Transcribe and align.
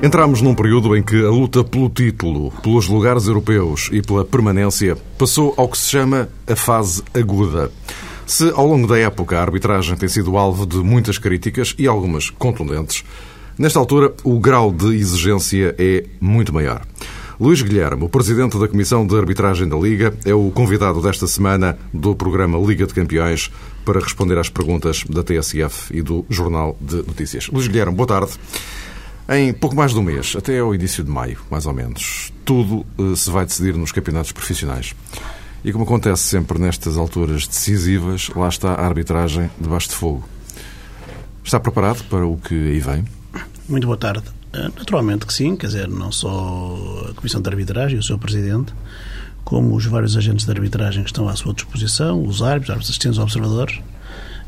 Entramos 0.00 0.40
num 0.40 0.54
período 0.54 0.96
em 0.96 1.02
que 1.02 1.16
a 1.24 1.28
luta 1.28 1.64
pelo 1.64 1.90
título, 1.90 2.52
pelos 2.62 2.86
lugares 2.86 3.26
europeus 3.26 3.90
e 3.92 4.00
pela 4.00 4.24
permanência 4.24 4.96
passou 5.18 5.52
ao 5.56 5.68
que 5.68 5.76
se 5.76 5.90
chama 5.90 6.28
a 6.46 6.54
fase 6.54 7.02
aguda. 7.12 7.72
Se 8.24 8.48
ao 8.50 8.64
longo 8.64 8.86
da 8.86 8.96
época 8.96 9.36
a 9.36 9.42
arbitragem 9.42 9.96
tem 9.96 10.08
sido 10.08 10.38
alvo 10.38 10.64
de 10.64 10.76
muitas 10.76 11.18
críticas 11.18 11.74
e 11.76 11.88
algumas 11.88 12.30
contundentes, 12.30 13.04
nesta 13.58 13.80
altura 13.80 14.14
o 14.22 14.38
grau 14.38 14.70
de 14.70 14.94
exigência 14.94 15.74
é 15.76 16.04
muito 16.20 16.54
maior. 16.54 16.86
Luís 17.40 17.60
Guilherme, 17.60 18.04
o 18.04 18.08
presidente 18.08 18.56
da 18.56 18.68
Comissão 18.68 19.04
de 19.04 19.16
Arbitragem 19.16 19.68
da 19.68 19.76
Liga, 19.76 20.14
é 20.24 20.34
o 20.34 20.48
convidado 20.52 21.02
desta 21.02 21.26
semana 21.26 21.76
do 21.92 22.14
programa 22.14 22.56
Liga 22.58 22.86
de 22.86 22.94
Campeões 22.94 23.50
para 23.84 24.00
responder 24.00 24.38
às 24.38 24.48
perguntas 24.48 25.04
da 25.08 25.24
TSF 25.24 25.96
e 25.96 26.02
do 26.02 26.24
Jornal 26.30 26.76
de 26.80 26.96
Notícias. 26.96 27.48
Luís 27.48 27.66
Guilherme, 27.66 27.96
boa 27.96 28.06
tarde. 28.06 28.32
Em 29.30 29.52
pouco 29.52 29.76
mais 29.76 29.92
de 29.92 29.98
um 29.98 30.02
mês, 30.02 30.34
até 30.34 30.58
ao 30.58 30.74
início 30.74 31.04
de 31.04 31.10
maio, 31.10 31.38
mais 31.50 31.66
ou 31.66 31.74
menos, 31.74 32.32
tudo 32.46 32.86
uh, 32.96 33.14
se 33.14 33.30
vai 33.30 33.44
decidir 33.44 33.76
nos 33.76 33.92
campeonatos 33.92 34.32
profissionais. 34.32 34.94
E 35.62 35.70
como 35.70 35.84
acontece 35.84 36.22
sempre 36.22 36.58
nestas 36.58 36.96
alturas 36.96 37.46
decisivas, 37.46 38.30
lá 38.34 38.48
está 38.48 38.72
a 38.72 38.86
arbitragem 38.86 39.50
debaixo 39.60 39.88
de 39.88 39.96
fogo. 39.96 40.26
Está 41.44 41.60
preparado 41.60 42.04
para 42.04 42.26
o 42.26 42.38
que 42.38 42.54
aí 42.54 42.80
vem? 42.80 43.04
Muito 43.68 43.86
boa 43.86 43.98
tarde. 43.98 44.24
Eh, 44.50 44.70
naturalmente 44.78 45.26
que 45.26 45.34
sim, 45.34 45.56
quer 45.56 45.66
dizer, 45.66 45.88
não 45.88 46.10
só 46.10 47.08
a 47.10 47.14
Comissão 47.14 47.42
de 47.42 47.50
Arbitragem 47.50 47.98
o 47.98 48.02
seu 48.02 48.18
Presidente, 48.18 48.72
como 49.44 49.76
os 49.76 49.84
vários 49.84 50.16
agentes 50.16 50.46
de 50.46 50.52
arbitragem 50.52 51.02
que 51.02 51.10
estão 51.10 51.28
à 51.28 51.36
sua 51.36 51.52
disposição, 51.52 52.22
os 52.22 52.40
árbitros, 52.40 52.70
árbitros 52.70 52.90
assistentes, 52.90 53.18
observadores, 53.18 53.78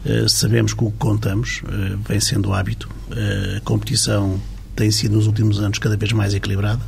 eh, 0.07 0.27
sabemos 0.27 0.73
que 0.73 0.85
o 0.85 0.91
que 0.91 0.97
contamos 0.97 1.63
vem 2.09 2.19
sendo 2.19 2.55
hábito. 2.55 2.89
A 3.11 3.61
competição 3.61 4.41
tem 4.81 4.91
sido 4.91 5.17
nos 5.17 5.27
últimos 5.27 5.61
anos 5.61 5.79
cada 5.79 5.95
vez 5.95 6.11
mais 6.11 6.33
equilibrada 6.33 6.81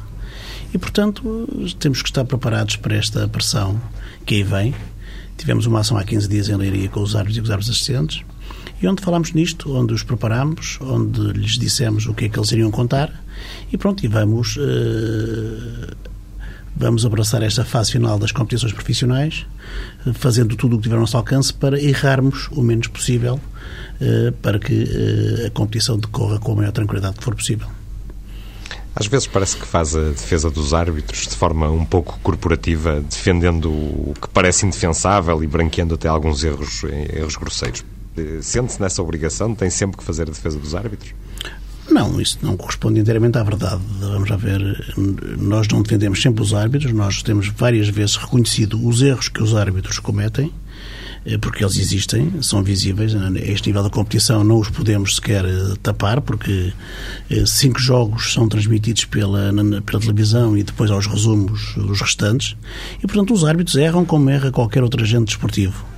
e, 0.73 0.79
portanto, 0.79 1.47
temos 1.79 2.01
que 2.01 2.09
estar 2.09 2.25
preparados 2.25 2.77
para 2.77 2.97
esta 2.97 3.29
pressão 3.29 3.79
que 4.25 4.37
aí 4.37 4.43
vem. 4.43 4.75
Tivemos 5.37 5.67
uma 5.67 5.81
ação 5.81 5.99
há 5.99 6.03
15 6.03 6.27
dias 6.27 6.49
em 6.49 6.57
Leiria 6.57 6.89
com 6.89 7.03
os 7.03 7.15
árbitros 7.15 7.37
e 7.37 7.41
os 7.43 7.51
árbitros 7.51 7.77
assistentes 7.77 8.25
e 8.81 8.89
onde 8.89 9.03
falámos 9.03 9.33
nisto, 9.33 9.77
onde 9.77 9.93
os 9.93 10.03
preparámos, 10.03 10.79
onde 10.81 11.21
lhes 11.33 11.59
dissemos 11.59 12.07
o 12.07 12.15
que 12.15 12.25
é 12.25 12.29
que 12.31 12.39
eles 12.39 12.51
iriam 12.53 12.71
contar 12.71 13.13
e 13.71 13.77
pronto, 13.77 14.03
e 14.03 14.09
vamos, 14.09 14.57
uh, 14.57 15.95
vamos 16.75 17.05
abraçar 17.05 17.43
esta 17.43 17.63
fase 17.63 17.93
final 17.93 18.19
das 18.19 18.33
competições 18.33 18.73
profissionais, 18.73 19.45
fazendo 20.15 20.57
tudo 20.57 20.77
o 20.77 20.79
que 20.79 20.85
tiver 20.85 20.95
ao 20.95 21.03
nosso 21.03 21.19
alcance 21.19 21.53
para 21.53 21.79
errarmos 21.79 22.49
o 22.53 22.63
menos 22.63 22.87
possível 22.87 23.35
uh, 24.01 24.33
para 24.41 24.59
que 24.59 24.85
uh, 24.85 25.47
a 25.49 25.51
competição 25.51 25.99
decorra 25.99 26.39
com 26.39 26.53
a 26.53 26.57
maior 26.57 26.73
tranquilidade 26.73 27.19
que 27.19 27.25
for 27.25 27.35
possível. 27.35 27.69
Às 28.95 29.07
vezes 29.07 29.27
parece 29.27 29.57
que 29.57 29.67
faz 29.67 29.97
a 29.97 30.11
defesa 30.11 30.51
dos 30.51 30.75
árbitros 30.75 31.27
de 31.27 31.35
forma 31.35 31.71
um 31.71 31.85
pouco 31.85 32.19
corporativa, 32.23 33.01
defendendo 33.01 33.71
o 33.71 34.15
que 34.21 34.29
parece 34.29 34.67
indefensável 34.67 35.43
e 35.43 35.47
branqueando 35.47 35.95
até 35.95 36.09
alguns 36.09 36.45
erros, 36.45 36.85
erros 36.85 37.37
grosseiros. 37.37 37.85
Sente-se 38.43 38.81
nessa 38.81 39.03
obrigação? 39.03 39.55
Tem 39.55 39.71
sempre 39.71 39.97
que 39.97 40.05
fazer 40.05 40.23
a 40.23 40.27
defesa 40.27 40.59
dos 40.59 40.75
árbitros? 40.75 41.15
Não, 41.91 42.21
isso 42.21 42.39
não 42.43 42.57
corresponde 42.57 43.01
inteiramente 43.01 43.39
à 43.39 43.43
verdade. 43.43 43.83
Vamos 43.99 44.31
a 44.31 44.37
ver, 44.37 44.61
nós 45.39 45.67
não 45.69 45.83
defendemos 45.83 46.23
sempre 46.23 46.43
os 46.43 46.55
árbitros, 46.55 46.93
nós 46.93 47.23
temos 47.23 47.49
várias 47.49 47.89
vezes 47.89 48.17
reconhecido 48.17 48.87
os 48.87 49.03
erros 49.03 49.29
que 49.29 49.43
os 49.43 49.55
árbitros 49.55 49.99
cometem 49.99 50.47
eh, 50.47 50.62
porque 51.41 51.63
eles 51.63 51.77
existem, 51.77 52.43
são 52.43 52.63
visíveis. 52.63 53.15
A 53.15 53.31
este 53.39 53.69
nível 53.69 53.83
da 53.83 53.91
competição 53.91 54.43
não 54.43 54.59
os 54.59 54.69
podemos 54.69 55.17
sequer 55.17 55.45
eh, 55.45 55.75
tapar, 55.83 56.21
porque 56.21 56.73
eh, 57.31 57.45
cinco 57.47 57.81
jogos 57.81 58.33
são 58.33 58.49
transmitidos 58.49 59.05
pela, 59.05 59.53
pela 59.85 60.01
televisão 60.01 60.57
e 60.57 60.63
depois 60.63 60.91
aos 60.91 61.07
resumos 61.07 61.75
dos 61.77 62.01
restantes. 62.01 62.57
E, 62.99 63.07
portanto, 63.07 63.33
os 63.33 63.45
árbitros 63.45 63.77
erram 63.77 64.05
como 64.05 64.31
erra 64.31 64.51
qualquer 64.51 64.83
outro 64.83 65.03
agente 65.03 65.27
desportivo. 65.27 65.92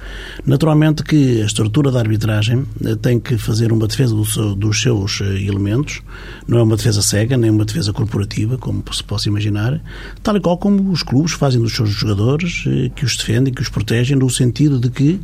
Naturalmente 0.46 1.02
que 1.02 1.40
a 1.42 1.46
estrutura 1.46 1.90
da 1.90 2.00
arbitragem 2.00 2.64
eh, 2.84 2.96
tem 2.96 3.18
que 3.18 3.38
fazer 3.38 3.72
uma 3.72 3.86
defesa 3.86 4.14
dos 4.14 4.82
seus 4.82 5.20
eh, 5.20 5.42
elementos, 5.42 6.02
não 6.46 6.58
é 6.58 6.62
uma 6.62 6.76
defesa 6.76 7.00
cega, 7.00 7.36
nem 7.36 7.50
uma 7.50 7.64
defesa 7.64 7.92
corporativa, 7.92 8.58
como 8.58 8.82
se 8.92 9.02
possa 9.02 9.28
imaginar, 9.28 9.80
tal 10.22 10.36
e 10.36 10.40
qual 10.40 10.58
como 10.58 10.90
os 10.90 11.02
clubes 11.02 11.32
fazem 11.32 11.60
dos 11.60 11.74
seus 11.74 11.90
jogadores, 11.90 12.64
eh, 12.66 12.90
que 12.94 13.04
os 13.04 13.16
defendem, 13.16 13.52
que 13.54 13.62
os 13.62 13.68
protegem, 13.68 14.16
no 14.16 14.28
sentido 14.28 14.78
de 14.78 14.90
que 14.90 15.20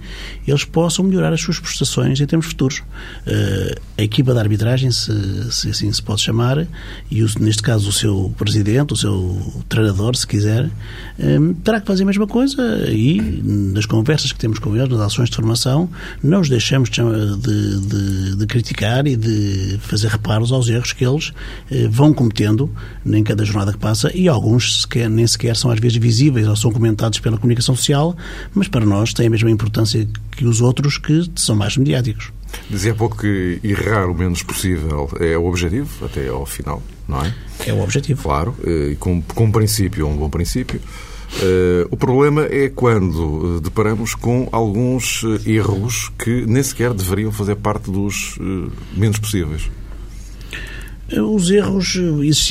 eles 0.46 0.64
possam 0.64 1.04
melhorar 1.04 1.32
as 1.32 1.40
suas 1.40 1.58
prestações 1.58 2.20
em 2.20 2.26
termos 2.26 2.46
futuros. 2.46 2.82
A 3.96 4.02
equipa 4.02 4.32
da 4.32 4.40
arbitragem, 4.40 4.90
se, 4.90 5.52
se 5.52 5.70
assim 5.70 5.92
se 5.92 6.02
pode 6.02 6.22
chamar, 6.22 6.66
e 7.10 7.24
neste 7.38 7.62
caso 7.62 7.88
o 7.88 7.92
seu 7.92 8.34
presidente, 8.36 8.92
o 8.92 8.96
seu 8.96 9.62
treinador, 9.68 10.16
se 10.16 10.26
quiser, 10.26 10.70
terá 11.62 11.80
que 11.80 11.86
fazer 11.86 12.02
a 12.02 12.06
mesma 12.06 12.26
coisa 12.26 12.62
e 12.90 13.20
nas 13.42 13.86
conversas 13.86 14.32
que 14.32 14.38
temos 14.38 14.58
com 14.58 14.69
eles, 14.76 14.90
nas 14.90 15.00
ações 15.00 15.30
de 15.30 15.36
formação, 15.36 15.88
não 16.22 16.40
os 16.40 16.48
deixamos 16.48 16.90
de, 16.90 17.00
de, 17.36 18.36
de 18.36 18.46
criticar 18.46 19.06
e 19.06 19.16
de 19.16 19.78
fazer 19.82 20.08
reparos 20.08 20.52
aos 20.52 20.68
erros 20.68 20.92
que 20.92 21.04
eles 21.04 21.32
eh, 21.70 21.88
vão 21.88 22.12
cometendo 22.12 22.70
em 23.04 23.22
cada 23.22 23.44
jornada 23.44 23.72
que 23.72 23.78
passa 23.78 24.10
e 24.14 24.28
alguns 24.28 24.82
sequer, 24.82 25.08
nem 25.08 25.26
sequer 25.26 25.56
são 25.56 25.70
às 25.70 25.78
vezes 25.78 25.98
visíveis 25.98 26.46
ou 26.48 26.56
são 26.56 26.72
comentados 26.72 27.18
pela 27.18 27.36
comunicação 27.36 27.74
social, 27.74 28.16
mas 28.54 28.68
para 28.68 28.84
nós 28.84 29.12
têm 29.14 29.26
a 29.26 29.30
mesma 29.30 29.50
importância 29.50 30.06
que 30.30 30.44
os 30.44 30.60
outros 30.60 30.98
que 30.98 31.30
são 31.36 31.56
mais 31.56 31.76
mediáticos. 31.76 32.32
Dizia 32.68 32.92
há 32.92 32.94
pouco 32.94 33.18
que 33.18 33.60
errar 33.62 34.06
o 34.10 34.14
menos 34.14 34.42
possível 34.42 35.08
é 35.20 35.36
o 35.36 35.46
objetivo, 35.46 36.04
até 36.04 36.28
ao 36.28 36.44
final, 36.44 36.82
não 37.06 37.24
é? 37.24 37.34
É 37.66 37.72
o 37.72 37.80
objetivo. 37.80 38.22
Claro, 38.22 38.56
e 38.64 38.96
com, 38.96 39.22
com 39.22 39.44
um 39.44 39.52
princípio, 39.52 40.06
um 40.06 40.16
bom 40.16 40.28
princípio. 40.28 40.80
Uh, 41.32 41.86
o 41.90 41.96
problema 41.96 42.44
é 42.44 42.68
quando 42.68 43.56
uh, 43.56 43.60
deparamos 43.60 44.14
com 44.14 44.48
alguns 44.50 45.22
uh, 45.22 45.40
erros 45.46 46.10
que 46.18 46.44
nem 46.44 46.62
sequer 46.62 46.92
deveriam 46.92 47.30
fazer 47.30 47.54
parte 47.54 47.90
dos 47.90 48.36
menos 48.96 49.18
possíveis. 49.18 49.70
Os 51.12 51.50
erros 51.50 51.96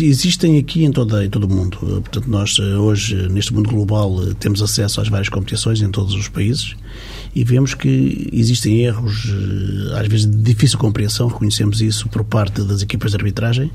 existem 0.02 0.58
aqui 0.58 0.84
em, 0.84 0.92
toda, 0.92 1.24
em 1.24 1.30
todo 1.30 1.46
o 1.46 1.50
mundo. 1.50 1.78
Portanto, 1.78 2.30
nós 2.30 2.60
hoje, 2.60 3.16
neste 3.30 3.54
mundo 3.54 3.70
global, 3.70 4.34
temos 4.36 4.62
acesso 4.62 5.00
às 5.00 5.08
várias 5.08 5.30
competições 5.30 5.82
em 5.82 5.90
todos 5.90 6.14
os 6.14 6.28
países 6.28 6.76
e 7.40 7.44
vemos 7.46 7.74
que 7.74 8.30
existem 8.34 8.80
erros, 8.82 9.34
às 9.98 10.06
vezes 10.10 10.26
de 10.26 10.36
difícil 10.36 10.78
compreensão, 10.78 11.30
reconhecemos 11.30 11.80
isso 11.80 12.10
por 12.10 12.22
parte 12.26 12.62
das 12.64 12.82
equipas 12.82 13.12
de 13.12 13.18
arbitragem, 13.18 13.72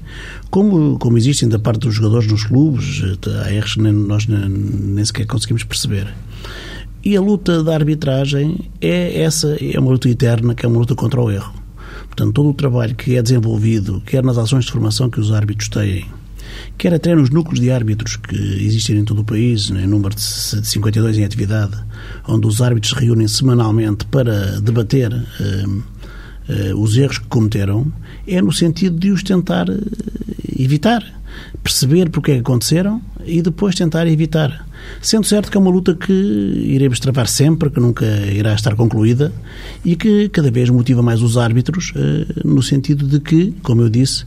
como, 0.51 0.99
como 0.99 1.17
existem 1.17 1.49
da 1.49 1.59
parte 1.59 1.81
dos 1.81 1.95
jogadores 1.95 2.31
nos 2.31 2.45
clubes, 2.45 3.03
há 3.43 3.51
erros 3.51 3.73
que 3.73 3.81
nós 3.81 4.27
nem 4.27 5.03
sequer 5.03 5.27
conseguimos 5.27 5.65
perceber. 5.65 6.15
E 7.03 7.17
a 7.17 7.23
luta 7.23 7.65
da 7.65 7.73
arbitragem 7.73 8.71
é 8.83 9.23
essa, 9.23 9.57
é 9.59 9.81
uma 9.81 9.93
luta 9.93 10.11
eterna, 10.11 10.55
que 10.55 10.67
é 10.67 10.69
uma 10.69 10.81
luta 10.81 10.95
contra 10.95 11.23
o 11.23 11.31
erro. 11.31 11.55
Portanto, 12.05 12.35
todo 12.35 12.51
o 12.51 12.55
trabalho 12.55 12.95
que 12.95 13.17
é 13.17 13.23
desenvolvido, 13.23 14.03
quer 14.05 14.23
nas 14.23 14.37
ações 14.37 14.67
de 14.67 14.73
formação 14.73 15.09
que 15.09 15.19
os 15.19 15.33
árbitros 15.33 15.71
têm, 15.71 16.05
quer 16.77 16.95
até 16.95 17.15
nos 17.15 17.31
núcleos 17.31 17.61
de 17.61 17.71
árbitros 17.71 18.17
que 18.17 18.37
existem 18.65 18.99
em 18.99 19.05
todo 19.05 19.21
o 19.21 19.25
país, 19.25 19.71
em 19.71 19.87
número 19.87 20.15
de 20.15 20.23
52 20.23 21.19
em 21.19 21.25
atividade, 21.25 21.77
onde 22.27 22.47
os 22.47 22.61
árbitros 22.61 22.93
se 22.93 23.01
reúnem 23.01 23.29
semanalmente 23.29 24.05
para 24.07 24.61
debater 24.61 25.13
uh, 25.13 25.69
uh, 25.69 26.81
os 26.81 26.97
erros 26.97 27.19
que 27.19 27.27
cometeram, 27.27 27.93
é 28.27 28.41
no 28.41 28.53
sentido 28.53 28.99
de 28.99 29.11
os 29.11 29.23
tentar 29.23 29.69
uh, 29.69 29.81
evitar, 30.59 31.05
perceber 31.63 32.11
porque 32.11 32.33
é 32.33 32.35
que 32.35 32.41
aconteceram 32.41 33.01
e 33.27 33.43
depois 33.43 33.75
tentar 33.75 34.07
evitar. 34.07 34.67
Sendo 35.01 35.27
certo 35.27 35.51
que 35.51 35.57
é 35.57 35.61
uma 35.61 35.71
luta 35.71 35.95
que 35.95 36.13
iremos 36.13 37.01
travar 37.01 37.27
sempre, 37.27 37.71
que 37.71 37.81
nunca 37.81 38.05
irá 38.27 38.55
estar 38.55 38.75
concluída 38.75 39.33
e 39.85 39.97
que 39.97 40.29
cada 40.29 40.51
vez 40.51 40.69
motiva 40.71 41.03
mais 41.03 41.23
os 41.23 41.37
árbitros, 41.37 41.93
eh, 41.97 42.43
no 42.45 42.63
sentido 42.63 43.07
de 43.07 43.21
que, 43.21 43.55
como 43.63 43.83
eu 43.83 43.89
disse, 43.89 44.25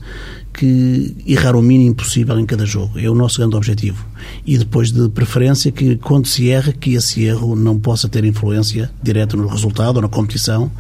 que 0.58 1.16
errar 1.28 1.56
o 1.56 1.62
mínimo 1.62 1.94
possível 1.94 2.38
em 2.40 2.46
cada 2.46 2.66
jogo. 2.66 2.98
É 3.00 3.08
o 3.08 3.14
nosso 3.14 3.38
grande 3.38 3.56
objetivo. 3.56 4.04
E 4.46 4.58
depois, 4.58 4.92
de 4.92 5.08
preferência, 5.10 5.72
que 5.72 5.98
quando 5.98 6.26
se 6.28 6.50
erra, 6.50 6.74
que 6.74 6.96
esse 6.96 7.24
erro 7.24 7.56
não 7.56 7.80
possa 7.80 8.10
ter 8.10 8.26
influência 8.26 8.90
direta 9.02 9.38
no 9.38 9.48
resultado 9.48 9.98
ou 9.98 10.02
na 10.02 10.10
competição, 10.10 10.72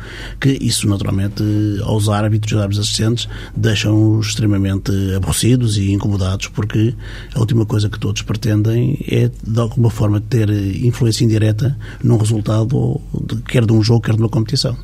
que 0.41 0.49
isso, 0.49 0.87
naturalmente, 0.87 1.43
aos 1.83 2.09
árbitros 2.09 2.51
e 2.51 2.55
aos 2.55 2.63
árbitros 2.63 2.87
assistentes, 2.87 3.29
deixam-os 3.55 4.29
extremamente 4.29 4.91
aborrecidos 5.15 5.77
e 5.77 5.91
incomodados, 5.91 6.47
porque 6.47 6.95
a 7.35 7.39
última 7.39 7.63
coisa 7.63 7.87
que 7.87 7.99
todos 7.99 8.23
pretendem 8.23 8.97
é, 9.07 9.29
de 9.29 9.59
alguma 9.59 9.91
forma, 9.91 10.19
ter 10.19 10.49
influência 10.83 11.23
indireta 11.23 11.77
num 12.03 12.17
resultado, 12.17 12.99
quer 13.47 13.63
de 13.63 13.73
um 13.73 13.83
jogo, 13.83 14.01
quer 14.01 14.15
de 14.15 14.21
uma 14.21 14.29
competição 14.29 14.75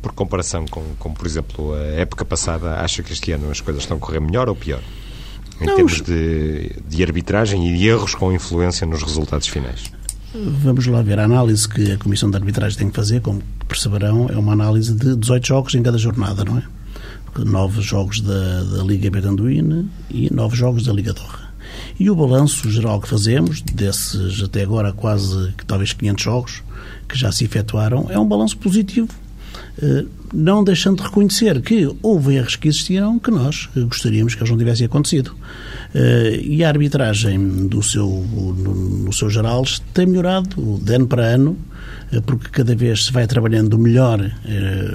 por 0.00 0.12
comparação 0.12 0.66
com, 0.66 0.82
com, 0.98 1.12
por 1.12 1.26
exemplo, 1.26 1.74
a 1.74 2.00
época 2.00 2.24
passada, 2.24 2.80
acha 2.80 3.02
que 3.02 3.12
este 3.12 3.32
ano 3.32 3.50
as 3.50 3.60
coisas 3.60 3.82
estão 3.82 3.96
a 3.96 4.00
correr 4.00 4.20
melhor 4.20 4.48
ou 4.48 4.54
pior? 4.54 4.80
Em 5.60 5.66
Não, 5.66 5.74
termos 5.74 6.00
de, 6.00 6.72
de 6.88 7.02
arbitragem 7.02 7.68
e 7.68 7.76
de 7.76 7.88
erros 7.88 8.14
com 8.14 8.32
influência 8.32 8.86
nos 8.86 9.02
resultados 9.02 9.48
finais? 9.48 9.90
Vamos 10.34 10.86
lá 10.86 11.02
ver. 11.02 11.18
A 11.18 11.24
análise 11.24 11.68
que 11.68 11.92
a 11.92 11.98
Comissão 11.98 12.30
de 12.30 12.36
Arbitragem 12.36 12.78
tem 12.78 12.90
que 12.90 12.94
fazer, 12.94 13.20
como 13.20 13.42
perceberão, 13.66 14.28
é 14.28 14.36
uma 14.36 14.52
análise 14.52 14.94
de 14.94 15.16
18 15.16 15.46
jogos 15.46 15.74
em 15.74 15.82
cada 15.82 15.98
jornada, 15.98 16.44
não 16.44 16.58
é? 16.58 16.62
nove 17.44 17.80
jogos 17.80 18.20
da, 18.20 18.64
da 18.64 18.82
Liga 18.82 19.10
Betanduína 19.10 19.86
e 20.10 20.32
nove 20.32 20.56
jogos 20.56 20.84
da 20.84 20.92
Liga 20.92 21.12
Dorra. 21.12 21.48
E 21.98 22.10
o 22.10 22.16
balanço 22.16 22.70
geral 22.70 23.00
que 23.00 23.08
fazemos, 23.08 23.60
desses 23.60 24.42
até 24.42 24.62
agora 24.62 24.92
quase, 24.92 25.54
talvez 25.66 25.92
500 25.92 26.24
jogos 26.24 26.62
que 27.08 27.16
já 27.16 27.30
se 27.30 27.44
efetuaram, 27.44 28.06
é 28.10 28.18
um 28.18 28.26
balanço 28.26 28.56
positivo 28.56 29.08
não 30.32 30.62
deixando 30.62 30.98
de 30.98 31.04
reconhecer 31.04 31.60
que 31.62 31.88
houve 32.02 32.36
erros 32.36 32.56
que 32.56 32.68
existiram 32.68 33.18
que 33.18 33.30
nós 33.30 33.68
gostaríamos 33.74 34.34
que 34.34 34.40
eles 34.40 34.50
não 34.50 34.58
tivessem 34.58 34.86
acontecido. 34.86 35.34
Eh, 35.94 36.40
e 36.42 36.64
a 36.64 36.68
arbitragem 36.68 37.66
do 37.66 37.82
seu, 37.82 38.06
no, 38.06 39.12
seu 39.12 39.30
geral 39.30 39.64
tem 39.94 40.06
melhorado 40.06 40.78
de 40.82 40.94
ano 40.94 41.06
para 41.06 41.24
ano, 41.24 41.56
eh, 42.12 42.20
porque 42.20 42.48
cada 42.50 42.74
vez 42.74 43.06
se 43.06 43.12
vai 43.12 43.26
trabalhando 43.26 43.78
melhor 43.78 44.18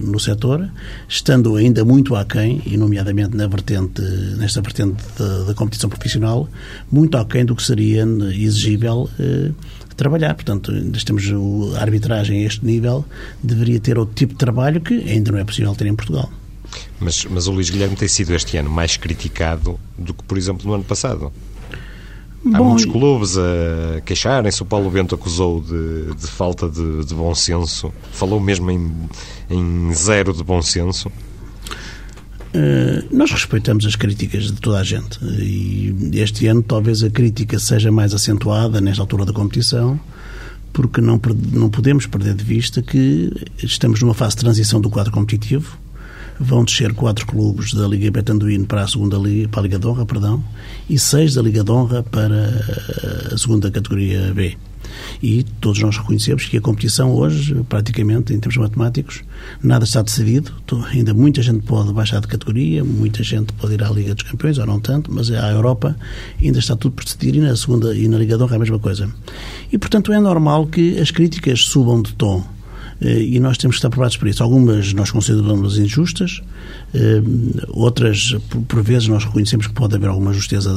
no 0.01 0.19
setor, 0.19 0.69
estando 1.07 1.55
ainda 1.55 1.83
muito 1.83 2.15
aquém, 2.15 2.61
e 2.65 2.77
nomeadamente 2.77 3.35
na 3.35 3.47
vertente, 3.47 4.01
nesta 4.37 4.61
vertente 4.61 5.03
da, 5.17 5.43
da 5.45 5.53
competição 5.53 5.89
profissional, 5.89 6.47
muito 6.91 7.17
aquém 7.17 7.43
do 7.45 7.55
que 7.55 7.63
seria 7.63 8.03
exigível 8.33 9.09
trabalhar. 9.95 10.33
Portanto, 10.33 10.71
ainda 10.71 10.99
temos 11.03 11.23
a 11.75 11.81
arbitragem 11.81 12.43
a 12.43 12.47
este 12.47 12.65
nível, 12.65 13.05
deveria 13.41 13.79
ter 13.79 13.97
outro 13.97 14.15
tipo 14.15 14.33
de 14.33 14.39
trabalho 14.39 14.81
que 14.81 14.93
ainda 14.93 15.31
não 15.31 15.39
é 15.39 15.43
possível 15.43 15.73
ter 15.75 15.87
em 15.87 15.95
Portugal. 15.95 16.29
Mas, 16.99 17.25
mas 17.25 17.47
o 17.47 17.51
Luís 17.51 17.69
Guilherme 17.69 17.95
tem 17.95 18.07
sido 18.07 18.33
este 18.33 18.57
ano 18.57 18.69
mais 18.69 18.97
criticado 18.97 19.79
do 19.97 20.13
que, 20.13 20.23
por 20.23 20.37
exemplo, 20.37 20.67
no 20.67 20.73
ano 20.73 20.83
passado. 20.83 21.31
Há 22.51 22.57
Bom, 22.57 22.65
muitos 22.65 22.85
clubes 22.85 23.37
a 23.37 24.01
queixarem-se. 24.01 24.61
O 24.61 24.65
Paulo 24.65 24.89
Bento 24.89 25.15
acusou 25.15 25.61
de, 25.61 26.13
de 26.13 26.27
falta 26.27 26.67
de, 26.67 27.05
de, 27.05 27.13
bom 27.13 27.33
senso. 27.33 27.93
Falou 28.11 28.39
mesmo 28.39 28.69
em, 28.69 28.91
em 29.49 29.93
zero 29.93 30.33
de 30.33 30.43
bom 30.43 30.61
senso. 30.61 31.09
Uh, 32.55 33.15
nós 33.15 33.31
respeitamos 33.31 33.83
as 33.85 33.95
críticas 33.95 34.43
de 34.43 34.53
toda 34.53 34.79
a 34.79 34.83
gente 34.83 35.17
e 35.23 35.95
este 36.13 36.45
ano 36.45 36.61
talvez 36.61 37.01
a 37.01 37.09
crítica 37.09 37.57
seja 37.57 37.91
mais 37.91 38.13
acentuada 38.13 38.79
nesta 38.79 39.01
altura 39.01 39.25
da 39.25 39.33
competição 39.33 39.99
porque 40.71 41.01
não, 41.01 41.19
não 41.51 41.67
podemos 41.67 42.05
perder 42.05 42.35
de 42.35 42.43
vista 42.43 42.79
que 42.83 43.31
estamos 43.57 44.03
numa 44.03 44.13
fase 44.13 44.35
de 44.35 44.41
transição 44.41 44.79
do 44.79 44.87
quadro 44.87 45.11
competitivo 45.11 45.79
vão 46.39 46.63
descer 46.63 46.93
quatro 46.93 47.25
clubes 47.25 47.73
da 47.73 47.87
Liga 47.87 48.11
Betanduíno 48.11 48.65
para 48.65 48.83
a 48.83 48.87
segunda 48.87 49.17
Liga, 49.17 49.47
para 49.49 49.61
a 49.61 49.63
Liga 49.63 49.79
de 49.79 50.05
perdão, 50.05 50.43
e 50.89 50.97
seis 50.99 51.33
da 51.33 51.41
Liga 51.41 51.63
de 51.63 52.03
para 52.09 53.33
a 53.33 53.37
segunda 53.37 53.71
categoria 53.71 54.33
B. 54.33 54.57
E 55.21 55.43
todos 55.61 55.81
nós 55.81 55.97
reconhecemos 55.97 56.45
que 56.45 56.57
a 56.57 56.61
competição 56.61 57.13
hoje, 57.13 57.55
praticamente, 57.69 58.33
em 58.33 58.39
termos 58.39 58.57
matemáticos, 58.57 59.23
nada 59.61 59.85
está 59.85 60.01
decidido. 60.01 60.51
Ainda 60.91 61.13
muita 61.13 61.41
gente 61.41 61.63
pode 61.63 61.93
baixar 61.93 62.19
de 62.19 62.27
categoria, 62.27 62.83
muita 62.83 63.23
gente 63.23 63.53
pode 63.53 63.73
ir 63.73 63.83
à 63.83 63.89
Liga 63.89 64.13
dos 64.13 64.23
Campeões, 64.23 64.57
ou 64.57 64.65
não 64.65 64.79
tanto, 64.79 65.11
mas 65.13 65.31
a 65.31 65.51
Europa 65.51 65.95
ainda 66.41 66.59
está 66.59 66.75
tudo 66.75 66.93
por 66.93 67.03
decidir 67.03 67.35
e 67.35 67.39
na 67.39 67.55
segunda 67.55 67.95
e 67.95 68.07
na 68.07 68.17
Liga 68.17 68.37
de 68.37 68.43
Honra 68.43 68.55
é 68.55 68.57
a 68.57 68.59
mesma 68.59 68.79
coisa. 68.79 69.09
E, 69.71 69.77
portanto, 69.77 70.11
é 70.11 70.19
normal 70.19 70.67
que 70.67 70.99
as 70.99 71.11
críticas 71.11 71.65
subam 71.65 72.01
de 72.01 72.13
tom 72.13 72.43
eh, 73.01 73.21
e 73.21 73.39
nós 73.39 73.57
temos 73.57 73.75
que 73.75 73.79
estar 73.79 73.89
preparados 73.89 74.17
para 74.17 74.29
isso. 74.29 74.43
Algumas 74.43 74.93
nós 74.93 75.11
consideramos 75.11 75.77
injustas, 75.77 76.41
eh, 76.93 77.21
outras, 77.69 78.35
por 78.67 78.81
vezes, 78.81 79.07
nós 79.07 79.25
reconhecemos 79.25 79.67
que 79.67 79.73
pode 79.73 79.95
haver 79.95 80.09
alguma 80.09 80.33
justeza 80.33 80.71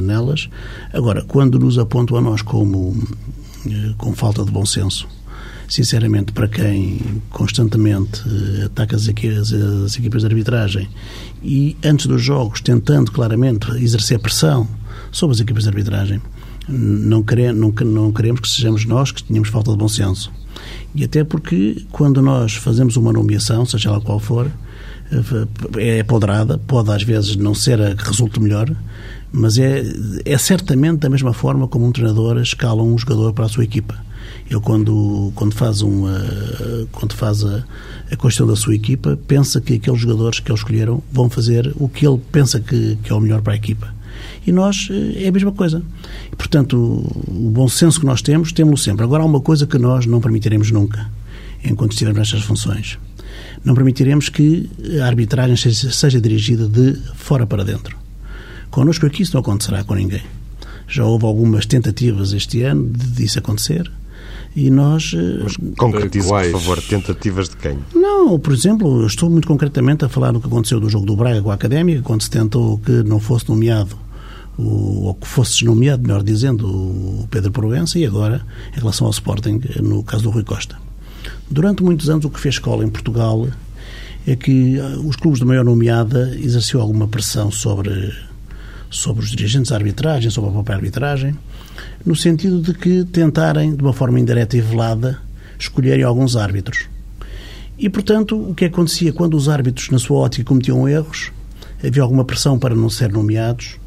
nelas. 0.00 0.48
Agora, 0.92 1.22
quando 1.22 1.58
nos 1.58 1.78
apontam 1.78 2.16
a 2.16 2.20
nós 2.20 2.42
como 2.42 2.96
com 3.98 4.14
falta 4.14 4.44
de 4.44 4.50
bom 4.50 4.64
senso. 4.64 5.08
Sinceramente, 5.68 6.32
para 6.32 6.48
quem 6.48 7.22
constantemente 7.30 8.22
eh, 8.26 8.64
ataca 8.66 8.94
as, 8.94 9.08
equipas, 9.08 9.52
as 9.52 9.96
equipas 9.96 10.20
de 10.20 10.26
arbitragem 10.26 10.88
e, 11.42 11.76
antes 11.82 12.06
dos 12.06 12.22
jogos, 12.22 12.60
tentando 12.60 13.10
claramente 13.10 13.70
exercer 13.78 14.18
pressão 14.18 14.68
sobre 15.10 15.34
as 15.34 15.40
equipas 15.40 15.62
de 15.62 15.70
arbitragem, 15.70 16.20
não, 16.68 17.22
queremos, 17.22 17.58
não, 17.58 17.86
não 17.86 18.12
queremos 18.12 18.40
que 18.40 18.48
sejamos 18.48 18.84
nós 18.84 19.12
que 19.12 19.24
tenhamos 19.24 19.48
falta 19.48 19.70
de 19.70 19.78
bom 19.78 19.88
senso. 19.88 20.30
E 20.94 21.04
até 21.04 21.24
porque, 21.24 21.86
quando 21.90 22.20
nós 22.20 22.54
fazemos 22.54 22.96
uma 22.96 23.12
nomeação, 23.12 23.64
seja 23.64 23.90
lá 23.90 24.00
qual 24.00 24.20
for, 24.20 24.50
eh, 25.10 25.98
é 25.98 26.02
poderada, 26.02 26.58
pode 26.58 26.90
às 26.90 27.02
vezes 27.02 27.36
não 27.36 27.54
ser 27.54 27.80
a 27.80 27.94
que 27.94 28.04
resulte 28.04 28.38
melhor, 28.40 28.70
mas 29.32 29.56
é, 29.56 29.82
é 30.24 30.36
certamente 30.36 30.98
da 30.98 31.08
mesma 31.08 31.32
forma 31.32 31.66
como 31.66 31.86
um 31.86 31.92
treinador 31.92 32.38
escala 32.38 32.82
um 32.82 32.96
jogador 32.98 33.32
para 33.32 33.46
a 33.46 33.48
sua 33.48 33.64
equipa. 33.64 33.98
Ele, 34.48 34.60
quando, 34.60 35.32
quando 35.34 35.54
faz, 35.54 35.80
uma, 35.80 36.20
quando 36.92 37.14
faz 37.14 37.42
a, 37.42 37.64
a 38.10 38.16
questão 38.16 38.46
da 38.46 38.54
sua 38.54 38.74
equipa, 38.74 39.18
pensa 39.26 39.60
que 39.60 39.74
aqueles 39.74 40.00
jogadores 40.00 40.40
que 40.40 40.50
ele 40.50 40.58
escolheram 40.58 41.02
vão 41.10 41.30
fazer 41.30 41.72
o 41.76 41.88
que 41.88 42.06
ele 42.06 42.20
pensa 42.30 42.60
que, 42.60 42.98
que 43.02 43.10
é 43.10 43.14
o 43.14 43.20
melhor 43.20 43.40
para 43.40 43.54
a 43.54 43.56
equipa. 43.56 43.92
E 44.46 44.52
nós 44.52 44.88
é 45.16 45.28
a 45.28 45.32
mesma 45.32 45.52
coisa. 45.52 45.82
E, 46.30 46.36
portanto, 46.36 46.76
o, 46.76 47.48
o 47.48 47.50
bom 47.50 47.68
senso 47.68 48.00
que 48.00 48.06
nós 48.06 48.20
temos, 48.20 48.52
temos-lo 48.52 48.76
sempre. 48.76 49.04
Agora, 49.04 49.22
há 49.22 49.26
uma 49.26 49.40
coisa 49.40 49.66
que 49.66 49.78
nós 49.78 50.04
não 50.04 50.20
permitiremos 50.20 50.70
nunca, 50.70 51.10
enquanto 51.64 51.92
estivermos 51.92 52.18
nestas 52.18 52.42
funções. 52.42 52.98
Não 53.64 53.74
permitiremos 53.74 54.28
que 54.28 54.68
a 55.00 55.06
arbitragem 55.06 55.56
seja, 55.56 55.90
seja 55.90 56.20
dirigida 56.20 56.68
de 56.68 56.94
fora 57.14 57.46
para 57.46 57.64
dentro. 57.64 58.01
Connosco 58.72 59.04
aqui 59.04 59.22
isso 59.22 59.34
não 59.34 59.42
acontecerá 59.42 59.84
com 59.84 59.94
ninguém. 59.94 60.22
Já 60.88 61.04
houve 61.04 61.26
algumas 61.26 61.66
tentativas 61.66 62.32
este 62.32 62.62
ano 62.62 62.90
de 62.90 63.24
isso 63.24 63.38
acontecer 63.38 63.88
e 64.56 64.70
nós... 64.70 65.12
Eh, 65.14 65.40
Mas 65.42 65.56
concretize, 65.76 66.28
por 66.28 66.50
favor, 66.52 66.82
tentativas 66.82 67.50
de 67.50 67.56
quem? 67.58 67.78
Não, 67.94 68.38
por 68.40 68.52
exemplo, 68.52 69.06
estou 69.06 69.28
muito 69.28 69.46
concretamente 69.46 70.06
a 70.06 70.08
falar 70.08 70.32
do 70.32 70.40
que 70.40 70.46
aconteceu 70.46 70.80
do 70.80 70.88
jogo 70.88 71.04
do 71.04 71.14
Braga 71.14 71.42
com 71.42 71.50
a 71.50 71.54
Académica, 71.54 72.00
quando 72.00 72.22
se 72.22 72.30
tentou 72.30 72.78
que 72.78 73.02
não 73.02 73.20
fosse 73.20 73.46
nomeado 73.46 73.94
o, 74.56 75.04
ou 75.04 75.14
que 75.14 75.26
fosse 75.26 75.66
nomeado, 75.66 76.02
melhor 76.02 76.22
dizendo, 76.22 76.66
o 76.66 77.28
Pedro 77.30 77.52
Provença 77.52 77.98
e 77.98 78.06
agora 78.06 78.40
em 78.74 78.80
relação 78.80 79.06
ao 79.06 79.10
Sporting, 79.10 79.60
no 79.82 80.02
caso 80.02 80.24
do 80.24 80.30
Rui 80.30 80.44
Costa. 80.44 80.76
Durante 81.50 81.82
muitos 81.82 82.08
anos 82.08 82.24
o 82.24 82.30
que 82.30 82.40
fez 82.40 82.54
escola 82.54 82.84
em 82.84 82.88
Portugal 82.88 83.48
é 84.26 84.34
que 84.34 84.78
eh, 84.78 84.96
os 85.04 85.16
clubes 85.16 85.40
de 85.40 85.44
maior 85.44 85.64
nomeada 85.64 86.34
exerceu 86.38 86.80
alguma 86.80 87.06
pressão 87.06 87.50
sobre 87.50 88.12
sobre 88.92 89.24
os 89.24 89.30
dirigentes 89.30 89.70
da 89.70 89.76
arbitragem, 89.76 90.30
sobre 90.30 90.50
a 90.50 90.52
própria 90.52 90.76
arbitragem, 90.76 91.34
no 92.04 92.14
sentido 92.14 92.60
de 92.60 92.74
que 92.74 93.04
tentarem, 93.04 93.74
de 93.74 93.82
uma 93.82 93.92
forma 93.92 94.20
indireta 94.20 94.56
e 94.56 94.60
velada, 94.60 95.18
escolherem 95.58 96.04
alguns 96.04 96.36
árbitros. 96.36 96.86
E, 97.78 97.88
portanto, 97.88 98.36
o 98.36 98.54
que 98.54 98.66
acontecia 98.66 99.12
quando 99.12 99.34
os 99.34 99.48
árbitros, 99.48 99.88
na 99.88 99.98
sua 99.98 100.18
ótica, 100.18 100.44
cometiam 100.44 100.86
erros, 100.86 101.32
havia 101.82 102.02
alguma 102.02 102.24
pressão 102.24 102.58
para 102.58 102.74
não 102.74 102.90
ser 102.90 103.10
nomeados, 103.10 103.80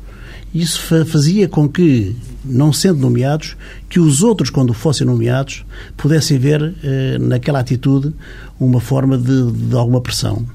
e 0.53 0.61
isso 0.61 0.81
fazia 1.05 1.47
com 1.47 1.69
que, 1.69 2.15
não 2.43 2.73
sendo 2.73 2.99
nomeados, 2.99 3.55
que 3.89 3.99
os 3.99 4.23
outros, 4.23 4.49
quando 4.49 4.73
fossem 4.73 5.05
nomeados, 5.05 5.65
pudessem 5.95 6.39
ver 6.39 6.73
eh, 6.81 7.17
naquela 7.19 7.59
atitude 7.59 8.13
uma 8.59 8.79
forma 8.79 9.17
de, 9.17 9.51
de 9.51 9.75
alguma 9.75 10.01
pressão. 10.01 10.45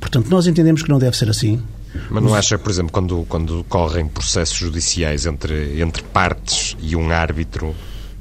Portanto, 0.00 0.30
nós 0.30 0.46
entendemos 0.46 0.82
que 0.82 0.88
não 0.88 0.98
deve 0.98 1.16
ser 1.16 1.28
assim. 1.28 1.60
Mas 2.10 2.22
não 2.22 2.34
acha, 2.34 2.58
por 2.58 2.70
exemplo, 2.70 2.92
quando, 2.92 3.24
quando 3.28 3.64
correm 3.68 4.06
processos 4.06 4.56
judiciais 4.56 5.26
entre, 5.26 5.80
entre 5.80 6.02
partes 6.02 6.76
e 6.80 6.96
um 6.96 7.10
árbitro, 7.10 7.74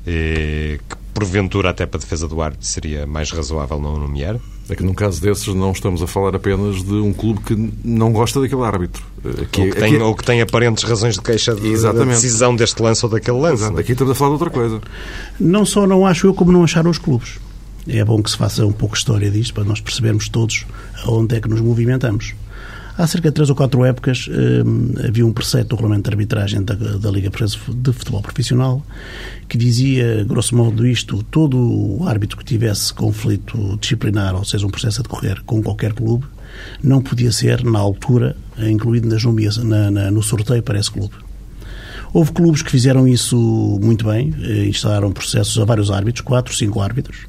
eh, 0.06 0.80
que 0.88 0.96
porventura 1.14 1.72
até 1.72 1.86
para 1.86 1.98
a 1.98 2.02
defesa 2.02 2.28
do 2.28 2.40
árbitro 2.42 2.68
seria 2.68 3.08
mais 3.08 3.32
razoável 3.32 3.80
não 3.80 3.98
nomear? 3.98 4.38
É 4.70 4.76
que 4.76 4.84
num 4.84 4.94
caso 4.94 5.22
desses 5.22 5.48
não 5.48 5.72
estamos 5.72 6.04
a 6.04 6.08
falar 6.08 6.36
apenas 6.36 6.84
de 6.84 6.94
um 6.94 7.14
clube 7.14 7.40
que 7.42 7.74
não 7.84 8.12
gosta 8.12 8.40
daquele 8.42 8.62
árbitro. 8.64 9.04
Aqui, 9.42 9.62
ou, 9.62 9.70
que 9.70 9.76
tem, 9.76 9.96
aqui... 9.96 10.04
ou 10.04 10.16
que 10.16 10.24
tem 10.24 10.42
aparentes 10.42 10.84
razões 10.84 11.16
de 11.16 11.22
queixa 11.22 11.56
de, 11.56 11.82
da 11.82 11.92
decisão 11.92 12.56
deste 12.56 12.82
lance 12.82 13.04
ou 13.06 13.12
daquele 13.12 13.38
lance. 13.40 13.64
Exato. 13.64 13.80
Aqui 13.80 13.94
estamos 13.94 14.12
a 14.12 14.16
falar 14.16 14.32
de 14.32 14.34
outra 14.34 14.50
coisa. 14.50 14.82
Não 15.40 15.66
só 15.66 15.88
não 15.88 16.06
acho 16.06 16.28
eu, 16.28 16.34
como 16.34 16.52
não 16.52 16.64
acharam 16.64 16.92
os 16.92 16.98
clubes. 16.98 17.40
É 17.88 18.04
bom 18.04 18.22
que 18.22 18.30
se 18.30 18.38
faça 18.38 18.66
um 18.66 18.74
pouco 18.74 18.98
história 18.98 19.32
disto 19.32 19.54
para 19.54 19.64
nós 19.64 19.80
percebermos 19.80 20.28
todos 20.28 20.66
aonde 21.06 21.38
é 21.38 21.40
que 21.40 21.48
nos 21.48 21.62
movimentamos. 21.62 22.36
Há 22.98 23.06
cerca 23.06 23.30
de 23.30 23.36
três 23.36 23.48
ou 23.52 23.56
quatro 23.56 23.86
épocas 23.86 24.28
eh, 24.28 25.08
havia 25.08 25.24
um 25.24 25.32
preceito 25.32 25.68
do 25.68 25.76
regulamento 25.76 26.10
de 26.10 26.16
arbitragem 26.16 26.64
da, 26.64 26.74
da 26.74 27.12
Liga 27.12 27.30
de 27.30 27.94
Futebol 27.94 28.24
Profissional 28.24 28.84
que 29.48 29.56
dizia, 29.56 30.24
grosso 30.24 30.56
modo, 30.56 30.86
isto: 30.86 31.22
todo 31.22 32.00
árbitro 32.08 32.36
que 32.38 32.44
tivesse 32.44 32.92
conflito 32.92 33.78
disciplinar, 33.80 34.34
ou 34.36 34.44
seja, 34.44 34.66
um 34.66 34.70
processo 34.72 35.02
a 35.02 35.04
decorrer 35.04 35.44
com 35.46 35.62
qualquer 35.62 35.94
clube, 35.94 36.26
não 36.84 37.00
podia 37.00 37.32
ser, 37.32 37.64
na 37.64 37.78
altura, 37.78 38.36
incluído 38.58 39.08
nas 39.08 39.24
na, 39.64 39.92
na, 39.92 40.10
no 40.10 40.24
sorteio 40.24 40.64
para 40.64 40.80
esse 40.80 40.90
clube. 40.90 41.14
Houve 42.12 42.32
clubes 42.32 42.64
que 42.64 42.72
fizeram 42.72 43.08
isso 43.08 43.38
muito 43.80 44.08
bem, 44.08 44.34
eh, 44.42 44.66
instalaram 44.66 45.12
processos 45.12 45.60
a 45.60 45.66
vários 45.66 45.92
árbitros, 45.92 46.22
quatro, 46.22 46.56
cinco 46.56 46.82
árbitros, 46.82 47.28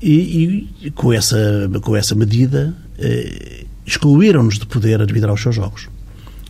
e, 0.00 0.68
e 0.80 0.90
com, 0.92 1.12
essa, 1.12 1.68
com 1.82 1.96
essa 1.96 2.14
medida 2.14 2.72
eh, 2.98 3.65
excluíram-nos 3.86 4.58
de 4.58 4.66
poder 4.66 5.00
arbitrar 5.00 5.32
os 5.32 5.40
seus 5.40 5.54
jogos. 5.54 5.88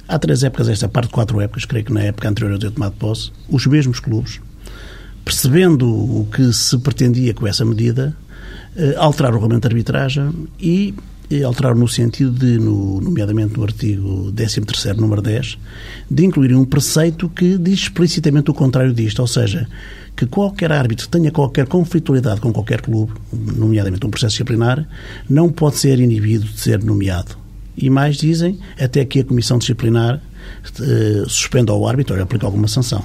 Há 0.08 0.18
três 0.18 0.42
épocas, 0.42 0.68
esta 0.68 0.88
parte 0.88 1.10
quatro 1.10 1.40
épocas, 1.40 1.64
creio 1.64 1.84
que 1.84 1.92
na 1.92 2.02
época 2.02 2.28
anterior 2.28 2.54
a 2.54 2.58
ter 2.58 2.70
tomado 2.70 2.94
posse, 2.94 3.30
os 3.48 3.66
mesmos 3.66 4.00
clubes, 4.00 4.40
percebendo 5.24 5.86
o 5.88 6.26
que 6.32 6.52
se 6.52 6.78
pretendia 6.78 7.34
com 7.34 7.46
essa 7.46 7.64
medida, 7.64 8.16
eh, 8.76 8.94
alteraram 8.96 9.36
o 9.36 9.40
regulamento 9.40 9.68
de 9.68 9.74
arbitragem 9.74 10.48
e 10.60 10.94
alteraram 11.44 11.76
no 11.76 11.88
sentido 11.88 12.30
de, 12.30 12.58
no, 12.58 13.00
nomeadamente 13.00 13.56
no 13.56 13.64
artigo 13.64 14.32
13º, 14.32 14.96
número 14.96 15.20
10, 15.20 15.58
de 16.08 16.24
incluir 16.24 16.54
um 16.54 16.64
preceito 16.64 17.28
que 17.28 17.58
diz 17.58 17.80
explicitamente 17.80 18.50
o 18.50 18.54
contrário 18.54 18.92
disto, 18.94 19.18
ou 19.20 19.26
seja, 19.26 19.68
que 20.16 20.26
qualquer 20.26 20.72
árbitro 20.72 21.08
tenha 21.08 21.30
qualquer 21.30 21.66
conflitualidade 21.66 22.40
com 22.40 22.52
qualquer 22.52 22.80
clube, 22.80 23.12
nomeadamente 23.32 24.06
um 24.06 24.10
processo 24.10 24.32
disciplinar, 24.32 24.88
não 25.28 25.50
pode 25.50 25.76
ser 25.76 26.00
inibido 26.00 26.46
de 26.46 26.58
ser 26.58 26.82
nomeado. 26.82 27.36
E 27.76 27.90
mais 27.90 28.16
dizem, 28.16 28.58
até 28.80 29.04
que 29.04 29.20
a 29.20 29.24
Comissão 29.24 29.58
Disciplinar 29.58 30.22
eh, 30.80 31.24
suspenda 31.28 31.72
ao 31.72 31.86
árbitro 31.86 32.16
ou 32.16 32.22
aplique 32.22 32.44
alguma 32.44 32.66
sanção. 32.66 33.04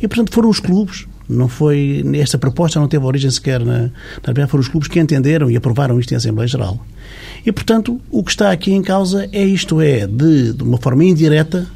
E, 0.00 0.06
portanto, 0.06 0.32
foram 0.32 0.48
os 0.48 0.60
clubes, 0.60 1.06
não 1.28 1.48
foi, 1.48 2.04
esta 2.14 2.38
proposta 2.38 2.78
não 2.78 2.86
teve 2.86 3.04
origem 3.04 3.30
sequer 3.30 3.64
na, 3.64 3.90
na 4.24 4.46
foram 4.46 4.60
os 4.60 4.68
clubes 4.68 4.88
que 4.88 5.00
entenderam 5.00 5.50
e 5.50 5.56
aprovaram 5.56 5.98
isto 5.98 6.12
em 6.12 6.16
Assembleia 6.16 6.46
Geral. 6.46 6.84
E, 7.44 7.50
portanto, 7.50 8.00
o 8.10 8.22
que 8.22 8.30
está 8.30 8.52
aqui 8.52 8.72
em 8.72 8.82
causa 8.82 9.28
é 9.32 9.44
isto, 9.44 9.80
é, 9.80 10.06
de, 10.06 10.52
de 10.52 10.62
uma 10.62 10.78
forma 10.78 11.04
indireta, 11.04 11.66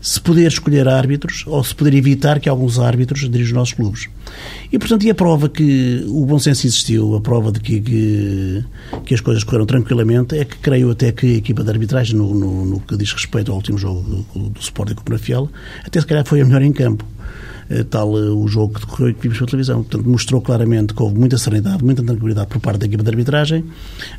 se 0.00 0.20
poder 0.20 0.48
escolher 0.48 0.88
árbitros 0.88 1.44
ou 1.46 1.62
se 1.62 1.74
poder 1.74 1.94
evitar 1.94 2.40
que 2.40 2.48
alguns 2.48 2.78
árbitros 2.78 3.20
dirigam 3.20 3.44
os 3.44 3.52
nossos 3.52 3.74
clubes. 3.74 4.08
E, 4.72 4.78
portanto, 4.78 5.04
e 5.04 5.10
a 5.10 5.14
prova 5.14 5.48
que 5.48 6.04
o 6.08 6.24
bom 6.24 6.38
senso 6.38 6.66
existiu, 6.66 7.14
a 7.14 7.20
prova 7.20 7.52
de 7.52 7.60
que, 7.60 7.80
que, 7.80 8.64
que 9.04 9.14
as 9.14 9.20
coisas 9.20 9.44
correram 9.44 9.66
tranquilamente, 9.66 10.38
é 10.38 10.44
que 10.44 10.56
creio 10.56 10.90
até 10.90 11.12
que 11.12 11.26
a 11.26 11.36
equipa 11.36 11.62
de 11.62 11.70
arbitragem, 11.70 12.16
no, 12.16 12.34
no, 12.34 12.64
no 12.64 12.80
que 12.80 12.96
diz 12.96 13.12
respeito 13.12 13.50
ao 13.50 13.56
último 13.58 13.76
jogo 13.76 14.24
do, 14.34 14.48
do 14.48 14.60
Sporting 14.60 14.94
com 14.94 15.02
o 15.02 15.04
Penafiel, 15.04 15.50
até 15.84 16.00
se 16.00 16.06
calhar 16.06 16.24
foi 16.24 16.40
a 16.40 16.44
melhor 16.44 16.62
em 16.62 16.72
campo 16.72 17.04
eh, 17.68 17.84
tal 17.84 18.18
eh, 18.18 18.30
o 18.30 18.48
jogo 18.48 18.74
que 18.74 18.80
decorreu 18.80 19.10
e 19.10 19.14
que 19.14 19.22
vimos 19.22 19.38
pela 19.38 19.50
televisão. 19.50 19.82
Portanto, 19.84 20.08
mostrou 20.08 20.40
claramente 20.40 20.92
que 20.92 21.02
houve 21.02 21.18
muita 21.18 21.38
serenidade, 21.38 21.84
muita 21.84 22.02
tranquilidade 22.02 22.48
por 22.48 22.60
parte 22.60 22.80
da 22.80 22.86
equipa 22.86 23.02
de 23.02 23.10
arbitragem. 23.10 23.64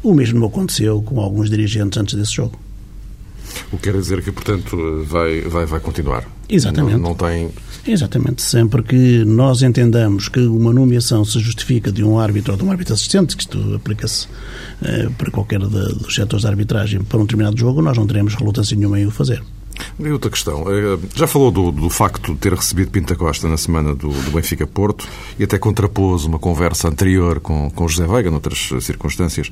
O 0.02 0.14
mesmo 0.14 0.46
aconteceu 0.46 1.02
com 1.02 1.20
alguns 1.20 1.50
dirigentes 1.50 1.98
antes 1.98 2.16
desse 2.16 2.34
jogo. 2.34 2.58
O 3.72 3.78
que 3.78 3.84
quer 3.92 4.00
dizer 4.00 4.22
que, 4.22 4.32
portanto, 4.32 5.04
vai, 5.06 5.42
vai, 5.42 5.66
vai 5.66 5.80
continuar. 5.80 6.26
Exatamente. 6.50 6.98
Não, 6.98 7.10
não 7.10 7.16
tem. 7.16 7.50
Exatamente. 7.88 8.42
Sempre 8.42 8.84
que 8.84 9.26
nós 9.26 9.62
entendamos 9.62 10.28
que 10.28 10.40
uma 10.42 10.74
nomeação 10.74 11.24
se 11.24 11.40
justifica 11.40 11.92
de 11.92 12.04
um 12.04 12.20
árbitro 12.20 12.52
ou 12.52 12.58
de 12.58 12.64
um 12.64 12.72
árbitro 12.72 12.94
assistente, 12.94 13.36
que 13.36 13.44
isto 13.44 13.76
aplica-se 13.76 14.28
eh, 14.84 15.10
para 15.18 15.32
qualquer 15.32 15.60
de, 15.60 15.96
dos 15.96 16.14
setores 16.14 16.42
de 16.42 16.48
arbitragem 16.48 17.02
para 17.04 17.18
um 17.20 17.24
determinado 17.24 17.58
jogo, 17.58 17.82
nós 17.82 17.98
não 17.98 18.06
teremos 18.06 18.36
relutância 18.36 18.76
nenhuma 18.76 19.00
em 19.00 19.06
o 19.06 19.12
fazer. 19.12 19.42
E 20.00 20.10
outra 20.10 20.30
questão. 20.30 20.66
Eh, 20.68 21.00
já 21.16 21.26
falou 21.26 21.52
do, 21.52 21.72
do, 21.72 21.90
facto 21.90 22.34
de 22.34 22.40
ter 22.40 22.54
recebido 22.54 22.92
Pinta 22.92 23.16
Costa 23.16 23.48
na 23.48 23.58
semana 23.58 23.96
do, 23.96 24.10
do 24.10 24.32
Benfica 24.32 24.68
Porto 24.68 25.08
e 25.40 25.44
até 25.44 25.58
contrapôs 25.58 26.26
uma 26.26 26.38
conversa 26.38 26.88
anterior 26.88 27.40
com, 27.40 27.70
com 27.72 27.88
José 27.88 28.06
Veiga, 28.06 28.30
noutras 28.30 28.70
circunstâncias. 28.82 29.50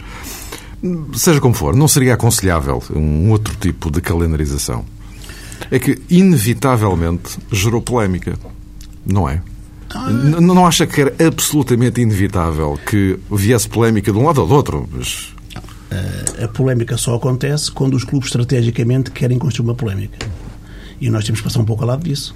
Seja 1.13 1.41
como 1.41 1.53
for, 1.53 1.75
não 1.75 1.88
seria 1.88 2.13
aconselhável 2.13 2.81
um 2.95 3.29
outro 3.31 3.55
tipo 3.55 3.91
de 3.91 4.00
calendarização? 4.01 4.86
É 5.69 5.77
que, 5.77 6.01
inevitavelmente, 6.09 7.38
gerou 7.51 7.81
polémica, 7.81 8.38
não 9.05 9.27
é? 9.27 9.41
Não 10.39 10.65
acha 10.65 10.86
que 10.86 11.01
era 11.01 11.15
absolutamente 11.27 12.00
inevitável 12.00 12.79
que 12.86 13.19
viesse 13.29 13.67
polémica 13.67 14.12
de 14.12 14.17
um 14.17 14.25
lado 14.25 14.41
ou 14.41 14.48
do 14.48 14.53
outro? 14.53 14.89
Mas... 14.91 15.33
A 16.41 16.48
polémica 16.48 16.95
só 16.95 17.15
acontece 17.15 17.71
quando 17.71 17.95
os 17.95 18.03
clubes 18.03 18.27
estrategicamente 18.27 19.12
querem 19.12 19.39
construir 19.39 19.67
uma 19.67 19.75
polémica. 19.75 20.29
E 21.01 21.09
nós 21.09 21.25
temos 21.25 21.41
que 21.41 21.48
passar 21.48 21.59
um 21.59 21.65
pouco 21.65 21.83
ao 21.83 21.89
lado 21.89 22.03
disso. 22.03 22.36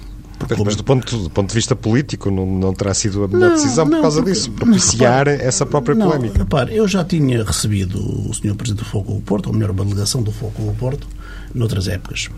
Mas 0.64 0.76
do 0.76 0.84
ponto, 0.84 1.18
do 1.18 1.30
ponto 1.30 1.48
de 1.48 1.54
vista 1.54 1.74
político 1.74 2.30
não, 2.30 2.46
não 2.46 2.74
terá 2.74 2.92
sido 2.94 3.24
a 3.24 3.28
melhor 3.28 3.50
não, 3.50 3.56
decisão 3.56 3.84
não, 3.84 3.92
por 3.96 4.02
causa 4.02 4.22
porque, 4.22 4.32
disso, 4.32 4.50
propiciar 4.52 5.26
repare, 5.26 5.42
essa 5.42 5.64
própria 5.64 5.94
não, 5.94 6.06
polémica. 6.08 6.38
Repare, 6.38 6.76
eu 6.76 6.86
já 6.86 7.04
tinha 7.04 7.42
recebido 7.42 7.98
o 7.98 8.32
Sr. 8.34 8.54
Presidente 8.54 8.84
do 8.84 8.84
Foco 8.84 9.14
do 9.14 9.20
Porto, 9.20 9.46
ou 9.46 9.52
melhor, 9.52 9.70
uma 9.70 9.84
delegação 9.84 10.22
do 10.22 10.32
Foco 10.32 10.62
do 10.62 10.72
Porto, 10.74 11.06
noutras 11.54 11.88
épocas. 11.88 12.28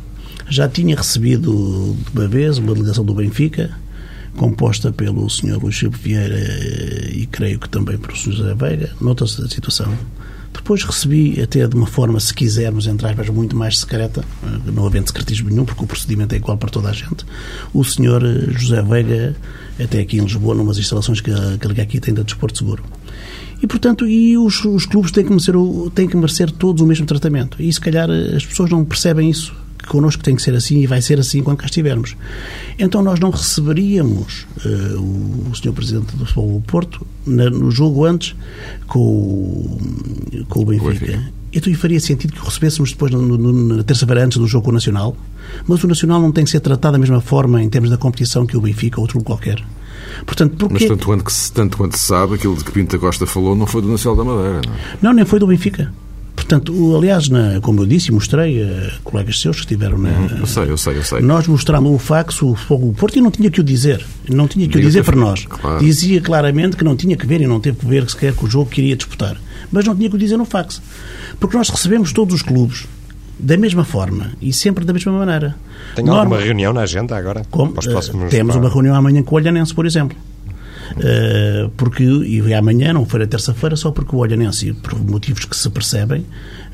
Já 0.48 0.68
tinha 0.68 0.96
recebido 0.96 1.96
de 2.12 2.18
uma 2.18 2.28
vez 2.28 2.58
uma 2.58 2.72
delegação 2.74 3.04
do 3.04 3.14
Benfica, 3.14 3.76
composta 4.36 4.92
pelo 4.92 5.28
Sr. 5.28 5.58
Luís 5.60 5.74
Chico 5.74 5.96
Vieira 5.96 6.38
e 7.10 7.26
creio 7.26 7.58
que 7.58 7.68
também 7.68 7.98
pelo 7.98 8.16
Sr. 8.16 8.32
José 8.32 8.54
Veiga, 8.54 8.90
noutra 9.00 9.26
situação. 9.26 9.92
Depois 10.56 10.82
recebi, 10.82 11.40
até 11.40 11.66
de 11.66 11.76
uma 11.76 11.86
forma, 11.86 12.18
se 12.18 12.32
quisermos, 12.32 12.86
entre 12.86 13.06
aspas, 13.06 13.28
muito 13.28 13.54
mais 13.54 13.78
secreta, 13.78 14.24
eh, 14.42 14.70
não 14.72 14.86
havendo 14.86 15.06
secretismo 15.08 15.50
nenhum, 15.50 15.66
porque 15.66 15.84
o 15.84 15.86
procedimento 15.86 16.34
é 16.34 16.38
igual 16.38 16.56
para 16.56 16.70
toda 16.70 16.88
a 16.88 16.92
gente, 16.92 17.26
o 17.74 17.84
senhor 17.84 18.24
eh, 18.24 18.50
José 18.52 18.82
Veiga, 18.82 19.36
até 19.78 20.00
aqui 20.00 20.16
em 20.16 20.22
Lisboa, 20.22 20.54
numas 20.54 20.78
instalações 20.78 21.20
que 21.20 21.30
a, 21.30 21.58
Liga 21.66 21.82
aqui 21.82 22.00
tem 22.00 22.14
da 22.14 22.22
Desporto 22.22 22.58
Seguro. 22.58 22.82
E, 23.62 23.66
portanto, 23.66 24.06
e 24.06 24.36
os, 24.38 24.64
os 24.64 24.86
clubes 24.86 25.12
têm 25.12 25.24
que, 25.24 25.30
merecer, 25.30 25.54
têm 25.94 26.08
que 26.08 26.16
merecer 26.16 26.50
todos 26.50 26.82
o 26.82 26.86
mesmo 26.86 27.06
tratamento. 27.06 27.62
E, 27.62 27.70
se 27.70 27.80
calhar, 27.80 28.08
as 28.10 28.44
pessoas 28.44 28.70
não 28.70 28.84
percebem 28.84 29.28
isso 29.30 29.54
que 29.86 29.92
connosco 29.92 30.22
tem 30.22 30.34
que 30.34 30.42
ser 30.42 30.54
assim 30.54 30.80
e 30.80 30.86
vai 30.86 31.00
ser 31.00 31.20
assim 31.20 31.42
quando 31.42 31.58
cá 31.58 31.66
estivermos. 31.66 32.16
Então 32.78 33.02
nós 33.02 33.20
não 33.20 33.30
receberíamos 33.30 34.46
uh, 34.64 34.98
o, 35.00 35.50
o 35.50 35.54
Sr. 35.54 35.72
Presidente 35.72 36.16
do 36.16 36.26
Futebol 36.26 36.60
do 36.60 36.66
Porto 36.66 37.06
na, 37.24 37.48
no 37.48 37.70
jogo 37.70 38.04
antes 38.04 38.34
com 38.88 38.98
o, 38.98 40.44
com 40.48 40.60
o 40.60 40.64
Benfica. 40.66 41.32
Então 41.52 41.72
faria 41.74 42.00
sentido 42.00 42.34
que 42.34 42.40
o 42.40 42.44
recebêssemos 42.44 42.90
depois 42.90 43.12
no, 43.12 43.22
no, 43.22 43.76
na 43.76 43.84
terça-feira 43.84 44.24
antes 44.24 44.36
do 44.36 44.46
jogo 44.46 44.64
com 44.64 44.70
o 44.72 44.74
Nacional, 44.74 45.16
mas 45.66 45.82
o 45.82 45.86
Nacional 45.86 46.20
não 46.20 46.32
tem 46.32 46.44
que 46.44 46.50
ser 46.50 46.60
tratado 46.60 46.92
da 46.94 46.98
mesma 46.98 47.20
forma 47.20 47.62
em 47.62 47.68
termos 47.68 47.88
da 47.88 47.96
competição 47.96 48.44
que 48.44 48.56
o 48.56 48.60
Benfica 48.60 48.98
ou 48.98 49.02
outro 49.02 49.22
qualquer. 49.22 49.64
Portanto, 50.26 50.56
porque... 50.58 50.74
Mas 50.74 50.84
tanto 50.84 51.06
quanto, 51.06 51.30
se, 51.30 51.52
tanto 51.52 51.76
quanto 51.76 51.96
se 51.96 52.04
sabe, 52.04 52.34
aquilo 52.34 52.56
de 52.56 52.64
que 52.64 52.72
Pinta 52.72 52.98
Costa 52.98 53.26
falou 53.26 53.54
não 53.54 53.66
foi 53.66 53.80
do 53.82 53.88
Nacional 53.88 54.16
da 54.16 54.24
Madeira, 54.24 54.60
não 54.66 54.74
é? 54.74 54.78
Não, 55.00 55.12
nem 55.12 55.24
foi 55.24 55.38
do 55.38 55.46
Benfica. 55.46 55.92
Portanto, 56.46 56.96
aliás, 56.96 57.28
na, 57.28 57.60
como 57.60 57.82
eu 57.82 57.86
disse 57.86 58.10
e 58.10 58.12
mostrei 58.12 58.62
a 58.62 58.92
colegas 59.02 59.40
seus 59.40 59.56
que 59.56 59.62
estiveram 59.62 59.98
na. 59.98 60.10
Uhum, 60.10 60.38
eu 60.38 60.46
sei, 60.46 60.70
eu 60.70 60.76
sei, 60.76 60.96
eu 60.96 61.02
sei. 61.02 61.20
Nós 61.20 61.48
mostramos 61.48 61.92
o 61.92 61.98
fax, 61.98 62.40
o 62.40 62.54
Fogo 62.54 62.86
do 62.86 62.92
Porto, 62.92 63.18
e 63.18 63.20
não 63.20 63.32
tinha 63.32 63.50
que 63.50 63.60
o 63.60 63.64
dizer. 63.64 64.06
Não 64.28 64.46
tinha 64.46 64.68
que 64.68 64.78
o 64.78 64.80
dizer 64.80 65.02
para 65.02 65.16
nós. 65.16 65.44
Claro. 65.44 65.80
Dizia 65.80 66.20
claramente 66.20 66.76
que 66.76 66.84
não 66.84 66.94
tinha 66.94 67.16
que 67.16 67.26
ver 67.26 67.40
e 67.40 67.48
não 67.48 67.58
teve 67.58 67.78
que 67.78 67.86
ver 67.86 68.08
sequer 68.08 68.32
com 68.32 68.46
o 68.46 68.48
jogo 68.48 68.70
que 68.70 68.80
iria 68.80 68.94
disputar. 68.94 69.36
Mas 69.72 69.84
não 69.84 69.96
tinha 69.96 70.08
que 70.08 70.14
o 70.14 70.18
dizer 70.18 70.36
no 70.36 70.44
fax. 70.44 70.80
Porque 71.40 71.56
nós 71.56 71.68
recebemos 71.68 72.12
todos 72.12 72.36
os 72.36 72.42
clubes 72.42 72.86
da 73.36 73.56
mesma 73.56 73.84
forma 73.84 74.30
e 74.40 74.52
sempre 74.52 74.84
da 74.84 74.92
mesma 74.92 75.10
maneira. 75.10 75.56
Tem 75.96 76.04
Norma... 76.04 76.22
alguma 76.22 76.40
reunião 76.40 76.72
na 76.72 76.82
agenda 76.82 77.16
agora? 77.16 77.42
Como? 77.50 77.72
Uh, 77.72 78.28
temos 78.30 78.54
uma 78.54 78.68
reunião 78.68 78.94
amanhã 78.94 79.20
com 79.20 79.34
o 79.34 79.38
Olhanense, 79.38 79.74
por 79.74 79.84
exemplo. 79.84 80.16
Uh, 80.92 81.68
porque, 81.76 82.02
e 82.04 82.54
amanhã, 82.54 82.92
não 82.92 83.04
foi 83.04 83.22
a 83.22 83.26
terça-feira, 83.26 83.76
só 83.76 83.90
porque 83.90 84.14
o 84.14 84.18
Olhanense, 84.18 84.72
por 84.74 84.98
motivos 84.98 85.44
que 85.44 85.56
se 85.56 85.68
percebem. 85.70 86.20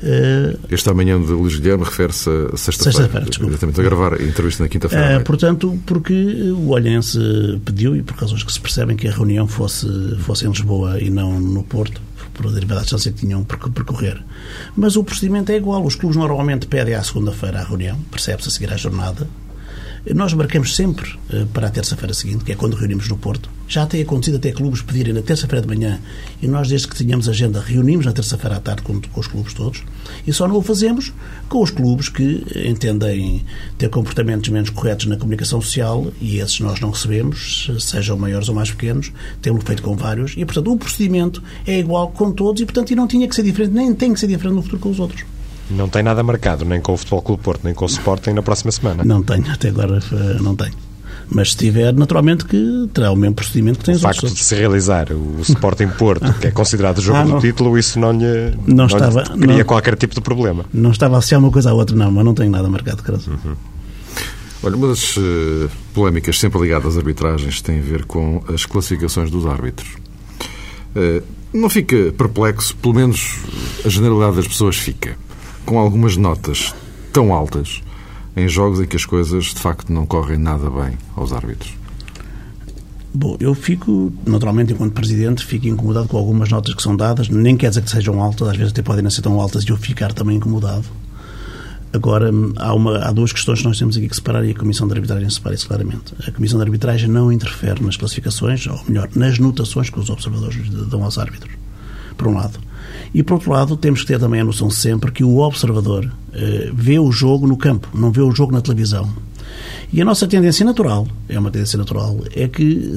Uh, 0.01 0.59
este 0.69 0.89
amanhã 0.89 1.19
de 1.19 1.33
Guilherme 1.33 1.83
refere-se 1.83 2.29
a 2.29 2.57
sexta-feira. 2.57 2.97
Sexta-feira, 2.97 3.25
desculpa. 3.25 3.51
Exatamente, 3.51 3.79
a 3.79 3.83
gravar 3.83 4.13
a 4.13 4.23
entrevista 4.23 4.63
na 4.63 4.69
quinta-feira. 4.69 5.19
Uh, 5.19 5.23
portanto, 5.23 5.79
porque 5.85 6.13
o 6.13 6.69
Olhanense 6.69 7.19
pediu, 7.65 7.95
e 7.95 8.03
por 8.03 8.15
razões 8.17 8.43
que 8.43 8.51
se 8.51 8.59
percebem, 8.59 8.95
que 8.95 9.07
a 9.07 9.11
reunião 9.11 9.47
fosse, 9.47 9.87
fosse 10.19 10.45
em 10.45 10.49
Lisboa 10.49 10.99
e 10.99 11.09
não 11.09 11.39
no 11.39 11.63
Porto, 11.63 12.01
por 12.33 12.51
derivada 12.51 12.79
da 12.79 12.81
distância 12.81 13.11
que 13.11 13.19
tinham 13.19 13.43
por 13.43 13.57
percorrer. 13.71 14.21
Mas 14.75 14.95
o 14.95 15.03
procedimento 15.03 15.51
é 15.51 15.55
igual. 15.55 15.85
Os 15.85 15.95
clubes 15.95 16.17
normalmente 16.17 16.67
pedem 16.67 16.95
à 16.95 17.03
segunda-feira 17.03 17.59
a 17.59 17.63
reunião, 17.63 17.97
percebe-se 18.11 18.49
a 18.49 18.51
seguir 18.51 18.73
à 18.73 18.77
jornada, 18.77 19.27
nós 20.13 20.33
marcamos 20.33 20.75
sempre 20.75 21.09
uh, 21.33 21.45
para 21.47 21.67
a 21.67 21.69
terça-feira 21.69 22.13
seguinte, 22.13 22.43
que 22.43 22.51
é 22.51 22.55
quando 22.55 22.75
reunimos 22.75 23.07
no 23.07 23.17
Porto. 23.17 23.49
Já 23.67 23.85
tem 23.85 24.01
acontecido 24.01 24.35
até 24.35 24.51
clubes 24.51 24.81
pedirem 24.81 25.13
na 25.13 25.21
terça-feira 25.21 25.61
de 25.61 25.67
manhã 25.67 25.99
e 26.41 26.47
nós, 26.47 26.67
desde 26.67 26.87
que 26.87 26.95
tínhamos 26.95 27.29
agenda, 27.29 27.61
reunimos 27.61 28.05
na 28.05 28.11
terça-feira 28.11 28.57
à 28.57 28.59
tarde 28.59 28.81
com, 28.81 28.99
com, 28.99 29.19
os 29.19 29.27
clubes 29.27 29.53
todos 29.53 29.81
e 30.27 30.33
só 30.33 30.47
não 30.47 30.57
o 30.57 30.61
fazemos 30.61 31.13
com 31.47 31.63
os 31.63 31.71
clubes 31.71 32.09
que 32.09 32.43
entendem 32.67 33.45
ter 33.77 33.89
comportamentos 33.89 34.49
menos 34.49 34.69
corretos 34.69 35.05
na 35.05 35.15
comunicação 35.15 35.61
social 35.61 36.11
e 36.19 36.39
esses 36.39 36.59
nós 36.59 36.81
não 36.81 36.91
recebemos, 36.91 37.71
sejam 37.79 38.17
maiores 38.17 38.49
ou 38.49 38.55
mais 38.55 38.69
pequenos, 38.69 39.11
temos 39.41 39.63
feito 39.63 39.81
com 39.81 39.95
vários 39.95 40.33
e, 40.35 40.43
portanto, 40.43 40.71
o 40.71 40.77
procedimento 40.77 41.41
é 41.65 41.79
igual 41.79 42.11
com 42.11 42.31
todos 42.31 42.61
e, 42.61 42.65
portanto, 42.65 42.91
e 42.91 42.95
não 42.95 43.07
tinha 43.07 43.27
que 43.27 43.35
ser 43.35 43.43
diferente, 43.43 43.71
nem 43.73 43.93
tem 43.95 44.13
que 44.13 44.19
ser 44.19 44.27
diferente 44.27 44.55
no 44.55 44.61
futuro 44.61 44.81
com 44.81 44.89
os 44.89 44.99
outros. 44.99 45.23
Não 45.69 45.87
tem 45.87 46.03
nada 46.03 46.21
marcado, 46.23 46.65
nem 46.65 46.81
com 46.81 46.93
o 46.93 46.97
Futebol 46.97 47.21
Clube 47.21 47.43
Porto, 47.43 47.61
nem 47.63 47.73
com 47.73 47.85
o 47.85 47.87
Sporting 47.87 48.31
na 48.31 48.41
próxima 48.41 48.71
semana? 48.71 49.03
Não 49.03 49.23
tenho, 49.23 49.49
até 49.51 49.69
agora 49.69 49.99
eh, 50.11 50.41
não 50.41 50.55
tenho. 50.55 50.73
Mas 51.29 51.51
se 51.51 51.57
tiver, 51.57 51.93
naturalmente 51.93 52.45
que 52.45 52.89
terá 52.93 53.11
o 53.11 53.15
mesmo 53.15 53.35
procedimento 53.35 53.79
que 53.79 53.85
tem 53.85 53.93
o 53.93 53.97
os 53.97 54.03
outros. 54.03 54.23
O 54.23 54.27
facto 54.27 54.37
de 54.37 54.43
se 54.43 54.55
realizar 54.55 55.11
o 55.11 55.41
Sporting 55.41 55.87
Porto, 55.87 56.31
que 56.33 56.47
é 56.47 56.51
considerado 56.51 56.97
o 56.97 57.01
jogo 57.01 57.19
ah, 57.19 57.23
do 57.23 57.39
título, 57.39 57.77
isso 57.77 57.97
não 57.99 58.11
lhe, 58.11 58.51
não, 58.67 58.75
não 58.75 58.85
estava, 58.85 59.23
lhe 59.23 59.39
cria 59.39 59.57
não, 59.57 59.65
qualquer 59.65 59.95
tipo 59.95 60.13
de 60.13 60.21
problema. 60.21 60.65
Não 60.73 60.91
estava 60.91 61.15
a 61.15 61.19
associar 61.19 61.39
uma 61.39 61.51
coisa 61.51 61.71
à 61.71 61.73
outra, 61.73 61.95
não, 61.95 62.11
mas 62.11 62.25
não 62.25 62.33
tenho 62.33 62.51
nada 62.51 62.67
marcado, 62.67 63.01
caso. 63.01 63.31
Uhum. 63.31 63.55
Olha, 64.63 64.75
uma 64.75 64.87
das 64.87 65.17
uh, 65.17 65.69
polémicas 65.93 66.39
sempre 66.39 66.61
ligadas 66.61 66.93
às 66.93 66.97
arbitragens 66.97 67.61
tem 67.61 67.79
a 67.79 67.81
ver 67.81 68.05
com 68.05 68.43
as 68.53 68.65
classificações 68.65 69.31
dos 69.31 69.45
árbitros. 69.45 69.89
Uh, 70.95 71.23
não 71.53 71.69
fica 71.69 72.13
perplexo, 72.17 72.75
pelo 72.77 72.93
menos 72.93 73.39
a 73.85 73.89
generalidade 73.89 74.37
das 74.37 74.47
pessoas 74.47 74.75
fica 74.75 75.17
com 75.65 75.79
algumas 75.79 76.17
notas 76.17 76.73
tão 77.11 77.33
altas 77.33 77.81
em 78.35 78.47
jogos 78.47 78.79
em 78.79 78.85
que 78.85 78.95
as 78.95 79.05
coisas 79.05 79.45
de 79.45 79.59
facto 79.59 79.91
não 79.91 80.05
correm 80.05 80.37
nada 80.37 80.69
bem 80.69 80.97
aos 81.15 81.31
árbitros? 81.31 81.73
Bom, 83.13 83.37
eu 83.39 83.53
fico, 83.53 84.11
naturalmente, 84.25 84.73
enquanto 84.73 84.93
Presidente, 84.93 85.45
fico 85.45 85.67
incomodado 85.67 86.07
com 86.07 86.17
algumas 86.17 86.49
notas 86.49 86.73
que 86.73 86.81
são 86.81 86.95
dadas, 86.95 87.29
nem 87.29 87.55
quer 87.55 87.69
dizer 87.69 87.83
que 87.83 87.91
sejam 87.91 88.19
altas, 88.19 88.47
às 88.47 88.57
vezes 88.57 88.73
até 88.73 88.81
podem 88.81 89.03
não 89.03 89.11
ser 89.11 89.21
tão 89.21 89.39
altas 89.39 89.63
e 89.63 89.69
eu 89.69 89.77
ficar 89.77 90.11
também 90.13 90.37
incomodado. 90.37 90.85
Agora, 91.93 92.31
há, 92.57 92.73
uma, 92.73 92.97
há 93.05 93.11
duas 93.11 93.31
questões 93.31 93.59
que 93.59 93.67
nós 93.67 93.77
temos 93.77 93.95
aqui 93.95 94.09
que 94.09 94.15
separar 94.15 94.43
e 94.43 94.49
a 94.49 94.55
Comissão 94.55 94.87
de 94.87 94.95
Arbitragem 94.95 95.29
separa 95.29 95.53
isso 95.53 95.67
claramente. 95.67 96.15
A 96.27 96.31
Comissão 96.31 96.57
de 96.57 96.65
Arbitragem 96.65 97.07
não 97.07 97.31
interfere 97.31 97.83
nas 97.83 97.95
classificações, 97.95 98.65
ou 98.65 98.81
melhor, 98.87 99.07
nas 99.15 99.37
notações 99.37 99.91
que 99.91 99.99
os 99.99 100.09
observadores 100.09 100.67
dão 100.89 101.03
aos 101.03 101.19
árbitros, 101.19 101.53
por 102.17 102.27
um 102.27 102.33
lado. 102.33 102.57
E, 103.13 103.21
por 103.21 103.35
outro 103.35 103.51
lado, 103.51 103.77
temos 103.77 104.01
que 104.01 104.07
ter 104.07 104.19
também 104.19 104.41
a 104.41 104.43
noção 104.43 104.69
sempre 104.69 105.11
que 105.11 105.23
o 105.23 105.37
observador 105.37 106.11
eh, 106.33 106.71
vê 106.73 106.97
o 106.97 107.11
jogo 107.11 107.45
no 107.45 107.55
campo, 107.55 107.87
não 107.93 108.11
vê 108.11 108.21
o 108.21 108.31
jogo 108.31 108.51
na 108.51 108.61
televisão. 108.61 109.07
E 109.91 110.01
a 110.01 110.05
nossa 110.05 110.27
tendência 110.27 110.65
natural, 110.65 111.07
é 111.29 111.37
uma 111.37 111.51
tendência 111.51 111.77
natural, 111.77 112.17
é 112.35 112.47
que 112.47 112.91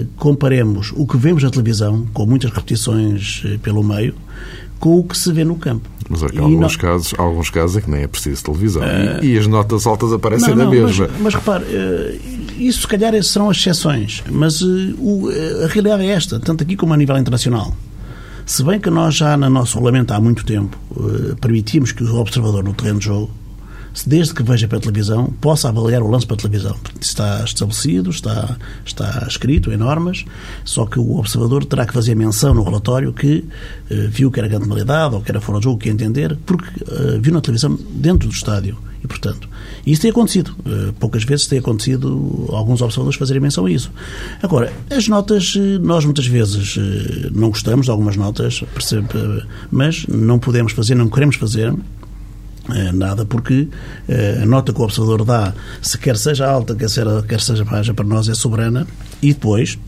eh, 0.00 0.06
comparemos 0.16 0.92
o 0.96 1.06
que 1.06 1.18
vemos 1.18 1.42
na 1.42 1.50
televisão, 1.50 2.06
com 2.14 2.24
muitas 2.24 2.50
repetições 2.50 3.42
eh, 3.44 3.58
pelo 3.62 3.84
meio, 3.84 4.14
com 4.78 4.98
o 4.98 5.04
que 5.04 5.16
se 5.16 5.30
vê 5.30 5.44
no 5.44 5.56
campo. 5.56 5.86
Mas 6.08 6.22
há 6.22 6.26
alguns, 6.26 6.72
não... 6.72 6.80
casos, 6.80 7.14
alguns 7.18 7.50
casos 7.50 7.76
é 7.76 7.80
que 7.82 7.90
nem 7.90 8.02
é 8.02 8.06
preciso 8.06 8.42
televisão. 8.42 8.82
Uh... 8.82 9.22
E, 9.22 9.34
e, 9.34 9.38
as 9.38 9.46
notas 9.46 9.86
altas 9.86 10.10
aparecem 10.10 10.56
não, 10.56 10.56
não, 10.56 10.64
na 10.64 10.70
mesma. 10.70 11.08
Mas, 11.08 11.20
mas 11.20 11.34
repare, 11.34 11.64
uh, 11.64 12.20
isso 12.58 12.80
se 12.80 12.88
calhar 12.88 13.22
serão 13.22 13.50
as 13.50 13.58
exceções, 13.58 14.24
mas 14.30 14.62
uh, 14.62 14.94
o, 14.98 15.28
a 15.62 15.66
realidade 15.66 16.02
é 16.04 16.06
esta, 16.06 16.40
tanto 16.40 16.64
aqui 16.64 16.76
como 16.76 16.94
a 16.94 16.96
nível 16.96 17.18
internacional. 17.18 17.76
Se 18.50 18.64
bem 18.64 18.80
que 18.80 18.90
nós 18.90 19.14
já 19.14 19.36
no 19.36 19.48
nosso 19.48 19.74
regulamento 19.74 20.12
há 20.12 20.20
muito 20.20 20.44
tempo 20.44 20.76
permitimos 21.40 21.92
que 21.92 22.02
o 22.02 22.16
observador 22.16 22.64
no 22.64 22.74
terreno 22.74 22.98
de 22.98 23.04
jogo 23.04 23.30
desde 24.04 24.34
que 24.34 24.42
veja 24.42 24.66
pela 24.66 24.80
televisão, 24.80 25.26
possa 25.40 25.68
avaliar 25.68 26.02
o 26.02 26.10
lance 26.10 26.26
pela 26.26 26.36
televisão. 26.36 26.76
Está 27.00 27.44
estabelecido, 27.44 28.10
está, 28.10 28.56
está 28.84 29.24
escrito 29.28 29.72
em 29.72 29.76
normas, 29.76 30.24
só 30.64 30.84
que 30.84 30.98
o 30.98 31.16
observador 31.16 31.64
terá 31.64 31.86
que 31.86 31.92
fazer 31.92 32.16
menção 32.16 32.52
no 32.52 32.62
relatório 32.62 33.12
que 33.12 33.38
uh, 33.90 34.08
viu 34.08 34.30
que 34.30 34.40
era 34.40 34.48
grande 34.48 34.68
malidade 34.68 35.14
ou 35.14 35.20
que 35.20 35.30
era 35.30 35.40
fora 35.40 35.58
de 35.58 35.64
jogo, 35.64 35.78
que 35.78 35.88
entender, 35.88 36.36
porque 36.46 36.84
uh, 36.84 37.20
viu 37.20 37.32
na 37.32 37.40
televisão 37.40 37.78
dentro 37.90 38.28
do 38.28 38.34
estádio. 38.34 38.76
E, 39.02 39.06
portanto, 39.06 39.48
isso 39.86 40.02
tem 40.02 40.10
acontecido. 40.10 40.54
Uh, 40.58 40.92
poucas 40.94 41.24
vezes 41.24 41.46
tem 41.46 41.58
acontecido 41.58 42.46
alguns 42.50 42.82
observadores 42.82 43.18
fazerem 43.18 43.40
menção 43.40 43.66
a 43.66 43.70
isso. 43.70 43.90
Agora, 44.42 44.72
as 44.90 45.08
notas, 45.08 45.54
nós 45.80 46.04
muitas 46.04 46.26
vezes 46.26 46.76
não 47.32 47.50
gostamos 47.50 47.86
de 47.86 47.90
algumas 47.90 48.16
notas, 48.16 48.62
mas 49.70 50.06
não 50.06 50.38
podemos 50.38 50.72
fazer, 50.72 50.94
não 50.94 51.08
queremos 51.08 51.36
fazer 51.36 51.74
nada, 52.92 53.24
porque 53.24 53.68
a 54.42 54.46
nota 54.46 54.72
que 54.72 54.80
o 54.80 54.84
observador 54.84 55.24
dá, 55.24 55.54
se 55.82 55.98
quer 55.98 56.16
seja 56.16 56.46
alta, 56.46 56.74
quer, 56.74 56.88
ser, 56.88 57.06
quer 57.26 57.40
seja 57.40 57.64
baixa, 57.64 57.94
para 57.94 58.04
nós 58.04 58.28
é 58.28 58.34
soberana, 58.34 58.86
e 59.22 59.32
depois, 59.32 59.78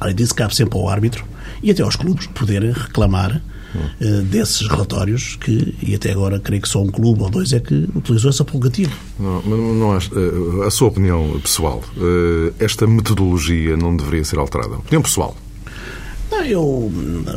além 0.00 0.14
disso, 0.14 0.34
cabe 0.34 0.54
sempre 0.54 0.78
ao 0.78 0.88
árbitro 0.88 1.24
e 1.62 1.70
até 1.70 1.82
aos 1.82 1.96
clubes 1.96 2.26
poderem 2.28 2.72
reclamar 2.72 3.40
uh, 3.74 4.22
desses 4.22 4.66
relatórios 4.68 5.36
que, 5.36 5.74
e 5.82 5.94
até 5.94 6.12
agora 6.12 6.38
creio 6.38 6.62
que 6.62 6.68
só 6.68 6.82
um 6.82 6.88
clube 6.88 7.22
ou 7.22 7.30
dois 7.30 7.52
é 7.52 7.60
que 7.60 7.88
utilizou 7.94 8.30
essa 8.30 8.44
prerrogativa. 8.44 8.92
Não, 9.18 9.42
não, 9.42 9.74
não, 9.74 9.92
a 10.66 10.70
sua 10.70 10.88
opinião 10.88 11.40
pessoal, 11.40 11.82
esta 12.58 12.86
metodologia 12.86 13.76
não 13.76 13.96
deveria 13.96 14.24
ser 14.24 14.38
alterada? 14.38 14.76
Opinião 14.76 15.02
pessoal? 15.02 15.36
Eu, 16.30 16.90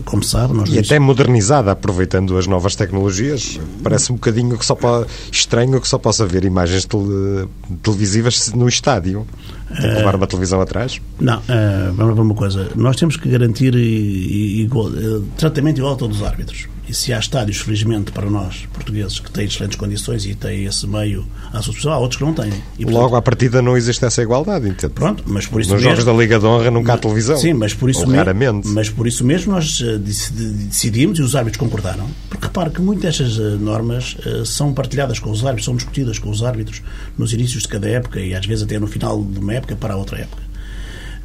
como 0.05 0.23
sabe... 0.23 0.53
Nós 0.53 0.69
e 0.69 0.79
até 0.79 0.97
modernizada, 0.99 1.71
aproveitando 1.71 2.37
as 2.37 2.47
novas 2.47 2.75
tecnologias. 2.75 3.59
Parece 3.83 4.11
um 4.11 4.15
bocadinho 4.15 4.57
que 4.57 4.65
só 4.65 4.75
pode, 4.75 5.07
estranho 5.31 5.81
que 5.81 5.87
só 5.87 5.97
possa 5.97 6.25
ver 6.25 6.45
imagens 6.45 6.85
tele, 6.85 7.47
televisivas 7.83 8.53
no 8.53 8.67
estádio. 8.69 9.27
Tem 9.67 9.89
que 9.89 9.95
levar 9.97 10.15
uma 10.15 10.27
televisão 10.27 10.61
atrás? 10.61 11.01
Não, 11.19 11.39
uh, 11.39 11.93
vamos 11.93 12.15
ver 12.15 12.21
uma 12.21 12.35
coisa. 12.35 12.69
Nós 12.75 12.95
temos 12.95 13.17
que 13.17 13.29
garantir 13.29 13.75
igual, 13.75 14.87
uh, 14.87 15.21
tratamento 15.37 15.79
igual 15.79 15.93
a 15.93 15.97
todos 15.97 16.21
os 16.21 16.23
árbitros. 16.23 16.67
E 16.91 16.93
se 16.93 17.13
há 17.13 17.19
estádios, 17.19 17.59
felizmente, 17.59 18.11
para 18.11 18.29
nós, 18.29 18.67
portugueses, 18.73 19.17
que 19.17 19.31
têm 19.31 19.45
excelentes 19.45 19.77
condições 19.77 20.25
e 20.25 20.35
têm 20.35 20.65
esse 20.65 20.85
meio 20.85 21.25
à 21.47 21.61
sua 21.61 21.71
disposição, 21.71 21.93
há 21.93 21.97
outros 21.97 22.17
que 22.17 22.25
não 22.25 22.33
têm. 22.33 22.51
E, 22.77 22.83
portanto, 22.83 23.01
Logo, 23.01 23.15
à 23.15 23.21
partida, 23.21 23.61
não 23.61 23.77
existe 23.77 24.03
essa 24.03 24.21
igualdade, 24.21 24.67
entende? 24.67 24.91
Pronto, 24.91 25.23
mas 25.25 25.45
por 25.45 25.61
isso 25.61 25.69
Nos 25.69 25.81
mesmo, 25.81 25.95
jogos 25.95 26.03
da 26.03 26.11
Liga 26.11 26.37
de 26.37 26.45
Honra 26.45 26.69
nunca 26.69 26.93
há 26.93 26.97
televisão. 26.97 27.37
Sim, 27.37 27.53
mas 27.53 27.73
por 27.73 27.89
isso, 27.89 28.01
mesmo, 28.01 28.17
raramente. 28.17 28.67
mas 28.67 28.89
por 28.89 29.07
isso 29.07 29.23
mesmo 29.23 29.53
nós 29.53 29.81
eh, 29.81 29.97
decidimos 29.99 31.17
e 31.17 31.21
os 31.21 31.33
árbitros 31.33 31.61
concordaram. 31.61 32.09
Porque 32.29 32.47
repare 32.47 32.71
que 32.71 32.81
muitas 32.81 33.17
destas 33.17 33.39
eh, 33.39 33.55
normas 33.57 34.17
uh, 34.25 34.45
são 34.45 34.73
partilhadas 34.73 35.17
com 35.17 35.31
os 35.31 35.45
árbitros, 35.45 35.63
são 35.63 35.77
discutidas 35.77 36.19
com 36.19 36.29
os 36.29 36.43
árbitros 36.43 36.81
nos 37.17 37.31
inícios 37.31 37.63
de 37.63 37.69
cada 37.69 37.87
época 37.87 38.19
e 38.19 38.35
às 38.35 38.45
vezes 38.45 38.65
até 38.65 38.77
no 38.77 38.87
final 38.87 39.23
de 39.23 39.39
uma 39.39 39.53
época 39.53 39.77
para 39.77 39.93
a 39.93 39.97
outra 39.97 40.19
época. 40.19 40.50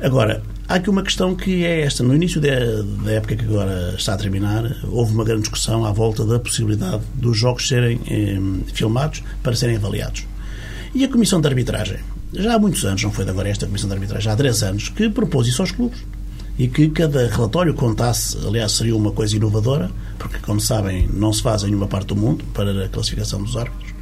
Agora, 0.00 0.42
há 0.68 0.74
aqui 0.74 0.90
uma 0.90 1.02
questão 1.02 1.34
que 1.34 1.64
é 1.64 1.80
esta. 1.80 2.02
No 2.02 2.14
início 2.14 2.40
da, 2.40 3.12
época 3.12 3.34
que 3.34 3.44
agora 3.44 3.94
está 3.96 4.12
a 4.12 4.16
terminar, 4.16 4.76
houve 4.84 5.14
uma 5.14 5.24
grande 5.24 5.42
discussão 5.42 5.86
à 5.86 5.92
volta 5.92 6.24
da 6.24 6.38
possibilidade 6.38 7.02
dos 7.14 7.38
jogos 7.38 7.66
serem 7.66 8.00
eh, 8.10 8.38
filmados 8.74 9.22
para 9.42 9.56
serem 9.56 9.76
avaliados. 9.76 10.26
E 10.94 11.04
a 11.04 11.08
Comissão 11.08 11.40
de 11.40 11.48
Arbitragem, 11.48 11.98
já 12.32 12.54
há 12.54 12.58
muitos 12.58 12.84
anos, 12.84 13.02
não 13.02 13.10
foi 13.10 13.24
de 13.24 13.30
agora 13.30 13.48
esta 13.48 13.66
Comissão 13.66 13.88
de 13.88 13.94
Arbitragem, 13.94 14.30
há 14.30 14.34
10 14.34 14.62
anos, 14.64 14.88
que 14.90 15.08
propôs 15.08 15.48
isso 15.48 15.62
aos 15.62 15.70
clubes. 15.70 15.98
E 16.58 16.68
que 16.68 16.88
cada 16.88 17.26
relatório 17.28 17.74
contasse, 17.74 18.38
aliás, 18.46 18.72
seria 18.72 18.96
uma 18.96 19.12
coisa 19.12 19.36
inovadora, 19.36 19.90
porque, 20.18 20.38
como 20.38 20.58
sabem, 20.58 21.06
não 21.12 21.30
se 21.30 21.42
faz 21.42 21.62
em 21.62 21.66
nenhuma 21.66 21.86
parte 21.86 22.08
do 22.08 22.16
mundo 22.16 22.44
para 22.54 22.86
a 22.86 22.88
classificação 22.88 23.42
dos 23.42 23.54
árbitros 23.56 23.95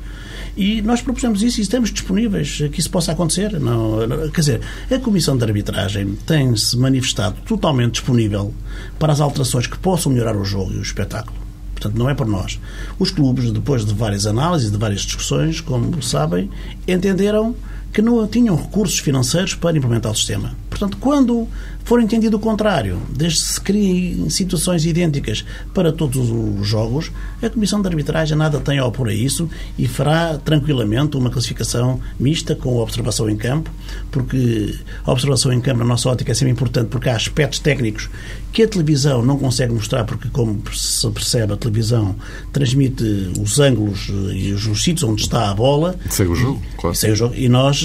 e 0.56 0.80
nós 0.82 1.02
propusemos 1.02 1.42
isso 1.42 1.60
e 1.60 1.62
estamos 1.62 1.90
disponíveis 1.90 2.58
que 2.72 2.80
isso 2.80 2.90
possa 2.90 3.12
acontecer. 3.12 3.58
Não, 3.58 3.98
quer 4.30 4.40
dizer, 4.40 4.60
a 4.90 4.98
Comissão 4.98 5.36
de 5.36 5.44
Arbitragem 5.44 6.14
tem-se 6.26 6.76
manifestado 6.76 7.36
totalmente 7.46 7.94
disponível 7.94 8.54
para 8.98 9.12
as 9.12 9.20
alterações 9.20 9.66
que 9.66 9.78
possam 9.78 10.12
melhorar 10.12 10.36
o 10.36 10.44
jogo 10.44 10.72
e 10.72 10.76
o 10.76 10.82
espetáculo. 10.82 11.36
Portanto, 11.74 11.98
não 11.98 12.08
é 12.08 12.14
por 12.14 12.26
nós. 12.26 12.60
Os 12.98 13.10
clubes, 13.10 13.50
depois 13.50 13.84
de 13.84 13.92
várias 13.92 14.26
análises, 14.26 14.70
de 14.70 14.78
várias 14.78 15.02
discussões, 15.02 15.60
como 15.60 16.00
sabem, 16.02 16.48
entenderam 16.86 17.54
que 17.92 18.02
não 18.02 18.26
tinham 18.26 18.56
recursos 18.56 18.98
financeiros 18.98 19.54
para 19.54 19.76
implementar 19.76 20.10
o 20.10 20.16
sistema. 20.16 20.56
Portanto, 20.68 20.96
quando 21.00 21.48
for 21.84 22.00
entendido 22.00 22.38
o 22.38 22.40
contrário, 22.40 23.00
desde 23.10 23.40
que 23.40 23.46
se 23.46 23.60
criem 23.60 24.30
situações 24.30 24.86
idênticas 24.86 25.44
para 25.72 25.92
todos 25.92 26.30
os 26.30 26.66
jogos, 26.66 27.12
a 27.42 27.50
Comissão 27.50 27.80
de 27.80 27.88
Arbitragem 27.88 28.36
nada 28.36 28.58
tem 28.58 28.78
a 28.78 28.86
opor 28.86 29.08
a 29.08 29.14
isso 29.14 29.48
e 29.78 29.86
fará 29.86 30.38
tranquilamente 30.38 31.16
uma 31.16 31.30
classificação 31.30 32.00
mista 32.18 32.54
com 32.54 32.78
a 32.78 32.82
observação 32.82 33.28
em 33.28 33.36
campo, 33.36 33.70
porque 34.10 34.74
a 35.04 35.12
observação 35.12 35.52
em 35.52 35.60
campo, 35.60 35.80
na 35.80 35.84
nossa 35.84 36.08
ótica, 36.08 36.32
é 36.32 36.34
sempre 36.34 36.52
importante 36.52 36.88
porque 36.88 37.08
há 37.08 37.16
aspectos 37.16 37.58
técnicos 37.58 38.08
que 38.54 38.62
a 38.62 38.68
televisão 38.68 39.20
não 39.20 39.36
consegue 39.36 39.74
mostrar, 39.74 40.04
porque, 40.04 40.28
como 40.28 40.62
se 40.72 41.10
percebe, 41.10 41.52
a 41.52 41.56
televisão 41.56 42.14
transmite 42.52 43.04
os 43.40 43.58
ângulos 43.58 44.08
e 44.32 44.52
os, 44.52 44.64
os 44.66 44.82
sítios 44.82 45.02
onde 45.10 45.22
está 45.22 45.50
a 45.50 45.54
bola. 45.54 45.96
Segue 46.08 46.30
o 46.30 46.36
jogo, 46.36 46.62
claro. 46.78 46.96
E, 47.02 47.10
o 47.10 47.16
jogo. 47.16 47.34
e 47.34 47.48
nós, 47.48 47.84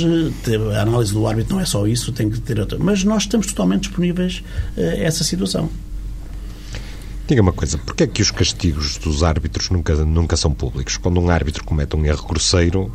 a 0.76 0.82
análise 0.82 1.12
do 1.12 1.26
árbitro 1.26 1.56
não 1.56 1.62
é 1.62 1.66
só 1.66 1.88
isso, 1.88 2.12
tem 2.12 2.30
que 2.30 2.40
ter 2.40 2.60
outra. 2.60 2.78
Mas 2.80 3.04
nós 3.04 3.24
estamos 3.24 3.48
totalmente 3.48 3.89
disponíveis 3.90 4.44
a 4.78 4.82
essa 4.82 5.24
situação. 5.24 5.70
Diga 7.28 7.42
uma 7.44 7.54
coisa, 7.54 7.78
porquê 7.78 8.06
é 8.06 8.08
que 8.08 8.22
os 8.24 8.32
castigos 8.32 8.98
dos 8.98 9.22
árbitros 9.22 9.70
nunca, 9.70 9.94
nunca 10.04 10.36
são 10.36 10.52
públicos? 10.52 10.98
Quando 10.98 11.22
um 11.22 11.30
árbitro 11.30 11.64
comete 11.64 11.96
um 11.96 12.04
erro 12.04 12.26
grosseiro, 12.28 12.92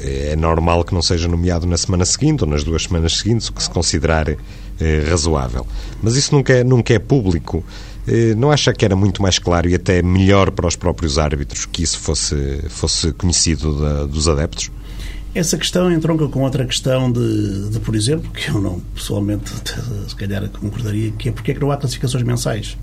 é 0.00 0.34
normal 0.36 0.84
que 0.84 0.92
não 0.92 1.02
seja 1.02 1.28
nomeado 1.28 1.66
na 1.66 1.76
semana 1.76 2.04
seguinte 2.04 2.42
ou 2.42 2.50
nas 2.50 2.64
duas 2.64 2.82
semanas 2.84 3.16
seguintes, 3.18 3.48
o 3.48 3.52
que 3.52 3.62
se 3.62 3.70
considerar 3.70 4.28
eh, 4.28 5.04
razoável. 5.08 5.66
Mas 6.02 6.16
isso 6.16 6.34
nunca 6.34 6.52
é, 6.52 6.64
nunca 6.64 6.92
é 6.92 6.98
público. 6.98 7.64
Eh, 8.06 8.34
não 8.34 8.50
acha 8.50 8.72
que 8.72 8.84
era 8.84 8.96
muito 8.96 9.22
mais 9.22 9.38
claro 9.38 9.68
e 9.68 9.74
até 9.74 10.02
melhor 10.02 10.50
para 10.50 10.66
os 10.66 10.74
próprios 10.76 11.18
árbitros 11.18 11.66
que 11.66 11.82
isso 11.82 11.98
fosse, 11.98 12.64
fosse 12.68 13.12
conhecido 13.12 13.80
da, 13.80 14.06
dos 14.06 14.28
adeptos? 14.28 14.70
Essa 15.38 15.56
questão 15.56 15.88
entronca 15.92 16.26
com 16.26 16.42
outra 16.42 16.66
questão 16.66 17.12
de, 17.12 17.70
de, 17.70 17.78
por 17.78 17.94
exemplo, 17.94 18.28
que 18.32 18.48
eu 18.48 18.60
não 18.60 18.80
pessoalmente 18.92 19.52
se 20.08 20.16
calhar 20.16 20.48
concordaria, 20.48 21.12
que 21.12 21.28
é 21.28 21.32
porque 21.32 21.52
é 21.52 21.54
que 21.54 21.60
não 21.60 21.70
há 21.70 21.76
classificações 21.76 22.24
mensais. 22.24 22.76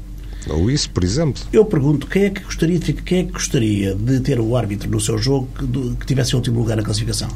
Ou 0.48 0.72
isso, 0.72 0.90
por 0.90 1.04
exemplo. 1.04 1.44
Eu 1.52 1.66
pergunto, 1.66 2.08
quem 2.08 2.24
é 2.24 2.30
que 2.30 2.42
gostaria 2.42 2.80
de, 2.80 2.94
quem 2.94 3.20
é 3.20 3.24
que 3.26 3.34
gostaria 3.34 3.94
de 3.94 4.22
ter 4.22 4.40
o 4.40 4.56
árbitro 4.56 4.90
no 4.90 5.02
seu 5.02 5.18
jogo 5.18 5.50
que, 5.60 5.96
que 5.98 6.06
tivesse 6.06 6.32
em 6.32 6.38
último 6.38 6.62
lugar 6.62 6.78
na 6.78 6.84
classificação? 6.84 7.28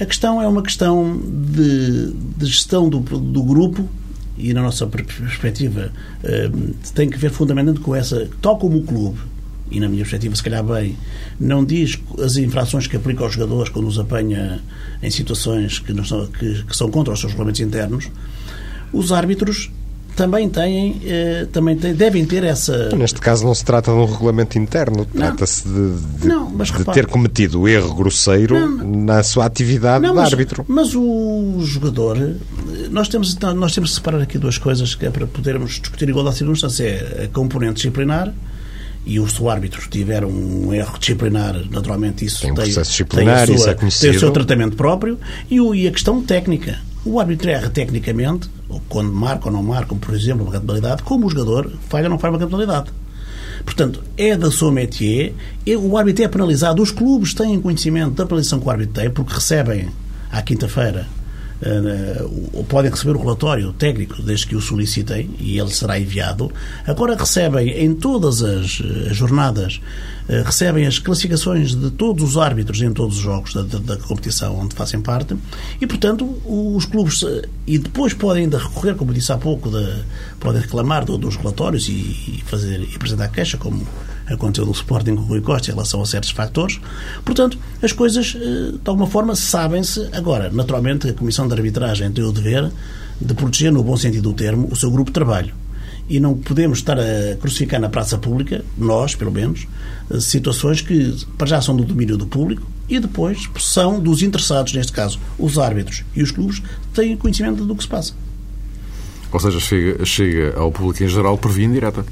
A 0.00 0.04
questão 0.04 0.42
é 0.42 0.48
uma 0.48 0.64
questão 0.64 1.22
de, 1.24 2.12
de 2.12 2.46
gestão 2.46 2.88
do, 2.88 2.98
do 2.98 3.42
grupo 3.44 3.88
e 4.36 4.52
na 4.52 4.62
nossa 4.62 4.84
perspectiva 4.84 5.92
eh, 6.24 6.50
tem 6.92 7.08
que 7.08 7.16
ver 7.16 7.30
fundamentalmente 7.30 7.84
com 7.84 7.94
essa, 7.94 8.28
tal 8.40 8.58
como 8.58 8.78
o 8.78 8.82
clube 8.82 9.20
e 9.72 9.80
na 9.80 9.88
minha 9.88 10.02
perspectiva, 10.02 10.36
se 10.36 10.42
calhar 10.42 10.62
bem, 10.62 10.96
não 11.40 11.64
diz 11.64 11.98
as 12.22 12.36
infrações 12.36 12.86
que 12.86 12.96
aplica 12.96 13.24
aos 13.24 13.32
jogadores 13.32 13.70
quando 13.70 13.88
os 13.88 13.98
apanha 13.98 14.60
em 15.02 15.10
situações 15.10 15.78
que, 15.78 15.92
são, 16.06 16.26
que, 16.26 16.64
que 16.64 16.76
são 16.76 16.90
contra 16.90 17.12
os 17.12 17.20
seus 17.20 17.32
regulamentos 17.32 17.60
internos, 17.60 18.10
os 18.92 19.10
árbitros 19.10 19.70
também 20.14 20.48
têm, 20.48 21.00
eh, 21.04 21.46
também 21.50 21.76
têm, 21.76 21.94
devem 21.94 22.24
ter 22.24 22.44
essa. 22.44 22.90
Neste 22.94 23.20
caso 23.20 23.44
não 23.44 23.54
se 23.54 23.64
trata 23.64 23.90
de 23.90 23.96
um 23.96 24.04
regulamento 24.04 24.58
interno, 24.58 25.06
trata-se 25.06 25.66
de, 25.66 26.20
de, 26.20 26.28
não, 26.28 26.54
de 26.54 26.84
ter 26.92 27.06
cometido 27.06 27.66
erro 27.66 27.94
grosseiro 27.94 28.54
não, 28.54 29.04
na 29.04 29.22
sua 29.22 29.46
atividade 29.46 30.02
não, 30.02 30.10
de 30.10 30.16
mas, 30.16 30.32
árbitro. 30.32 30.64
Mas 30.68 30.94
o 30.94 31.60
jogador 31.62 32.18
nós 32.90 33.08
temos, 33.08 33.36
nós 33.56 33.74
temos 33.74 33.90
que 33.90 33.96
separar 33.96 34.20
aqui 34.20 34.38
duas 34.38 34.58
coisas 34.58 34.94
que 34.94 35.06
é 35.06 35.10
para 35.10 35.26
podermos 35.26 35.80
discutir 35.80 36.08
igualdade 36.08 36.34
de 36.34 36.38
circunstância. 36.40 36.84
É 36.84 37.24
a 37.24 37.28
componente 37.28 37.76
disciplinar 37.76 38.32
e 39.04 39.18
o, 39.18 39.28
se 39.28 39.42
o 39.42 39.50
árbitro 39.50 39.82
tiver 39.90 40.24
um 40.24 40.72
erro 40.72 40.98
disciplinar, 40.98 41.56
naturalmente 41.70 42.24
isso 42.24 42.40
tem, 42.40 42.52
um 42.52 42.54
tem, 42.54 42.64
disciplinar, 42.66 43.46
tem, 43.46 43.58
sua, 43.58 43.70
é 43.70 43.74
tem, 43.74 43.88
o 43.88 44.18
seu 44.20 44.30
tratamento 44.30 44.76
próprio 44.76 45.18
e, 45.50 45.60
o, 45.60 45.74
e 45.74 45.88
a 45.88 45.90
questão 45.90 46.22
técnica. 46.22 46.78
O 47.04 47.18
árbitro 47.18 47.50
erra 47.50 47.68
tecnicamente, 47.68 48.48
ou 48.68 48.80
quando 48.88 49.12
marca 49.12 49.46
ou 49.46 49.52
não 49.52 49.62
marca, 49.62 49.92
por 49.94 50.14
exemplo, 50.14 50.44
uma 50.44 50.52
capitalidade, 50.52 51.02
como 51.02 51.26
o 51.26 51.30
jogador 51.30 51.72
falha 51.88 52.04
ou 52.04 52.10
não 52.10 52.18
falha 52.18 52.32
uma 52.32 52.38
capitalidade. 52.38 52.90
Portanto, 53.64 54.02
é 54.16 54.36
da 54.36 54.50
sua 54.50 54.70
métier, 54.70 55.34
o 55.78 55.96
árbitro 55.96 56.24
é 56.24 56.28
penalizado, 56.28 56.80
os 56.80 56.92
clubes 56.92 57.34
têm 57.34 57.60
conhecimento 57.60 58.12
da 58.12 58.24
penalização 58.24 58.60
que 58.60 58.66
o 58.66 58.70
árbitro 58.70 58.94
tem, 58.94 59.10
porque 59.10 59.34
recebem 59.34 59.88
à 60.30 60.40
quinta-feira 60.42 61.06
uh, 61.62 62.64
podem 62.64 62.90
receber 62.90 63.16
o 63.16 63.20
relatório 63.20 63.72
técnico 63.72 64.20
desde 64.22 64.46
que 64.46 64.56
o 64.56 64.60
solicitem 64.60 65.30
e 65.38 65.58
ele 65.58 65.70
será 65.70 65.98
enviado. 65.98 66.50
Agora 66.86 67.16
recebem 67.16 67.70
em 67.70 67.94
todas 67.94 68.42
as, 68.42 68.82
as 69.10 69.16
jornadas 69.16 69.80
uh, 70.28 70.42
recebem 70.44 70.86
as 70.86 70.98
classificações 70.98 71.74
de 71.74 71.90
todos 71.90 72.30
os 72.30 72.36
árbitros 72.36 72.80
em 72.82 72.92
todos 72.92 73.16
os 73.16 73.22
jogos 73.22 73.54
da, 73.54 73.62
da, 73.62 73.78
da 73.78 73.96
competição 73.96 74.58
onde 74.58 74.74
fazem 74.74 75.00
parte 75.00 75.36
e, 75.80 75.86
portanto, 75.86 76.24
os 76.44 76.84
clubes 76.84 77.22
uh, 77.22 77.42
e 77.66 77.78
depois 77.78 78.12
podem 78.12 78.44
ainda 78.44 78.58
recorrer, 78.58 78.94
como 78.94 79.12
disse 79.12 79.32
há 79.32 79.38
pouco, 79.38 79.70
de, 79.70 80.02
podem 80.40 80.60
reclamar 80.60 81.04
do, 81.04 81.16
dos 81.16 81.36
relatórios 81.36 81.88
e, 81.88 81.92
e, 81.92 82.42
fazer 82.46 82.80
e 82.80 82.96
apresentar 82.96 83.28
queixa, 83.28 83.56
como 83.56 83.86
aconteceu 84.26 84.64
no 84.64 84.72
Sporting 84.72 85.16
com 85.16 85.22
o 85.22 85.24
Rui 85.24 85.40
Costa 85.40 85.70
em 85.70 85.74
relação 85.74 86.02
a 86.02 86.06
certos 86.06 86.30
fatores. 86.30 86.80
Portanto, 87.24 87.58
as 87.82 87.92
coisas, 87.92 88.26
de 88.26 88.80
alguma 88.84 89.06
forma, 89.06 89.34
sabem-se. 89.34 90.08
Agora, 90.12 90.50
naturalmente, 90.50 91.08
a 91.08 91.14
Comissão 91.14 91.46
de 91.46 91.54
Arbitragem 91.54 92.10
tem 92.12 92.24
o 92.24 92.32
dever 92.32 92.70
de 93.20 93.34
proteger, 93.34 93.72
no 93.72 93.82
bom 93.82 93.96
sentido 93.96 94.30
do 94.30 94.32
termo, 94.32 94.68
o 94.70 94.76
seu 94.76 94.90
grupo 94.90 95.10
de 95.10 95.14
trabalho. 95.14 95.54
E 96.08 96.18
não 96.18 96.34
podemos 96.34 96.78
estar 96.78 96.98
a 96.98 97.36
crucificar 97.40 97.80
na 97.80 97.88
praça 97.88 98.18
pública, 98.18 98.64
nós, 98.76 99.14
pelo 99.14 99.30
menos, 99.30 99.66
situações 100.20 100.80
que, 100.80 101.16
para 101.38 101.46
já, 101.46 101.62
são 101.62 101.76
do 101.76 101.84
domínio 101.84 102.16
do 102.16 102.26
público 102.26 102.66
e 102.88 102.98
depois 102.98 103.48
são 103.58 104.00
dos 104.00 104.22
interessados, 104.22 104.74
neste 104.74 104.92
caso, 104.92 105.18
os 105.38 105.58
árbitros 105.58 106.04
e 106.14 106.22
os 106.22 106.30
clubes, 106.30 106.60
têm 106.92 107.16
conhecimento 107.16 107.64
do 107.64 107.74
que 107.74 107.84
se 107.84 107.88
passa. 107.88 108.12
Ou 109.32 109.40
seja, 109.40 109.60
chega, 109.60 110.04
chega 110.04 110.58
ao 110.58 110.70
público 110.70 111.02
em 111.02 111.08
geral 111.08 111.38
por 111.38 111.50
via 111.50 111.64
indireta. 111.64 112.04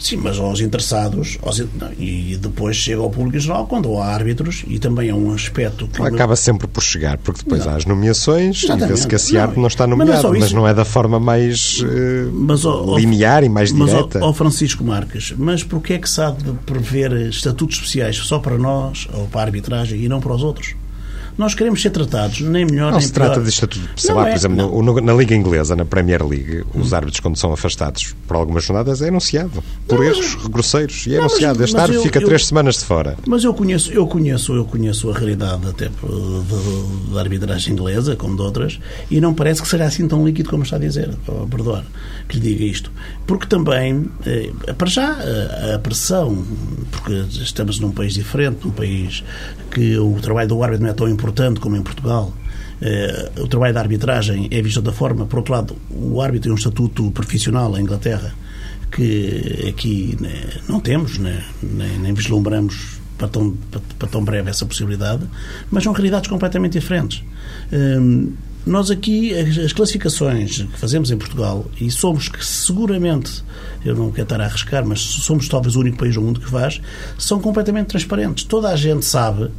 Sim, 0.00 0.16
mas 0.16 0.38
aos 0.38 0.60
interessados 0.60 1.38
aos, 1.42 1.58
não, 1.58 1.92
e 1.98 2.36
depois 2.36 2.76
chega 2.76 3.00
ao 3.00 3.10
público 3.10 3.36
em 3.36 3.40
geral 3.40 3.66
quando 3.66 3.96
há 3.98 4.06
árbitros 4.06 4.64
e 4.66 4.78
também 4.78 5.10
é 5.10 5.14
um 5.14 5.32
aspecto 5.32 5.86
que... 5.86 6.00
Acaba 6.02 6.34
sempre 6.36 6.66
por 6.66 6.82
chegar, 6.82 7.18
porque 7.18 7.42
depois 7.42 7.64
não. 7.64 7.72
há 7.72 7.76
as 7.76 7.84
nomeações 7.84 8.64
Exatamente. 8.64 8.84
e 8.84 8.94
vê-se 8.94 9.06
que 9.06 9.14
esse 9.14 9.36
árbitro 9.36 9.60
não, 9.60 9.68
está 9.68 9.86
nomeado, 9.86 10.12
mas, 10.12 10.22
não, 10.22 10.34
é 10.34 10.38
mas 10.40 10.52
não 10.52 10.68
é 10.68 10.74
da 10.74 10.84
forma 10.84 11.20
mais 11.20 11.80
uh, 11.80 12.32
mas, 12.32 12.62
linear 12.96 13.44
e 13.44 13.48
mais 13.48 13.72
direta. 13.72 14.18
Mas, 14.18 14.22
ó, 14.22 14.32
Francisco 14.32 14.82
Marques, 14.82 15.34
mas 15.36 15.62
porquê 15.62 15.94
é 15.94 15.98
que 15.98 16.08
de 16.10 16.52
prever 16.66 17.12
estatutos 17.28 17.76
especiais 17.76 18.16
só 18.16 18.38
para 18.38 18.58
nós 18.58 19.06
ou 19.12 19.26
para 19.26 19.42
a 19.42 19.44
arbitragem 19.44 20.00
e 20.00 20.08
não 20.08 20.20
para 20.20 20.34
os 20.34 20.42
outros? 20.42 20.74
Nós 21.40 21.54
queremos 21.54 21.80
ser 21.80 21.88
tratados 21.88 22.42
nem 22.42 22.66
melhor 22.66 22.92
não 22.92 22.98
nem 22.98 23.06
se 23.06 23.14
trata 23.14 23.40
de 23.40 23.48
estatuto, 23.48 23.88
sei 23.96 24.14
lá, 24.14 24.28
é, 24.28 24.32
por 24.32 24.36
exemplo, 24.36 24.82
no, 24.82 25.00
na 25.00 25.14
Liga 25.14 25.34
Inglesa, 25.34 25.74
na 25.74 25.86
Premier 25.86 26.22
League, 26.22 26.66
hum. 26.74 26.82
os 26.82 26.92
árbitros, 26.92 27.18
quando 27.18 27.38
são 27.38 27.50
afastados 27.50 28.14
por 28.28 28.36
algumas 28.36 28.62
jornadas, 28.62 29.00
é 29.00 29.08
anunciado 29.08 29.64
por 29.88 30.00
não, 30.00 30.04
erros 30.04 30.34
mas, 30.34 30.46
grosseiros 30.48 31.06
e 31.06 31.14
é 31.14 31.16
não, 31.16 31.24
anunciado. 31.24 31.60
Mas, 31.60 31.64
este 31.64 31.72
mas 31.72 31.82
árbitro 31.82 32.00
eu, 32.00 32.04
fica 32.04 32.20
eu, 32.20 32.26
três 32.26 32.46
semanas 32.46 32.76
de 32.76 32.84
fora. 32.84 33.16
Mas 33.26 33.42
eu 33.42 33.54
conheço, 33.54 33.90
eu 33.90 34.06
conheço, 34.06 34.52
eu 34.52 34.66
conheço 34.66 35.10
a 35.10 35.14
realidade 35.14 35.66
até 35.66 35.90
da 37.10 37.20
arbitragem 37.20 37.72
inglesa, 37.72 38.14
como 38.16 38.36
de 38.36 38.42
outras, 38.42 38.78
e 39.10 39.18
não 39.18 39.32
parece 39.32 39.62
que 39.62 39.68
seja 39.68 39.84
assim 39.84 40.06
tão 40.06 40.22
líquido 40.26 40.50
como 40.50 40.62
está 40.62 40.76
a 40.76 40.78
dizer. 40.78 41.08
Perdoar 41.50 41.86
que 42.28 42.38
lhe 42.38 42.50
diga 42.50 42.64
isto. 42.64 42.92
Porque 43.26 43.46
também, 43.46 44.10
eh, 44.26 44.52
para 44.76 44.88
já, 44.88 45.10
a, 45.10 45.76
a 45.76 45.78
pressão, 45.78 46.44
porque 46.90 47.14
estamos 47.30 47.80
num 47.80 47.92
país 47.92 48.12
diferente, 48.12 48.58
num 48.66 48.70
país 48.70 49.24
que 49.70 49.96
o 49.96 50.14
trabalho 50.20 50.48
do 50.48 50.62
árbitro 50.62 50.84
não 50.84 50.90
é 50.90 50.94
tão 50.94 51.08
importante 51.08 51.29
como 51.60 51.76
em 51.76 51.82
Portugal. 51.82 52.32
Eh, 52.82 53.30
o 53.38 53.46
trabalho 53.46 53.74
da 53.74 53.80
arbitragem 53.80 54.48
é 54.50 54.62
visto 54.62 54.80
da 54.80 54.92
forma, 54.92 55.26
por 55.26 55.38
outro 55.38 55.52
lado, 55.52 55.76
o 55.90 56.20
árbitro 56.20 56.44
tem 56.44 56.52
um 56.52 56.56
estatuto 56.56 57.10
profissional 57.10 57.76
em 57.78 57.82
Inglaterra 57.82 58.34
que 58.90 59.66
aqui 59.68 60.16
né, 60.20 60.50
não 60.68 60.80
temos, 60.80 61.18
né, 61.18 61.44
nem, 61.62 61.98
nem 61.98 62.12
vislumbramos 62.12 62.98
para 63.16 63.28
tão, 63.28 63.56
para, 63.98 64.08
tão 64.08 64.24
breve 64.24 64.50
essa 64.50 64.66
possibilidade, 64.66 65.24
mas 65.70 65.84
são 65.84 65.92
realidades 65.92 66.28
completamente 66.28 66.72
diferentes. 66.78 67.22
Hum, 67.72 68.32
nós 68.66 68.90
aqui, 68.90 69.32
as 69.34 69.72
classificações 69.72 70.62
que 70.62 70.78
fazemos 70.78 71.10
em 71.10 71.16
Portugal, 71.16 71.66
e 71.80 71.90
somos 71.90 72.28
que 72.28 72.44
seguramente, 72.44 73.42
eu 73.84 73.94
não 73.94 74.10
quero 74.10 74.24
estar 74.24 74.40
a 74.40 74.44
arriscar, 74.44 74.84
mas 74.86 75.00
somos 75.00 75.48
talvez 75.48 75.76
o 75.76 75.80
único 75.80 75.96
país 75.96 76.14
do 76.14 76.20
mundo 76.22 76.40
que 76.40 76.48
faz, 76.48 76.80
são 77.18 77.40
completamente 77.40 77.88
transparentes. 77.88 78.44
Toda 78.44 78.68
a 78.68 78.76
gente 78.76 79.04
sabe 79.04 79.50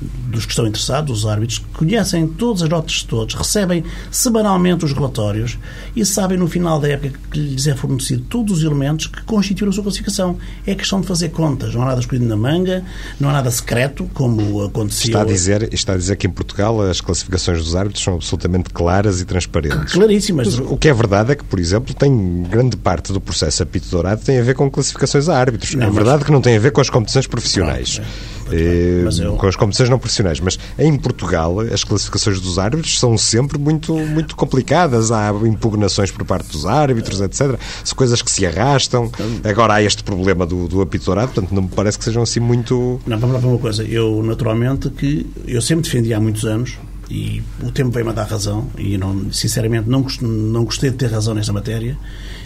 dos 0.00 0.44
que 0.44 0.52
estão 0.52 0.66
interessados, 0.66 1.18
os 1.18 1.26
árbitros, 1.26 1.58
conhecem 1.74 2.26
todas 2.26 2.62
as 2.62 2.68
notas 2.68 2.92
de 2.92 3.06
todos, 3.06 3.34
recebem 3.34 3.84
semanalmente 4.10 4.84
os 4.84 4.92
relatórios 4.92 5.58
e 5.96 6.04
sabem 6.04 6.38
no 6.38 6.46
final 6.46 6.80
da 6.80 6.88
época 6.88 7.18
que 7.30 7.38
lhes 7.38 7.66
é 7.66 7.74
fornecido 7.74 8.22
todos 8.28 8.58
os 8.58 8.64
elementos 8.64 9.06
que 9.06 9.22
constituem 9.22 9.70
a 9.70 9.72
sua 9.72 9.82
classificação. 9.82 10.36
É 10.66 10.74
questão 10.74 11.00
de 11.00 11.06
fazer 11.06 11.30
contas, 11.30 11.74
não 11.74 11.82
há 11.82 11.86
nada 11.86 12.00
escolhido 12.00 12.26
na 12.26 12.36
manga, 12.36 12.84
não 13.18 13.28
há 13.28 13.32
nada 13.32 13.50
secreto, 13.50 14.08
como 14.14 14.62
aconteceu. 14.62 15.08
Está 15.08 15.22
a 15.22 15.24
dizer, 15.24 15.72
está 15.72 15.92
a 15.94 15.96
dizer 15.96 16.16
que 16.16 16.26
em 16.26 16.30
Portugal 16.30 16.80
as 16.82 17.00
classificações 17.00 17.58
dos 17.58 17.74
árbitros 17.74 18.04
são 18.04 18.14
absolutamente 18.14 18.70
claras 18.70 19.20
e 19.20 19.24
transparentes. 19.24 19.92
Claríssimas. 19.92 20.56
Mas 20.56 20.70
o 20.70 20.76
que 20.76 20.88
é 20.88 20.94
verdade 20.94 21.32
é 21.32 21.34
que, 21.34 21.44
por 21.44 21.58
exemplo, 21.58 21.94
tem 21.94 22.42
grande 22.44 22.76
parte 22.76 23.12
do 23.12 23.20
processo 23.20 23.62
apito 23.62 23.88
dourado 23.90 24.22
tem 24.22 24.38
a 24.38 24.42
ver 24.42 24.54
com 24.54 24.70
classificações 24.70 25.28
a 25.28 25.38
árbitros. 25.38 25.74
Não, 25.74 25.86
é 25.86 25.90
verdade 25.90 26.18
mas... 26.18 26.26
que 26.26 26.32
não 26.32 26.40
tem 26.40 26.56
a 26.56 26.60
ver 26.60 26.70
com 26.70 26.80
as 26.80 26.90
competições 26.90 27.26
profissionais. 27.26 28.00
é. 28.02 28.37
Eu... 28.52 29.36
Com 29.36 29.46
as 29.46 29.56
competições 29.56 29.88
não 29.88 29.98
profissionais. 29.98 30.40
Mas 30.40 30.58
em 30.78 30.96
Portugal, 30.96 31.60
as 31.60 31.84
classificações 31.84 32.40
dos 32.40 32.58
árbitros 32.58 32.98
são 32.98 33.16
sempre 33.16 33.58
muito, 33.58 33.94
muito 33.94 34.36
complicadas. 34.36 35.10
Há 35.10 35.30
impugnações 35.44 36.10
por 36.10 36.24
parte 36.24 36.50
dos 36.50 36.66
árbitros, 36.66 37.20
etc. 37.20 37.58
São 37.84 37.96
coisas 37.96 38.22
que 38.22 38.30
se 38.30 38.46
arrastam. 38.46 39.10
Agora 39.44 39.74
há 39.74 39.82
este 39.82 40.02
problema 40.02 40.46
do, 40.46 40.68
do 40.68 40.80
apito 40.80 41.04
dourado, 41.06 41.32
portanto, 41.32 41.54
não 41.54 41.62
me 41.62 41.68
parece 41.68 41.98
que 41.98 42.04
sejam 42.04 42.22
assim 42.22 42.40
muito. 42.40 43.00
Não, 43.06 43.18
vamos 43.18 43.34
lá 43.34 43.40
para 43.40 43.48
uma 43.48 43.58
coisa. 43.58 43.84
Eu, 43.84 44.22
naturalmente, 44.22 44.90
que 44.90 45.26
eu 45.46 45.60
sempre 45.60 45.84
defendi 45.84 46.12
há 46.12 46.20
muitos 46.20 46.44
anos 46.44 46.78
e 47.10 47.42
o 47.62 47.70
tempo 47.70 47.90
veio-me 47.90 48.10
a 48.10 48.14
dar 48.14 48.24
razão 48.24 48.68
e 48.76 48.98
não, 48.98 49.32
sinceramente 49.32 49.88
não, 49.88 50.04
não 50.20 50.64
gostei 50.64 50.90
de 50.90 50.96
ter 50.96 51.10
razão 51.10 51.34
nesta 51.34 51.52
matéria 51.52 51.96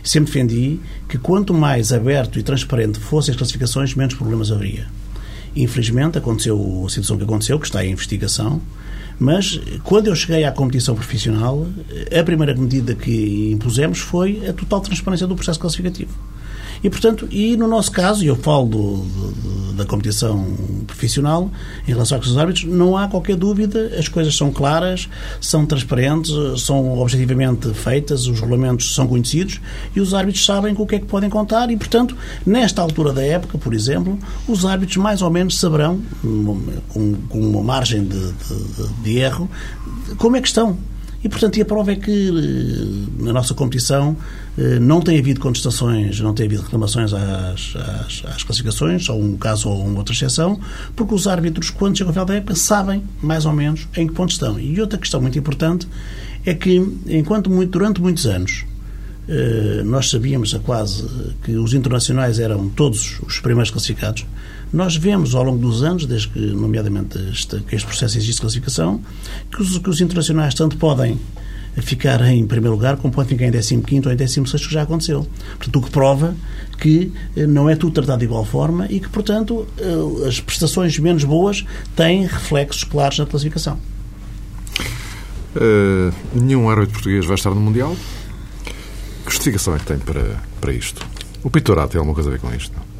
sempre 0.04 0.32
defendi 0.32 0.80
que 1.08 1.18
quanto 1.18 1.52
mais 1.52 1.92
aberto 1.92 2.38
e 2.38 2.42
transparente 2.42 3.00
fossem 3.00 3.32
as 3.32 3.36
classificações 3.36 3.94
menos 3.94 4.14
problemas 4.14 4.52
haveria 4.52 4.86
Infelizmente 5.54 6.18
aconteceu 6.18 6.84
a 6.86 6.88
situação 6.88 7.16
que 7.18 7.24
aconteceu, 7.24 7.58
que 7.58 7.66
está 7.66 7.84
em 7.84 7.92
investigação, 7.92 8.60
mas 9.18 9.60
quando 9.84 10.08
eu 10.08 10.16
cheguei 10.16 10.44
à 10.44 10.50
competição 10.50 10.94
profissional, 10.94 11.66
a 12.18 12.24
primeira 12.24 12.54
medida 12.54 12.94
que 12.94 13.52
impusemos 13.52 13.98
foi 13.98 14.46
a 14.48 14.52
total 14.52 14.80
transparência 14.80 15.26
do 15.26 15.34
processo 15.34 15.60
classificativo. 15.60 16.12
E, 16.82 16.90
portanto, 16.90 17.28
e 17.30 17.56
no 17.56 17.68
nosso 17.68 17.92
caso, 17.92 18.24
e 18.24 18.26
eu 18.26 18.36
falo 18.36 18.66
do, 18.66 18.96
do, 18.96 19.72
da 19.74 19.84
competição 19.84 20.44
profissional, 20.86 21.50
em 21.86 21.92
relação 21.92 22.18
aos 22.18 22.36
árbitros, 22.36 22.64
não 22.64 22.96
há 22.96 23.08
qualquer 23.08 23.36
dúvida, 23.36 23.92
as 23.98 24.08
coisas 24.08 24.36
são 24.36 24.50
claras, 24.50 25.08
são 25.40 25.64
transparentes, 25.64 26.32
são 26.58 26.98
objetivamente 26.98 27.72
feitas, 27.72 28.26
os 28.26 28.40
regulamentos 28.40 28.94
são 28.94 29.06
conhecidos 29.06 29.60
e 29.94 30.00
os 30.00 30.12
árbitros 30.12 30.44
sabem 30.44 30.74
com 30.74 30.82
o 30.82 30.86
que 30.86 30.96
é 30.96 30.98
que 30.98 31.06
podem 31.06 31.30
contar 31.30 31.70
e, 31.70 31.76
portanto, 31.76 32.16
nesta 32.44 32.82
altura 32.82 33.12
da 33.12 33.22
época, 33.22 33.58
por 33.58 33.74
exemplo, 33.74 34.18
os 34.48 34.64
árbitros 34.64 34.96
mais 34.96 35.22
ou 35.22 35.30
menos 35.30 35.58
saberão, 35.58 36.00
com, 36.88 37.12
uma 37.32 37.62
margem 37.62 38.04
de, 38.04 38.32
de, 38.32 38.88
de 39.02 39.18
erro, 39.18 39.48
como 40.18 40.36
é 40.36 40.40
que 40.40 40.48
estão. 40.48 40.76
E, 41.24 41.28
portanto, 41.28 41.56
e 41.56 41.62
a 41.62 41.64
prova 41.64 41.92
é 41.92 41.96
que 41.96 42.28
eh, 42.28 43.22
na 43.22 43.32
nossa 43.32 43.54
competição 43.54 44.16
eh, 44.58 44.78
não 44.80 45.00
tem 45.00 45.18
havido 45.18 45.40
contestações, 45.40 46.18
não 46.20 46.34
tem 46.34 46.46
havido 46.46 46.62
reclamações 46.62 47.12
às, 47.12 47.76
às, 47.76 48.24
às 48.24 48.42
classificações, 48.42 49.04
só 49.04 49.16
um 49.16 49.36
caso 49.36 49.68
ou 49.68 49.84
uma 49.84 49.98
outra 49.98 50.12
exceção, 50.12 50.58
porque 50.96 51.14
os 51.14 51.26
árbitros, 51.28 51.70
quando 51.70 51.96
chegam 51.96 52.08
ao 52.10 52.12
final 52.12 52.26
da 52.26 52.34
época, 52.34 52.56
sabem 52.56 53.04
mais 53.22 53.46
ou 53.46 53.52
menos 53.52 53.86
em 53.96 54.06
que 54.06 54.12
ponto 54.12 54.30
estão. 54.30 54.58
E 54.58 54.80
outra 54.80 54.98
questão 54.98 55.20
muito 55.20 55.38
importante 55.38 55.86
é 56.44 56.54
que, 56.54 56.76
enquanto 57.06 57.48
muito, 57.48 57.70
durante 57.70 58.00
muitos 58.00 58.26
anos 58.26 58.64
eh, 59.28 59.82
nós 59.84 60.10
sabíamos 60.10 60.52
a 60.54 60.58
quase 60.58 61.08
que 61.44 61.52
os 61.52 61.72
internacionais 61.72 62.40
eram 62.40 62.68
todos 62.68 63.20
os 63.24 63.38
primeiros 63.38 63.70
classificados, 63.70 64.26
nós 64.72 64.96
vemos 64.96 65.34
ao 65.34 65.42
longo 65.42 65.58
dos 65.58 65.82
anos, 65.82 66.06
desde 66.06 66.28
que, 66.28 66.38
nomeadamente, 66.38 67.18
este, 67.30 67.60
que 67.60 67.76
este 67.76 67.86
processo 67.86 68.16
existe 68.16 68.36
de 68.36 68.40
classificação, 68.40 69.00
que 69.50 69.60
os, 69.60 69.78
que 69.78 69.90
os 69.90 70.00
internacionais 70.00 70.54
tanto 70.54 70.76
podem 70.76 71.18
ficar 71.80 72.20
em 72.26 72.46
primeiro 72.46 72.74
lugar, 72.74 72.96
como 72.96 73.12
podem 73.12 73.30
ficar 73.30 73.46
em 73.46 73.80
15 73.80 74.06
ou 74.06 74.12
em 74.12 74.16
16, 74.16 74.66
que 74.66 74.74
já 74.74 74.82
aconteceu. 74.82 75.26
Portanto, 75.56 75.78
o 75.78 75.82
que 75.82 75.90
prova 75.90 76.34
que 76.78 77.12
eh, 77.36 77.46
não 77.46 77.68
é 77.68 77.76
tudo 77.76 77.92
tratado 77.92 78.18
de 78.18 78.24
igual 78.26 78.44
forma 78.44 78.86
e 78.90 79.00
que, 79.00 79.08
portanto, 79.08 79.66
eh, 79.78 80.28
as 80.28 80.40
prestações 80.40 80.98
menos 80.98 81.24
boas 81.24 81.64
têm 81.96 82.26
reflexos 82.26 82.84
claros 82.84 83.18
na 83.18 83.26
classificação. 83.26 83.78
Uh, 85.54 86.12
nenhum 86.34 86.70
árbitro 86.70 86.94
português 86.94 87.26
vai 87.26 87.34
estar 87.34 87.50
no 87.50 87.60
Mundial. 87.60 87.94
Que 89.24 89.30
justificação 89.30 89.76
é 89.76 89.78
que 89.78 89.86
tem 89.86 89.98
para, 89.98 90.40
para 90.60 90.72
isto? 90.72 91.06
O 91.42 91.50
Pitorato 91.50 91.92
tem 91.92 91.98
alguma 91.98 92.14
coisa 92.14 92.30
a 92.30 92.32
ver 92.32 92.40
com 92.40 92.52
isto? 92.54 92.91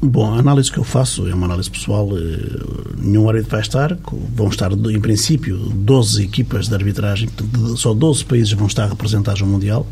Bom, 0.00 0.34
a 0.34 0.38
análise 0.38 0.70
que 0.70 0.78
eu 0.78 0.84
faço 0.84 1.26
é 1.26 1.34
uma 1.34 1.46
análise 1.46 1.70
pessoal. 1.70 2.08
Eh, 2.16 2.94
nenhum 2.98 3.28
árbitro 3.28 3.50
vai 3.50 3.60
estar. 3.60 3.96
Vão 4.34 4.48
estar, 4.48 4.70
em 4.72 5.00
princípio, 5.00 5.56
12 5.56 6.22
equipas 6.22 6.68
de 6.68 6.74
arbitragem. 6.74 7.28
Só 7.76 7.94
12 7.94 8.24
países 8.24 8.52
vão 8.52 8.66
estar 8.66 8.88
representados 8.88 9.40
no 9.40 9.46
Mundial. 9.46 9.86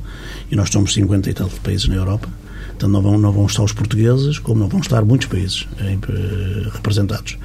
E 0.51 0.57
nós 0.57 0.69
somos 0.69 0.93
50 0.93 1.31
e 1.31 1.35
tantos 1.35 1.59
países 1.59 1.89
na 1.89 1.95
Europa. 1.95 2.29
Portanto, 2.69 2.91
não 2.91 3.03
vão, 3.03 3.19
não 3.19 3.33
vão 3.33 3.47
estar 3.47 3.63
os 3.63 3.73
portugues, 3.73 4.39
como 4.41 4.61
não 4.61 4.69
vão 4.69 4.81
estar 4.81 5.05
muitos 5.05 5.27
países 5.27 5.67
em, 5.81 5.95
eh, 5.97 6.69
representados. 6.73 7.39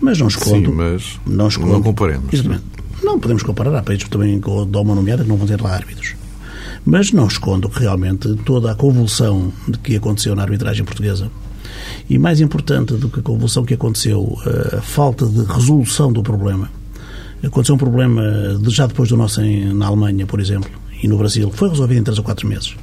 Mas 0.00 0.18
não 0.18 0.28
escondo. 0.28 0.70
Sim, 0.70 0.74
mas 0.74 1.20
não, 1.26 1.48
escondo, 1.48 1.72
não 1.72 1.82
comparemos. 1.82 2.32
Exatamente. 2.32 2.64
Não 3.02 3.20
podemos 3.20 3.42
comparar. 3.42 3.74
Há 3.74 3.82
países 3.82 4.08
também 4.08 4.40
com 4.40 4.66
dou 4.66 4.82
uma 4.82 4.94
nomeada 4.94 5.22
que 5.22 5.28
não 5.28 5.36
vão 5.36 5.46
ter 5.46 5.60
lá 5.60 5.74
árbitros. 5.74 6.14
Mas 6.84 7.12
não 7.12 7.26
escondo 7.26 7.68
que 7.68 7.80
realmente 7.80 8.34
toda 8.44 8.70
a 8.70 8.74
convulsão 8.74 9.52
que 9.82 9.96
aconteceu 9.96 10.34
na 10.34 10.42
arbitragem 10.42 10.84
portuguesa 10.84 11.30
e 12.08 12.18
mais 12.18 12.40
importante 12.40 12.94
do 12.94 13.08
que 13.08 13.20
a 13.20 13.22
convulsão 13.22 13.64
que 13.64 13.74
aconteceu, 13.74 14.38
a 14.76 14.80
falta 14.80 15.26
de 15.26 15.44
resolução 15.44 16.12
do 16.12 16.22
problema. 16.22 16.70
Aconteceu 17.42 17.74
um 17.74 17.78
problema 17.78 18.22
já 18.68 18.86
depois 18.86 19.08
do 19.08 19.16
nosso 19.16 19.40
em, 19.40 19.72
na 19.72 19.86
Alemanha, 19.86 20.26
por 20.26 20.40
exemplo, 20.40 20.70
e 21.02 21.06
no 21.06 21.18
Brasil, 21.18 21.50
foi 21.52 21.68
resolvido 21.68 22.00
em 22.00 22.02
três 22.02 22.18
ou 22.18 22.24
quatro 22.24 22.48
meses. 22.48 22.74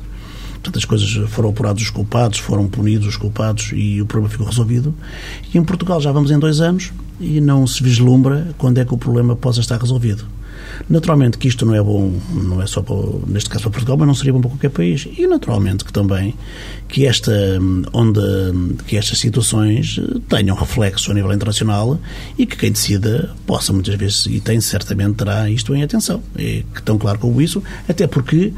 Portanto, 0.54 0.78
as 0.78 0.86
coisas 0.86 1.30
foram 1.30 1.50
apurados 1.50 1.84
os 1.84 1.90
culpados, 1.90 2.40
foram 2.40 2.68
punidos 2.68 3.08
os 3.08 3.18
culpados 3.18 3.72
e 3.74 4.02
o 4.02 4.06
problema 4.06 4.32
ficou 4.32 4.48
resolvido. 4.48 4.94
E 5.54 5.58
em 5.58 5.64
Portugal 5.64 6.00
já 6.00 6.12
vamos 6.12 6.32
em 6.32 6.40
dois 6.40 6.62
anos 6.62 6.94
e 7.20 7.42
não 7.42 7.68
se 7.68 7.84
vislumbra 7.84 8.56
quando 8.58 8.78
é 8.78 8.86
que 8.86 8.94
o 8.94 8.98
problema 8.98 9.36
possa 9.36 9.60
estar 9.60 9.78
resolvido. 9.78 10.26
Naturalmente 10.90 11.38
que 11.38 11.48
isto 11.48 11.66
não 11.66 11.76
é 11.76 11.82
bom, 11.82 12.14
não 12.32 12.62
é 12.62 12.68
só 12.68 12.82
para, 12.82 12.96
neste 13.28 13.50
caso 13.50 13.64
para 13.64 13.72
Portugal, 13.72 13.98
mas 13.98 14.08
não 14.08 14.16
seria 14.16 14.34
bom 14.34 14.42
para 14.42 14.50
qualquer 14.50 14.70
país. 14.70 15.08
E 15.18 15.28
naturalmente 15.28 15.86
que 15.86 15.94
também 15.94 16.34
que 16.88 17.06
esta 17.06 17.32
onda, 17.92 18.54
que 18.86 18.98
estas 18.98 19.20
situações 19.20 20.00
tenham 20.30 20.56
reflexo 20.56 21.12
a 21.12 21.14
nível 21.14 21.34
internacional 21.34 22.00
e 22.38 22.46
que 22.46 22.56
quem 22.56 22.72
decida 22.72 23.32
possa 23.46 23.74
muitas 23.74 23.96
vezes, 23.96 24.26
e 24.28 24.40
tem 24.40 24.60
certamente, 24.62 25.16
terá 25.16 25.50
isto 25.50 25.76
em 25.76 25.84
atenção. 25.84 26.22
É 26.38 26.64
tão 26.84 26.98
claro 26.98 27.18
como 27.20 27.42
isso, 27.42 27.64
até 27.88 28.06
porque 28.06 28.54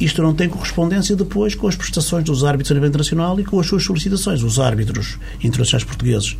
isto 0.00 0.22
não 0.22 0.34
tem 0.34 0.48
correspondência 0.48 1.14
depois 1.14 1.54
com 1.54 1.68
as 1.68 1.76
prestações 1.76 2.24
dos 2.24 2.44
árbitros 2.44 2.72
a 2.72 2.74
nível 2.74 2.88
internacional 2.88 3.38
e 3.38 3.44
com 3.44 3.60
as 3.60 3.66
suas 3.66 3.84
solicitações. 3.84 4.42
Os 4.42 4.58
árbitros 4.58 5.18
internacionais 5.42 5.84
portugueses, 5.84 6.36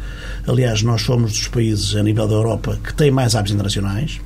aliás, 0.47 0.83
nós 0.83 1.03
somos 1.03 1.33
dos 1.33 1.49
países 1.49 1.95
a 1.95 2.03
nível 2.03 2.27
da 2.27 2.35
Europa 2.35 2.79
que 2.83 2.93
têm 2.95 3.11
mais 3.11 3.35
árbitros 3.35 3.55
internacionais, 3.55 4.21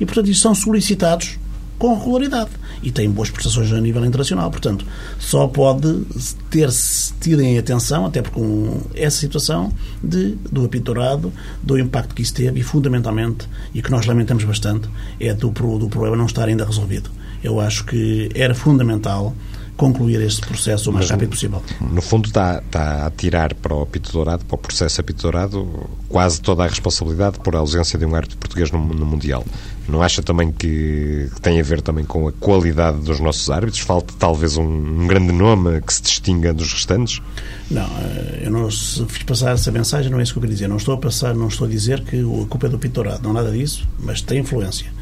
e, 0.00 0.06
portanto, 0.06 0.30
isso 0.30 0.40
são 0.40 0.54
solicitados 0.54 1.38
com 1.78 1.96
regularidade 1.96 2.50
e 2.82 2.90
têm 2.90 3.10
boas 3.10 3.30
prestações 3.30 3.72
a 3.72 3.80
nível 3.80 4.04
internacional. 4.04 4.50
Portanto, 4.50 4.84
só 5.18 5.46
pode 5.46 6.02
ter-se 6.50 7.12
tido 7.20 7.40
em 7.40 7.58
atenção, 7.58 8.04
até 8.04 8.20
porque 8.20 8.40
um, 8.40 8.80
essa 8.94 9.18
situação 9.18 9.72
de, 10.02 10.36
do 10.50 10.64
apitorado, 10.64 11.32
do 11.62 11.78
impacto 11.78 12.14
que 12.14 12.22
isso 12.22 12.34
teve 12.34 12.60
e, 12.60 12.62
fundamentalmente, 12.62 13.48
e 13.72 13.80
que 13.80 13.90
nós 13.90 14.06
lamentamos 14.06 14.44
bastante, 14.44 14.88
é 15.20 15.32
do, 15.32 15.50
do 15.50 15.88
problema 15.88 16.16
não 16.16 16.26
estar 16.26 16.48
ainda 16.48 16.64
resolvido. 16.64 17.10
Eu 17.42 17.60
acho 17.60 17.84
que 17.84 18.28
era 18.34 18.54
fundamental 18.54 19.34
concluir 19.78 20.20
este 20.20 20.42
processo 20.42 20.90
o 20.90 20.92
mais 20.92 21.06
Mas, 21.06 21.10
rápido 21.12 21.30
possível. 21.30 21.62
No 21.80 22.02
fundo, 22.02 22.26
está, 22.26 22.58
está 22.58 23.06
a 23.06 23.10
tirar 23.12 23.54
para 23.54 23.74
o 23.74 23.82
apito 23.82 24.12
dourado, 24.12 24.44
para 24.44 24.56
o 24.56 24.58
processo 24.58 25.00
apito 25.00 25.22
dourado, 25.22 25.88
quase 26.08 26.40
toda 26.40 26.64
a 26.64 26.66
responsabilidade 26.66 27.38
por 27.38 27.54
a 27.54 27.60
ausência 27.60 27.96
de 27.96 28.04
um 28.04 28.14
árbitro 28.14 28.36
português 28.38 28.70
no, 28.72 28.84
no 28.84 29.06
Mundial. 29.06 29.44
Não 29.88 30.02
acha 30.02 30.20
também 30.20 30.52
que, 30.52 31.30
que, 31.32 31.40
tem 31.40 31.60
a 31.60 31.62
ver 31.62 31.80
também 31.80 32.04
com 32.04 32.28
a 32.28 32.32
qualidade 32.32 32.98
dos 32.98 33.20
nossos 33.20 33.48
árbitros? 33.48 33.78
Falta 33.80 34.12
talvez 34.18 34.56
um, 34.56 34.64
um 34.64 35.06
grande 35.06 35.32
nome 35.32 35.80
que 35.80 35.94
se 35.94 36.02
distinga 36.02 36.52
dos 36.52 36.72
restantes? 36.72 37.22
Não, 37.70 37.84
eh, 37.84 38.42
eu 38.42 38.50
não 38.50 38.68
fiz 38.68 39.22
passar 39.22 39.52
essa 39.52 39.70
mensagem, 39.70 40.10
não 40.10 40.18
é 40.18 40.24
isso 40.24 40.32
que 40.32 40.38
eu 40.38 40.42
queria 40.42 40.56
dizer. 40.56 40.68
Não 40.68 40.76
estou 40.76 40.92
a 40.92 40.98
passar, 40.98 41.34
não 41.34 41.48
estou 41.48 41.66
a 41.66 41.70
dizer 41.70 42.02
que 42.02 42.20
a 42.20 42.46
culpa 42.48 42.66
é 42.66 42.68
do 42.68 42.78
Pitorado, 42.78 43.22
não 43.22 43.32
nada 43.32 43.50
disso, 43.52 43.88
mas 44.00 44.20
tem 44.20 44.40
influência. 44.40 44.97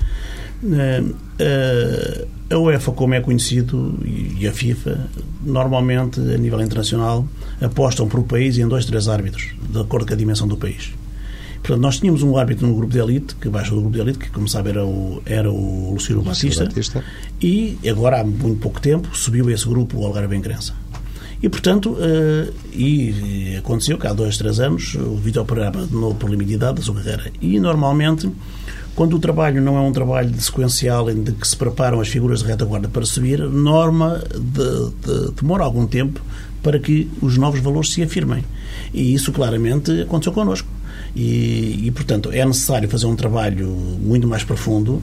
Eh, 0.65 1.05
eh, 1.39 2.27
a 2.49 2.59
UEFA, 2.59 2.93
como 2.93 3.15
é 3.15 3.21
conhecido, 3.21 3.99
e 4.05 4.47
a 4.47 4.53
FIFA, 4.53 5.09
normalmente, 5.45 6.21
a 6.21 6.39
nível 6.39 6.61
internacional, 6.61 7.27
apostam 7.61 8.07
por 8.09 8.21
o 8.21 8.23
país 8.23 8.57
em 8.57 8.69
dois, 8.69 8.85
três 8.85 9.09
árbitros, 9.09 9.49
de 9.69 9.81
acordo 9.81 10.07
com 10.07 10.15
a 10.15 10.17
dimensão 10.17 10.47
do 10.47 10.57
país. 10.57 10.93
Portanto, 11.57 11.81
nós 11.81 11.99
tínhamos 11.99 12.23
um 12.23 12.37
árbitro 12.37 12.65
no 12.69 12.77
grupo 12.77 12.93
de 12.93 13.01
elite, 13.01 13.35
que 13.35 13.49
baixa 13.49 13.71
do 13.71 13.81
grupo 13.81 13.97
de 13.97 14.01
elite, 14.01 14.19
que, 14.19 14.31
como 14.31 14.49
sabe, 14.49 14.71
era 14.71 14.85
o, 14.85 15.21
era 15.27 15.51
o 15.51 15.93
Lucílio 15.93 16.23
Batista, 16.23 16.65
Batista, 16.65 17.03
e 17.43 17.77
agora, 17.89 18.21
há 18.21 18.25
muito 18.25 18.61
pouco 18.61 18.81
tempo, 18.81 19.09
subiu 19.17 19.51
esse 19.51 19.67
grupo 19.67 19.99
o 19.99 20.07
Algarve 20.07 20.39
Crença. 20.41 20.75
E, 21.43 21.49
portanto, 21.49 21.91
uh, 21.91 22.55
e 22.73 23.57
aconteceu 23.59 23.99
que 23.99 24.07
há 24.07 24.13
dois, 24.13 24.39
três 24.39 24.61
anos 24.61 24.95
o 24.95 25.17
Vitor 25.17 25.45
Pereira 25.45 25.69
abandonou 25.69 26.15
por 26.15 26.31
limite 26.31 26.51
de 26.51 26.55
idade 26.55 26.77
da 26.77 26.83
sua 26.83 26.95
carreira. 26.95 27.31
E, 27.43 27.59
normalmente, 27.59 28.31
quando 28.97 29.15
o 29.15 29.19
trabalho 29.19 29.61
não 29.61 29.77
é 29.77 29.81
um 29.81 29.93
trabalho 29.93 30.31
de 30.31 30.43
sequencial 30.43 31.11
em 31.11 31.23
que 31.23 31.47
se 31.47 31.55
preparam 31.55 32.01
as 32.01 32.09
figuras 32.09 32.41
de 32.41 32.47
retaguarda 32.47 32.89
para 32.89 33.05
subir, 33.05 33.39
norma 33.41 34.25
de, 34.35 34.91
de, 35.07 35.33
demora 35.33 35.65
algum 35.65 35.87
tempo 35.87 36.21
para 36.63 36.79
que 36.79 37.09
os 37.21 37.37
novos 37.37 37.61
valores 37.61 37.93
se 37.93 38.03
afirmem. 38.03 38.43
E 38.95 39.13
isso 39.13 39.31
claramente 39.33 40.01
aconteceu 40.01 40.33
connosco. 40.33 40.69
E, 41.15 41.87
e, 41.87 41.91
portanto, 41.93 42.31
é 42.33 42.45
necessário 42.45 42.89
fazer 42.89 43.07
um 43.07 43.15
trabalho 43.15 43.69
muito 43.69 44.27
mais 44.27 44.45
profundo. 44.45 45.03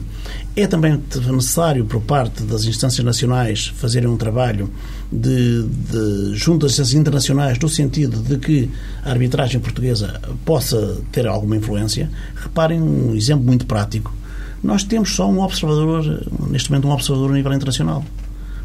É 0.54 0.66
também 0.66 1.00
necessário, 1.32 1.84
por 1.84 2.00
parte 2.00 2.42
das 2.42 2.64
instâncias 2.64 3.04
nacionais, 3.04 3.72
fazerem 3.76 4.08
um 4.08 4.16
trabalho 4.16 4.70
de, 5.14 5.62
de, 5.62 6.32
instâncias 6.32 6.92
internacionais, 6.92 7.58
no 7.58 7.68
sentido 7.68 8.20
de 8.20 8.36
que 8.38 8.68
a 9.04 9.10
arbitragem 9.10 9.60
portuguesa 9.60 10.20
possa 10.44 10.98
ter 11.12 11.26
alguma 11.26 11.56
influência. 11.56 12.10
Reparem 12.34 12.82
um 12.82 13.14
exemplo 13.14 13.44
muito 13.44 13.64
prático. 13.64 14.12
Nós 14.62 14.82
temos 14.82 15.14
só 15.14 15.30
um 15.30 15.40
observador, 15.40 16.22
neste 16.48 16.70
momento, 16.70 16.88
um 16.88 16.90
observador 16.90 17.30
a 17.30 17.34
nível 17.34 17.52
internacional. 17.52 18.04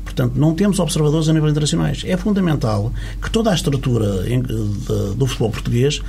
Portanto, 0.03 0.33
não 0.35 0.55
temos 0.55 0.79
observadores 0.79 1.29
a 1.29 1.33
nível 1.33 1.49
internacionais. 1.49 2.03
É 2.05 2.17
fundamental 2.17 2.91
que 3.21 3.29
toda 3.29 3.51
a 3.51 3.53
estrutura 3.53 4.23
do 5.15 5.27
futebol 5.27 5.51
português 5.51 6.01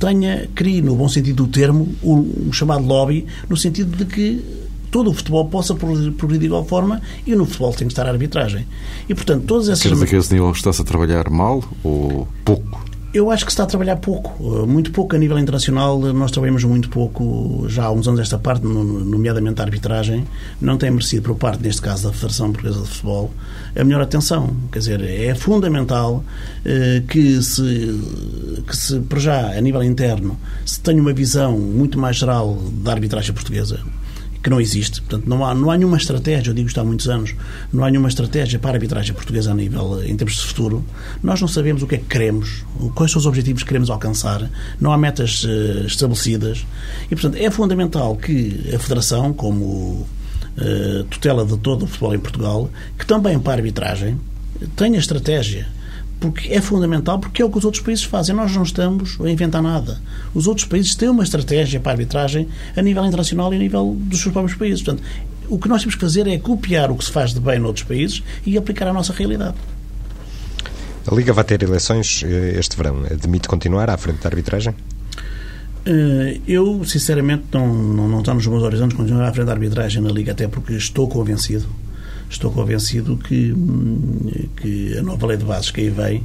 tenha, 0.00 0.48
crie, 0.54 0.82
no 0.82 0.96
bom 0.96 1.08
sentido 1.08 1.44
do 1.44 1.48
termo, 1.50 1.94
o, 2.02 2.52
chamado 2.52 2.84
lobby, 2.84 3.26
no 3.48 3.56
sentido 3.56 3.96
de 3.96 4.04
que 4.04 4.44
todo 4.90 5.10
o 5.10 5.14
futebol 5.14 5.46
possa 5.46 5.74
progredir 5.74 6.38
de 6.38 6.46
igual 6.46 6.64
forma 6.64 7.00
e 7.26 7.34
no 7.34 7.44
futebol 7.44 7.72
tem 7.72 7.86
que 7.86 7.92
estar 7.92 8.06
a 8.06 8.10
arbitragem. 8.10 8.66
E, 9.08 9.14
portanto, 9.14 9.44
todas 9.44 9.68
essas... 9.68 9.82
Quer 9.82 9.92
dizer 9.92 10.06
que 10.06 10.16
esse 10.16 10.32
nível 10.32 10.50
está-se 10.50 10.82
a 10.82 10.84
trabalhar 10.84 11.28
mal 11.30 11.62
ou 11.82 12.26
pouco? 12.44 12.88
Eu 13.12 13.30
acho 13.30 13.46
que 13.46 13.50
se 13.50 13.54
está 13.54 13.64
a 13.64 13.66
trabalhar 13.66 13.96
pouco, 13.96 14.62
eh, 14.62 14.66
muito 14.66 14.92
pouco 14.92 15.16
a 15.16 15.18
nível 15.18 15.38
internacional. 15.38 15.98
Nós 15.98 16.30
trabalhamos 16.30 16.62
muito 16.64 16.90
pouco 16.90 17.64
já 17.66 17.86
há 17.86 17.90
uns 17.90 18.06
anos 18.06 18.20
esta 18.20 18.38
parte, 18.38 18.66
nomeadamente 18.66 19.62
a 19.62 19.64
arbitragem, 19.64 20.26
não 20.60 20.76
tem 20.76 20.90
merecido 20.90 21.22
por 21.22 21.36
parte, 21.36 21.62
neste 21.62 21.80
caso, 21.80 22.06
da 22.06 22.12
Federação 22.12 22.52
Portuguesa 22.52 22.82
de 22.82 22.88
Futebol, 22.88 23.32
a 23.74 23.82
melhor 23.82 24.02
atenção. 24.02 24.54
Quer 24.70 24.78
dizer, 24.80 25.00
é 25.02 25.34
fundamental 25.34 26.22
eh, 26.66 27.02
que 27.08 27.42
se, 27.42 28.62
que 28.66 28.76
se, 28.76 29.00
por 29.00 29.18
já, 29.18 29.56
a 29.56 29.60
nível 29.62 29.82
interno, 29.82 30.38
se 30.66 30.78
tenha 30.78 31.00
uma 31.00 31.14
visão 31.14 31.58
muito 31.58 31.98
mais 31.98 32.16
geral 32.16 32.58
da 32.84 32.92
arbitragem 32.92 33.32
portuguesa 33.34 33.80
que 34.42 34.50
não 34.50 34.60
existe. 34.60 35.00
Portanto, 35.02 35.28
não 35.28 35.44
há, 35.44 35.54
não 35.54 35.70
há 35.70 35.76
nenhuma 35.76 35.96
estratégia, 35.96 36.50
eu 36.50 36.54
digo 36.54 36.68
isto 36.68 36.80
há 36.80 36.84
muitos 36.84 37.08
anos, 37.08 37.34
não 37.72 37.84
há 37.84 37.90
nenhuma 37.90 38.08
estratégia 38.08 38.58
para 38.58 38.70
a 38.70 38.74
arbitragem 38.74 39.14
portuguesa 39.14 39.50
a 39.50 39.54
nível, 39.54 40.02
em 40.04 40.16
termos 40.16 40.36
de 40.36 40.42
futuro. 40.42 40.84
Nós 41.22 41.40
não 41.40 41.48
sabemos 41.48 41.82
o 41.82 41.86
que 41.86 41.96
é 41.96 41.98
que 41.98 42.06
queremos, 42.06 42.64
quais 42.94 43.10
são 43.10 43.18
os 43.20 43.26
objetivos 43.26 43.62
que 43.62 43.68
queremos 43.68 43.90
alcançar, 43.90 44.48
não 44.80 44.92
há 44.92 44.98
metas 44.98 45.44
uh, 45.44 45.86
estabelecidas. 45.86 46.66
E, 47.06 47.16
portanto, 47.16 47.36
é 47.36 47.50
fundamental 47.50 48.16
que 48.16 48.70
a 48.74 48.78
Federação, 48.78 49.32
como 49.32 49.66
uh, 49.66 51.04
tutela 51.10 51.44
de 51.44 51.56
todo 51.58 51.84
o 51.84 51.86
futebol 51.86 52.14
em 52.14 52.20
Portugal, 52.20 52.70
que 52.98 53.06
também 53.06 53.38
para 53.38 53.54
a 53.54 53.56
arbitragem 53.56 54.18
tenha 54.76 54.98
estratégia 54.98 55.66
porque 56.20 56.52
é 56.52 56.60
fundamental, 56.60 57.18
porque 57.18 57.40
é 57.40 57.44
o 57.44 57.50
que 57.50 57.58
os 57.58 57.64
outros 57.64 57.82
países 57.82 58.04
fazem. 58.04 58.34
Nós 58.34 58.54
não 58.54 58.62
estamos 58.62 59.18
a 59.20 59.30
inventar 59.30 59.62
nada. 59.62 60.00
Os 60.34 60.46
outros 60.46 60.66
países 60.66 60.94
têm 60.94 61.08
uma 61.08 61.22
estratégia 61.22 61.78
para 61.78 61.92
a 61.92 61.94
arbitragem 61.94 62.48
a 62.76 62.82
nível 62.82 63.04
internacional 63.04 63.52
e 63.52 63.56
a 63.56 63.58
nível 63.58 63.96
dos 63.98 64.20
seus 64.20 64.32
próprios 64.32 64.56
países. 64.58 64.82
Portanto, 64.82 65.06
o 65.48 65.58
que 65.58 65.68
nós 65.68 65.82
temos 65.82 65.94
que 65.94 66.00
fazer 66.00 66.26
é 66.26 66.38
copiar 66.38 66.90
o 66.90 66.96
que 66.96 67.04
se 67.04 67.12
faz 67.12 67.32
de 67.32 67.40
bem 67.40 67.58
noutros 67.58 67.84
países 67.84 68.22
e 68.44 68.58
aplicar 68.58 68.88
à 68.88 68.92
nossa 68.92 69.12
realidade. 69.12 69.54
A 71.10 71.14
Liga 71.14 71.32
vai 71.32 71.44
ter 71.44 71.62
eleições 71.62 72.22
eh, 72.24 72.58
este 72.58 72.76
verão. 72.76 73.04
Admite 73.10 73.48
continuar 73.48 73.88
à 73.88 73.96
frente 73.96 74.20
da 74.20 74.28
arbitragem? 74.28 74.74
Eh, 75.86 76.40
eu, 76.46 76.84
sinceramente, 76.84 77.44
não, 77.52 77.66
não, 77.66 78.08
não 78.08 78.20
está 78.20 78.34
nos 78.34 78.46
meus 78.46 78.62
horizontes 78.62 78.96
continuar 78.96 79.26
à 79.26 79.32
frente 79.32 79.46
da 79.46 79.52
arbitragem 79.52 80.02
na 80.02 80.10
Liga, 80.10 80.32
até 80.32 80.46
porque 80.48 80.74
estou 80.74 81.08
convencido 81.08 81.66
estou 82.28 82.50
convencido 82.50 83.16
que, 83.16 83.54
que 84.56 84.96
a 84.98 85.02
nova 85.02 85.26
lei 85.26 85.36
de 85.36 85.44
bases 85.44 85.70
que 85.70 85.82
aí 85.82 85.90
vem 85.90 86.24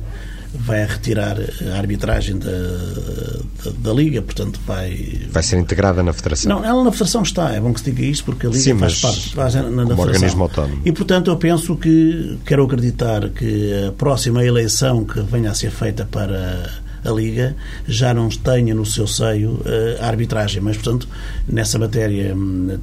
vai 0.55 0.85
retirar 0.85 1.37
a 1.39 1.77
arbitragem 1.77 2.37
da, 2.37 2.51
da, 2.51 3.71
da, 3.75 3.93
Liga, 3.93 4.21
portanto 4.21 4.59
vai... 4.67 5.21
Vai 5.31 5.41
ser 5.41 5.57
integrada 5.57 6.03
na 6.03 6.13
Federação? 6.13 6.49
Não, 6.59 6.63
ela 6.63 6.83
na 6.83 6.91
Federação 6.91 7.23
está, 7.23 7.51
é 7.51 7.59
bom 7.59 7.73
que 7.73 7.79
se 7.79 7.91
diga 7.91 8.05
isto, 8.05 8.25
porque 8.25 8.45
a 8.45 8.49
Liga 8.49 8.61
Sim, 8.61 8.77
faz 8.77 9.01
parte 9.01 9.33
faz 9.33 9.55
na, 9.55 9.63
na, 9.63 9.85
como 9.85 10.01
organismo 10.01 10.43
autónomo. 10.43 10.81
E, 10.85 10.91
portanto, 10.91 11.31
eu 11.31 11.37
penso 11.37 11.75
que, 11.75 12.37
quero 12.45 12.63
acreditar 12.63 13.29
que 13.29 13.87
a 13.87 13.91
próxima 13.93 14.45
eleição 14.45 15.03
que 15.03 15.21
venha 15.21 15.49
a 15.49 15.55
ser 15.55 15.71
feita 15.71 16.05
para 16.05 16.69
a 17.03 17.11
Liga 17.11 17.55
já 17.87 18.13
não 18.13 18.29
tenha 18.29 18.75
no 18.75 18.85
seu 18.85 19.07
seio 19.07 19.59
eh, 19.65 19.97
a 19.99 20.07
arbitragem, 20.07 20.61
mas, 20.61 20.77
portanto, 20.77 21.07
nessa 21.47 21.79
matéria 21.79 22.33
hum, 22.35 22.77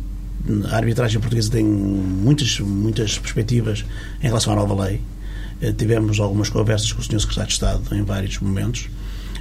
a 0.70 0.76
arbitragem 0.76 1.20
portuguesa 1.20 1.50
tem 1.50 1.64
muitas, 1.64 2.59
muitas 2.61 3.18
perspectivas 3.18 3.85
em 4.22 4.26
relação 4.26 4.53
à 4.53 4.57
nova 4.57 4.85
lei 4.85 5.00
eh, 5.61 5.72
tivemos 5.72 6.18
algumas 6.18 6.48
conversas 6.48 6.92
com 6.92 7.00
o 7.00 7.05
Sr. 7.05 7.20
Secretário 7.20 7.48
de 7.48 7.53
Estado 7.53 7.83
em 7.94 8.03
vários 8.03 8.38
momentos 8.38 8.88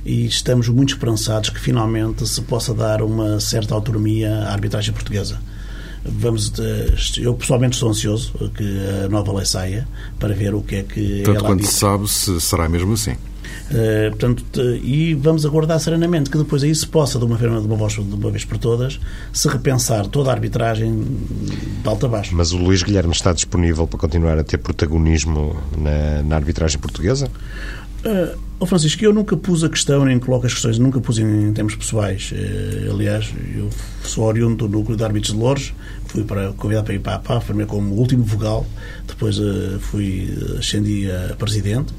e 0.05 0.25
estamos 0.25 0.67
muito 0.69 0.93
esperançados 0.93 1.49
que 1.49 1.59
finalmente 1.59 2.27
se 2.27 2.41
possa 2.41 2.73
dar 2.73 3.01
uma 3.01 3.39
certa 3.39 3.73
autonomia 3.73 4.43
à 4.45 4.53
arbitragem 4.53 4.93
portuguesa. 4.93 5.39
Vamos, 6.03 6.53
eh, 6.59 6.95
eu 7.17 7.33
pessoalmente 7.33 7.75
estou 7.75 7.89
ansioso 7.89 8.33
que 8.55 8.79
a 9.05 9.09
nova 9.09 9.33
lei 9.33 9.45
saia 9.45 9.87
para 10.17 10.33
ver 10.33 10.53
o 10.53 10.61
que 10.61 10.75
é 10.75 10.83
que 10.83 11.23
Tanto 11.23 11.37
ela 11.37 11.47
quanto 11.47 11.65
se 11.65 11.73
sabe, 11.73 12.07
se 12.07 12.39
será 12.39 12.67
mesmo 12.69 12.93
assim. 12.93 13.15
Uh, 13.69 14.09
portanto, 14.09 14.61
e 14.83 15.13
vamos 15.13 15.45
aguardar 15.45 15.79
serenamente 15.79 16.29
que 16.29 16.37
depois 16.37 16.63
aí 16.63 16.73
se 16.73 16.87
possa, 16.87 17.19
de 17.19 17.25
uma, 17.25 17.37
de 17.37 17.45
uma, 17.45 17.75
voz, 17.75 17.93
de 17.93 18.01
uma 18.01 18.31
vez 18.31 18.43
por 18.43 18.57
todas, 18.57 18.99
se 19.31 19.47
repensar 19.47 20.07
toda 20.07 20.31
a 20.31 20.33
arbitragem 20.33 21.03
de 21.83 21.87
alta 21.87 22.07
a 22.07 22.09
baixo. 22.09 22.35
Mas 22.35 22.51
o 22.51 22.57
Luís 22.57 22.81
Guilherme 22.81 23.13
está 23.13 23.31
disponível 23.31 23.85
para 23.85 23.99
continuar 23.99 24.39
a 24.39 24.43
ter 24.43 24.57
protagonismo 24.57 25.55
na, 25.77 26.23
na 26.23 26.35
arbitragem 26.35 26.79
portuguesa? 26.79 27.29
Uh, 28.05 28.65
Francisco, 28.65 29.03
eu 29.03 29.13
nunca 29.13 29.35
pus 29.35 29.63
a 29.63 29.69
questão, 29.69 30.05
nem 30.05 30.19
coloco 30.19 30.45
as 30.45 30.53
questões, 30.53 30.77
nunca 30.77 30.99
pus 30.99 31.17
em, 31.17 31.51
termos 31.53 31.75
pessoais. 31.75 32.31
Uh, 32.31 32.91
aliás, 32.91 33.33
eu 33.55 33.69
sou 34.03 34.25
oriundo 34.25 34.67
do 34.67 34.77
núcleo 34.77 34.95
de 34.95 35.03
árbitros 35.03 35.33
de 35.33 35.39
Lourdes, 35.39 35.73
fui 36.05 36.23
para, 36.23 36.53
convidado 36.53 36.85
para 36.85 36.93
ir 36.93 36.99
para 36.99 37.15
a 37.15 37.19
PAF, 37.19 37.47
primeiro 37.47 37.69
como 37.69 37.93
último 37.95 38.23
vogal, 38.23 38.65
depois 39.07 39.37
uh, 39.39 39.79
fui, 39.79 40.29
ascendi 40.57 41.09
a 41.11 41.35
presidente. 41.35 41.93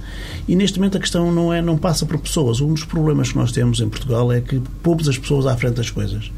E 0.48 0.56
neste 0.56 0.78
momento 0.78 0.96
a 0.96 1.00
questão 1.00 1.32
não, 1.32 1.52
é, 1.52 1.60
não 1.60 1.76
passa 1.76 2.06
por 2.06 2.18
pessoas. 2.18 2.60
Um 2.60 2.72
dos 2.72 2.84
problemas 2.84 3.32
que 3.32 3.38
nós 3.38 3.52
temos 3.52 3.80
em 3.80 3.88
Portugal 3.88 4.32
é 4.32 4.40
que 4.40 4.60
pomos 4.82 5.08
as 5.08 5.18
pessoas 5.18 5.46
à 5.46 5.56
frente 5.56 5.74
das 5.74 5.90
coisas. 5.90 6.30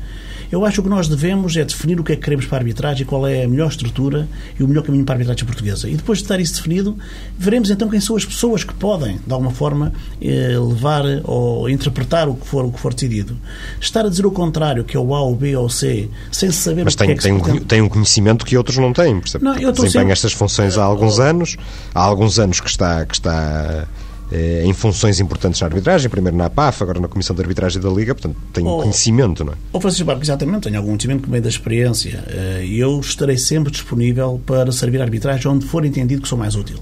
Eu 0.52 0.66
acho 0.66 0.74
que 0.74 0.80
o 0.80 0.82
que 0.82 0.90
nós 0.90 1.08
devemos 1.08 1.56
é 1.56 1.64
definir 1.64 1.98
o 1.98 2.04
que 2.04 2.12
é 2.12 2.16
que 2.16 2.20
queremos 2.20 2.44
para 2.44 2.58
a 2.58 2.60
arbitragem, 2.60 3.06
qual 3.06 3.26
é 3.26 3.44
a 3.44 3.48
melhor 3.48 3.70
estrutura 3.70 4.28
e 4.60 4.62
o 4.62 4.68
melhor 4.68 4.82
caminho 4.82 5.02
para 5.02 5.14
a 5.14 5.16
arbitragem 5.16 5.46
portuguesa. 5.46 5.88
E 5.88 5.96
depois 5.96 6.18
de 6.18 6.24
estar 6.24 6.38
isso 6.38 6.56
definido, 6.56 6.94
veremos 7.38 7.70
então 7.70 7.88
quem 7.88 7.98
são 8.00 8.14
as 8.16 8.26
pessoas 8.26 8.62
que 8.62 8.74
podem, 8.74 9.18
de 9.26 9.32
alguma 9.32 9.50
forma, 9.50 9.94
eh, 10.20 10.54
levar 10.58 11.04
ou 11.24 11.70
interpretar 11.70 12.28
o 12.28 12.34
que 12.34 12.46
for, 12.46 12.66
o 12.66 12.70
que 12.70 12.78
for 12.78 12.92
decidido. 12.92 13.34
Estar 13.80 14.04
a 14.04 14.10
dizer 14.10 14.26
o 14.26 14.30
contrário, 14.30 14.84
que 14.84 14.94
é 14.94 15.00
o 15.00 15.14
A, 15.14 15.22
o 15.22 15.34
B 15.34 15.56
ou 15.56 15.64
o 15.64 15.70
C, 15.70 16.10
sem 16.30 16.50
saber 16.52 16.84
Mas 16.84 16.92
o 16.92 16.98
que 16.98 17.04
tem, 17.04 17.12
é 17.12 17.16
que 17.16 17.22
tem, 17.22 17.32
um, 17.32 17.58
tem 17.60 17.80
um 17.80 17.88
conhecimento 17.88 18.44
que 18.44 18.54
outros 18.54 18.76
não 18.76 18.92
têm. 18.92 19.20
Percebe? 19.20 19.42
Não, 19.42 19.54
eu 19.54 19.72
desempenha 19.72 19.90
sempre... 19.90 20.12
estas 20.12 20.32
funções 20.34 20.76
há 20.76 20.84
alguns 20.84 21.18
anos, 21.18 21.56
há 21.94 22.02
alguns 22.02 22.38
anos 22.38 22.60
que 22.60 22.68
está, 22.68 23.06
que 23.06 23.14
está 23.14 23.88
eh, 24.32 24.62
em 24.64 24.72
funções 24.72 25.20
importantes 25.20 25.60
na 25.60 25.66
arbitragem, 25.66 26.08
primeiro 26.08 26.36
na 26.36 26.46
APAF, 26.46 26.82
agora 26.82 26.98
na 26.98 27.06
Comissão 27.06 27.36
de 27.36 27.42
Arbitragem 27.42 27.82
da 27.82 27.90
Liga, 27.90 28.14
portanto 28.14 28.36
tem 28.52 28.66
oh, 28.66 28.78
conhecimento, 28.78 29.44
não 29.44 29.52
é? 29.52 29.56
Oh, 29.72 29.80
Francisco 29.80 30.06
Barco, 30.06 30.22
exatamente, 30.22 30.62
tenho 30.62 30.78
algum 30.78 30.88
conhecimento 30.88 31.24
que 31.24 31.30
vem 31.30 31.40
da 31.40 31.48
experiência 31.50 32.24
eh, 32.28 32.62
e 32.64 32.78
eu 32.78 32.98
estarei 32.98 33.36
sempre 33.36 33.70
disponível 33.70 34.40
para 34.46 34.72
servir 34.72 35.00
a 35.00 35.04
arbitragem 35.04 35.50
onde 35.50 35.66
for 35.66 35.84
entendido 35.84 36.22
que 36.22 36.28
sou 36.28 36.38
mais 36.38 36.54
útil. 36.54 36.78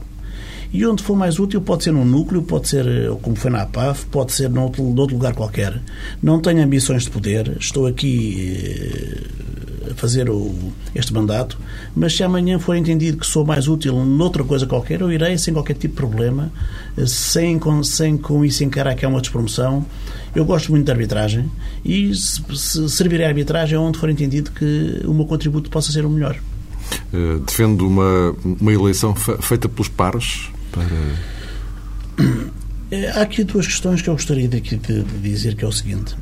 E 0.72 0.86
onde 0.86 1.02
for 1.02 1.16
mais 1.16 1.40
útil 1.40 1.60
pode 1.60 1.82
ser 1.82 1.92
num 1.92 2.04
núcleo, 2.04 2.42
pode 2.42 2.68
ser, 2.68 2.86
eh, 2.86 3.10
como 3.20 3.34
foi 3.34 3.50
na 3.50 3.62
APAF, 3.62 4.06
pode 4.06 4.32
ser 4.32 4.48
noutro, 4.48 4.84
noutro 4.84 5.16
lugar 5.16 5.34
qualquer. 5.34 5.82
Não 6.22 6.40
tenho 6.40 6.62
ambições 6.62 7.02
de 7.02 7.10
poder, 7.10 7.56
estou 7.58 7.88
aqui 7.88 9.18
a 9.49 9.49
fazer 9.94 10.28
o, 10.28 10.54
este 10.94 11.12
mandato, 11.12 11.58
mas 11.94 12.16
se 12.16 12.22
amanhã 12.22 12.58
for 12.58 12.74
entendido 12.76 13.18
que 13.18 13.26
sou 13.26 13.44
mais 13.44 13.68
útil 13.68 14.04
noutra 14.04 14.44
coisa 14.44 14.66
qualquer, 14.66 15.00
eu 15.00 15.12
irei 15.12 15.36
sem 15.38 15.52
qualquer 15.54 15.74
tipo 15.74 15.94
de 15.94 15.96
problema, 15.96 16.52
sem, 17.06 17.58
com, 17.58 17.82
sem 17.82 18.16
com 18.16 18.44
isso 18.44 18.64
encarar 18.64 18.94
que 18.94 19.04
é 19.04 19.08
uma 19.08 19.20
despromoção. 19.20 19.84
Eu 20.34 20.44
gosto 20.44 20.70
muito 20.70 20.84
de 20.84 20.92
arbitragem 20.92 21.50
e 21.84 22.14
se, 22.14 22.42
se 22.54 22.88
servirei 22.88 23.26
a 23.26 23.28
arbitragem 23.28 23.78
onde 23.78 23.98
for 23.98 24.08
entendido 24.08 24.50
que 24.52 25.02
o 25.04 25.14
meu 25.14 25.26
contributo 25.26 25.70
possa 25.70 25.92
ser 25.92 26.04
o 26.04 26.10
melhor. 26.10 26.36
Uh, 27.12 27.40
defendo 27.40 27.86
uma, 27.86 28.34
uma 28.44 28.72
eleição 28.72 29.14
feita 29.14 29.68
pelos 29.68 29.88
pares 29.88 30.48
para 30.72 30.84
há 33.14 33.22
aqui 33.22 33.44
duas 33.44 33.66
questões 33.66 34.02
que 34.02 34.08
eu 34.08 34.14
gostaria 34.14 34.48
de, 34.48 34.60
de 34.60 35.02
dizer, 35.22 35.54
que 35.54 35.64
é 35.64 35.68
o 35.68 35.72
seguinte, 35.72 36.16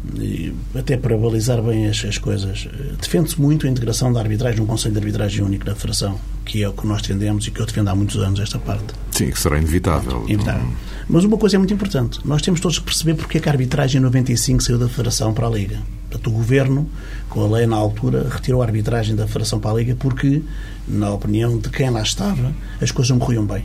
até 0.74 0.96
para 0.96 1.16
balizar 1.16 1.62
bem 1.62 1.86
as, 1.86 2.04
as 2.04 2.18
coisas. 2.18 2.68
Defende-se 3.00 3.40
muito 3.40 3.66
a 3.66 3.70
integração 3.70 4.12
da 4.12 4.20
arbitragem 4.20 4.60
num 4.60 4.66
Conselho 4.66 4.92
de 4.92 4.98
Arbitragem 5.00 5.44
Único 5.44 5.64
da 5.64 5.74
Federação, 5.74 6.18
que 6.44 6.62
é 6.62 6.68
o 6.68 6.72
que 6.72 6.86
nós 6.86 7.02
defendemos 7.02 7.46
e 7.46 7.50
que 7.50 7.60
eu 7.60 7.66
defendo 7.66 7.88
há 7.88 7.94
muitos 7.94 8.16
anos 8.16 8.40
esta 8.40 8.58
parte. 8.58 8.94
Sim, 9.12 9.30
que 9.30 9.38
será 9.38 9.58
inevitável. 9.58 10.24
inevitável. 10.28 10.68
Mas 11.08 11.24
uma 11.24 11.38
coisa 11.38 11.56
é 11.56 11.58
muito 11.58 11.72
importante. 11.72 12.20
Nós 12.24 12.42
temos 12.42 12.60
todos 12.60 12.78
que 12.78 12.84
perceber 12.84 13.14
porque 13.14 13.38
é 13.38 13.40
que 13.40 13.48
a 13.48 13.52
arbitragem 13.52 13.98
em 13.98 14.04
95 14.04 14.62
saiu 14.62 14.78
da 14.78 14.88
Federação 14.88 15.32
para 15.32 15.46
a 15.46 15.50
Liga. 15.50 15.78
Portanto, 16.10 16.26
o 16.28 16.32
Governo, 16.32 16.88
com 17.30 17.44
a 17.44 17.58
lei 17.58 17.66
na 17.66 17.76
altura, 17.76 18.28
retirou 18.30 18.60
a 18.62 18.66
arbitragem 18.66 19.16
da 19.16 19.26
Federação 19.26 19.58
para 19.58 19.70
a 19.70 19.74
Liga 19.74 19.96
porque, 19.98 20.42
na 20.86 21.10
opinião 21.10 21.58
de 21.58 21.70
quem 21.70 21.88
lá 21.88 22.02
estava, 22.02 22.54
as 22.80 22.90
coisas 22.90 23.10
não 23.10 23.18
corriam 23.18 23.46
bem. 23.46 23.64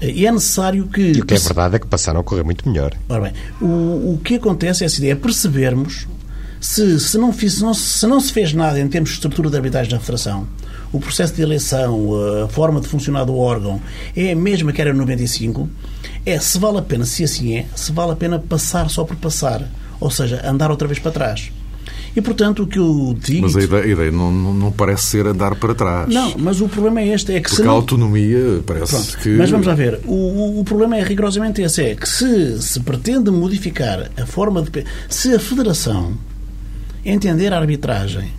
E 0.00 0.26
é 0.26 0.32
necessário 0.32 0.86
que. 0.88 1.00
E 1.00 1.20
o 1.20 1.24
que 1.24 1.34
é 1.34 1.38
verdade 1.38 1.76
é 1.76 1.78
que 1.78 1.86
passaram 1.86 2.20
a 2.20 2.24
correr 2.24 2.42
muito 2.42 2.68
melhor. 2.68 2.92
Ora 3.08 3.22
bem, 3.22 3.32
o, 3.60 4.14
o 4.14 4.20
que 4.22 4.34
acontece 4.34 4.84
é 4.84 4.86
essa 4.86 4.98
ideia, 4.98 5.12
é 5.12 5.16
percebermos 5.16 6.06
se, 6.60 6.98
se, 7.00 7.18
não 7.18 7.32
fiz, 7.32 7.54
se, 7.54 7.62
não, 7.62 7.74
se 7.74 8.06
não 8.06 8.20
se 8.20 8.32
fez 8.32 8.52
nada 8.52 8.80
em 8.80 8.88
termos 8.88 9.10
de 9.10 9.16
estrutura 9.16 9.50
de 9.50 9.56
arbitragem 9.56 9.90
da 9.90 10.00
Federação, 10.00 10.46
o 10.92 11.00
processo 11.00 11.34
de 11.34 11.42
eleição, 11.42 12.10
a 12.44 12.48
forma 12.48 12.80
de 12.80 12.88
funcionar 12.88 13.24
do 13.24 13.36
órgão 13.36 13.80
é 14.16 14.32
a 14.32 14.36
mesma 14.36 14.72
que 14.72 14.80
era 14.80 14.92
no 14.92 15.00
95, 15.00 15.68
é 16.24 16.38
se 16.38 16.58
vale 16.58 16.78
a 16.78 16.82
pena, 16.82 17.04
se 17.04 17.24
assim 17.24 17.56
é, 17.56 17.66
se 17.74 17.92
vale 17.92 18.12
a 18.12 18.16
pena 18.16 18.38
passar 18.38 18.88
só 18.90 19.04
por 19.04 19.16
passar. 19.16 19.68
Ou 19.98 20.10
seja, 20.10 20.42
andar 20.44 20.70
outra 20.70 20.86
vez 20.86 20.98
para 20.98 21.10
trás. 21.10 21.50
E, 22.16 22.22
portanto, 22.22 22.62
o 22.62 22.66
que 22.66 22.78
eu 22.78 23.14
digo... 23.20 23.42
Mas 23.42 23.54
a 23.54 23.62
ideia, 23.62 23.84
a 23.84 23.86
ideia 23.86 24.10
não, 24.10 24.32
não, 24.32 24.72
parece 24.72 25.02
ser 25.02 25.26
andar 25.26 25.54
para 25.54 25.74
trás. 25.74 26.08
Não, 26.08 26.34
mas 26.38 26.62
o 26.62 26.68
problema 26.68 27.02
é 27.02 27.08
este. 27.08 27.34
É 27.34 27.40
que 27.40 27.50
Porque 27.50 27.62
não... 27.62 27.72
a 27.72 27.74
autonomia 27.74 28.62
parece 28.64 28.92
Pronto, 28.92 29.18
que... 29.18 29.28
Mas 29.36 29.50
vamos 29.50 29.66
lá 29.66 29.74
ver. 29.74 30.00
O, 30.06 30.60
o 30.60 30.64
problema 30.64 30.96
é 30.96 31.02
rigorosamente 31.02 31.60
esse. 31.60 31.82
É 31.82 31.94
que 31.94 32.08
se 32.08 32.62
se 32.62 32.80
pretende 32.80 33.30
modificar 33.30 34.10
a 34.16 34.24
forma 34.24 34.62
de... 34.62 34.84
Se 35.10 35.34
a 35.34 35.38
Federação 35.38 36.16
entender 37.04 37.52
a 37.52 37.58
arbitragem 37.58 38.32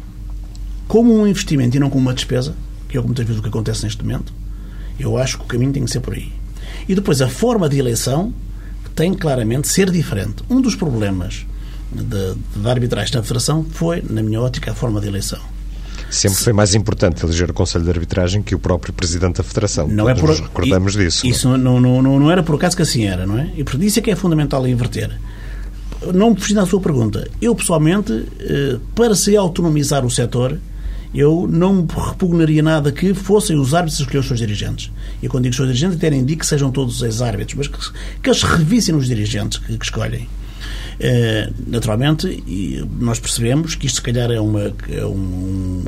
como 0.88 1.14
um 1.14 1.28
investimento 1.28 1.78
e 1.78 1.80
não 1.80 1.92
como 1.92 2.02
uma 2.02 2.16
despesa, 2.16 2.56
que 2.90 2.98
é 2.98 3.02
muitas 3.02 3.26
vezes 3.26 3.40
o 3.40 3.44
que 3.44 3.50
acontece 3.50 3.84
neste 3.84 4.02
momento, 4.02 4.34
eu 5.00 5.18
acho 5.20 5.38
que 5.38 5.44
o 5.44 5.48
caminho 5.48 5.72
tem 5.72 5.86
que 5.86 5.92
ser 5.92 6.00
por 6.00 6.16
aí. 6.16 6.32
E 6.90 6.96
depois 6.96 7.22
a 7.22 7.28
forma 7.28 7.70
de 7.70 7.78
eleição 7.78 8.34
tem 8.96 9.14
claramente 9.14 9.68
ser 9.68 9.92
diferente. 9.92 10.44
Um 10.50 10.60
dos 10.60 10.76
problemas 10.76 11.46
da 11.92 12.72
arbitragem 12.72 13.14
da 13.14 13.22
Federação 13.22 13.66
foi, 13.72 14.04
na 14.08 14.22
minha 14.22 14.42
ótica, 14.42 14.72
a 14.72 14.76
forma 14.76 15.00
de 15.00 15.08
eleição. 15.08 15.40
Sempre 16.10 16.38
foi 16.40 16.54
mais 16.54 16.74
importante 16.74 17.24
eleger 17.26 17.50
o 17.50 17.54
Conselho 17.54 17.84
de 17.84 17.90
Arbitragem 17.90 18.42
que 18.42 18.56
o 18.56 18.60
próprio 18.60 18.94
Presidente 18.94 19.38
da 19.38 19.44
Federação. 19.44 19.88
Não 19.88 20.10
é 20.10 20.16
por... 20.16 20.30
Nos 20.30 20.40
recordamos 20.40 20.96
e, 20.96 21.00
disso. 21.00 21.28
Isso 21.28 21.50
não, 21.58 21.80
não, 21.80 22.02
não, 22.02 22.20
não, 22.20 22.32
era 22.32 22.42
por 22.42 22.56
acaso 22.56 22.76
que 22.76 22.82
assim 22.82 23.06
era, 23.06 23.26
não 23.26 23.38
é? 23.38 23.52
E 23.58 23.64
por 23.64 23.82
isso 23.82 24.00
é 24.00 24.02
que 24.02 24.12
é 24.12 24.16
fundamental 24.16 24.66
inverter. 24.68 25.20
Não 26.14 26.30
me 26.30 26.40
fugindo 26.40 26.62
à 26.62 26.66
sua 26.66 26.80
pergunta. 26.80 27.28
Eu, 27.42 27.54
pessoalmente, 27.56 28.26
eh, 28.40 28.78
para 28.96 29.16
se 29.16 29.36
autonomizar 29.36 30.06
o 30.06 30.12
setor, 30.12 30.58
eu 31.14 31.48
não 31.50 31.86
repugnaria 31.86 32.62
nada 32.62 32.92
que 32.92 33.14
fossem 33.14 33.58
os 33.58 33.74
árbitros 33.74 34.00
a 34.00 34.04
escolher 34.04 34.20
os 34.20 34.28
seus 34.28 34.40
dirigentes. 34.40 34.92
E 35.22 35.28
quando 35.28 35.44
digo 35.44 35.52
os 35.52 35.58
seus 35.58 35.68
dirigentes, 35.68 35.98
até 35.98 36.10
nem 36.10 36.24
digo 36.24 36.42
que 36.42 36.46
sejam 36.46 36.72
todos 36.72 36.98
os 36.98 37.02
ex-árbitros, 37.02 37.56
mas 37.58 37.68
que, 37.68 37.92
que 38.22 38.30
eles 38.30 38.44
revissem 38.44 38.96
os 38.96 39.08
dirigentes 39.08 39.58
que, 39.58 39.78
que 39.78 39.86
escolhem. 39.86 40.30
Eh, 41.00 41.50
naturalmente, 41.68 42.44
nós 43.00 43.20
percebemos 43.20 43.76
que 43.76 43.86
isto, 43.86 43.98
se 43.98 44.02
calhar, 44.02 44.32
é 44.32 44.40
uma, 44.40 44.74
é 44.90 45.06
um, 45.06 45.84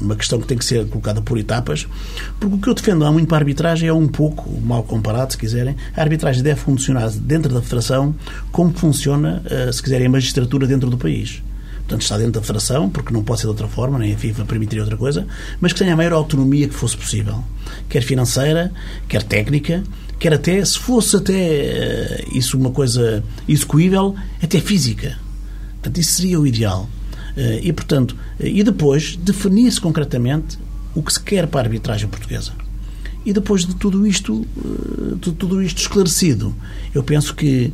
uma 0.00 0.16
questão 0.16 0.40
que 0.40 0.46
tem 0.46 0.58
que 0.58 0.64
ser 0.64 0.86
colocada 0.88 1.22
por 1.22 1.38
etapas, 1.38 1.86
porque 2.38 2.54
o 2.54 2.58
que 2.58 2.68
eu 2.68 2.74
defendo 2.74 3.04
há 3.04 3.12
muito 3.12 3.28
para 3.28 3.38
a 3.38 3.40
arbitragem 3.40 3.88
é 3.88 3.92
um 3.92 4.06
pouco, 4.06 4.50
mal 4.60 4.82
comparado, 4.82 5.32
se 5.32 5.38
quiserem, 5.38 5.76
a 5.96 6.00
arbitragem 6.00 6.42
deve 6.42 6.60
funcionar 6.60 7.10
dentro 7.10 7.52
da 7.52 7.62
Federação 7.62 8.14
como 8.52 8.72
funciona, 8.72 9.42
eh, 9.46 9.70
se 9.72 9.82
quiserem, 9.82 10.06
a 10.06 10.10
magistratura 10.10 10.66
dentro 10.66 10.90
do 10.90 10.98
país. 10.98 11.42
Portanto 11.78 12.02
está 12.02 12.18
dentro 12.18 12.34
da 12.34 12.40
federação, 12.40 12.88
porque 12.88 13.12
não 13.12 13.24
pode 13.24 13.40
ser 13.40 13.46
de 13.46 13.48
outra 13.48 13.66
forma, 13.66 13.98
nem 13.98 14.14
a 14.14 14.16
FIFA 14.16 14.44
permitiria 14.44 14.84
outra 14.84 14.96
coisa, 14.96 15.26
mas 15.60 15.72
que 15.72 15.80
tenha 15.80 15.92
a 15.92 15.96
maior 15.96 16.12
autonomia 16.12 16.68
que 16.68 16.74
fosse 16.74 16.96
possível, 16.96 17.42
quer 17.88 18.02
financeira, 18.02 18.72
quer 19.08 19.24
técnica, 19.24 19.82
quer 20.20 20.34
até, 20.34 20.62
se 20.62 20.78
fosse 20.78 21.16
até 21.16 21.32
eh, 21.32 22.24
isso 22.34 22.56
uma 22.58 22.70
coisa 22.70 23.24
execuível, 23.48 24.14
até 24.40 24.60
física. 24.60 25.18
Portanto, 25.72 25.98
isso 25.98 26.12
seria 26.12 26.38
o 26.38 26.46
ideal. 26.46 26.88
Eh, 27.34 27.60
e, 27.64 27.72
portanto, 27.72 28.14
eh, 28.38 28.50
e 28.50 28.62
depois 28.62 29.16
definir-se 29.16 29.80
concretamente 29.80 30.58
o 30.94 31.02
que 31.02 31.14
se 31.14 31.20
quer 31.20 31.46
para 31.46 31.60
a 31.60 31.64
arbitragem 31.64 32.06
portuguesa. 32.06 32.52
E 33.24 33.32
depois 33.32 33.64
de 33.64 33.74
tudo 33.74 34.06
isto, 34.06 34.46
de 35.20 35.32
tudo 35.32 35.62
isto 35.62 35.78
esclarecido, 35.78 36.54
eu 36.94 37.02
penso 37.02 37.34
que 37.34 37.70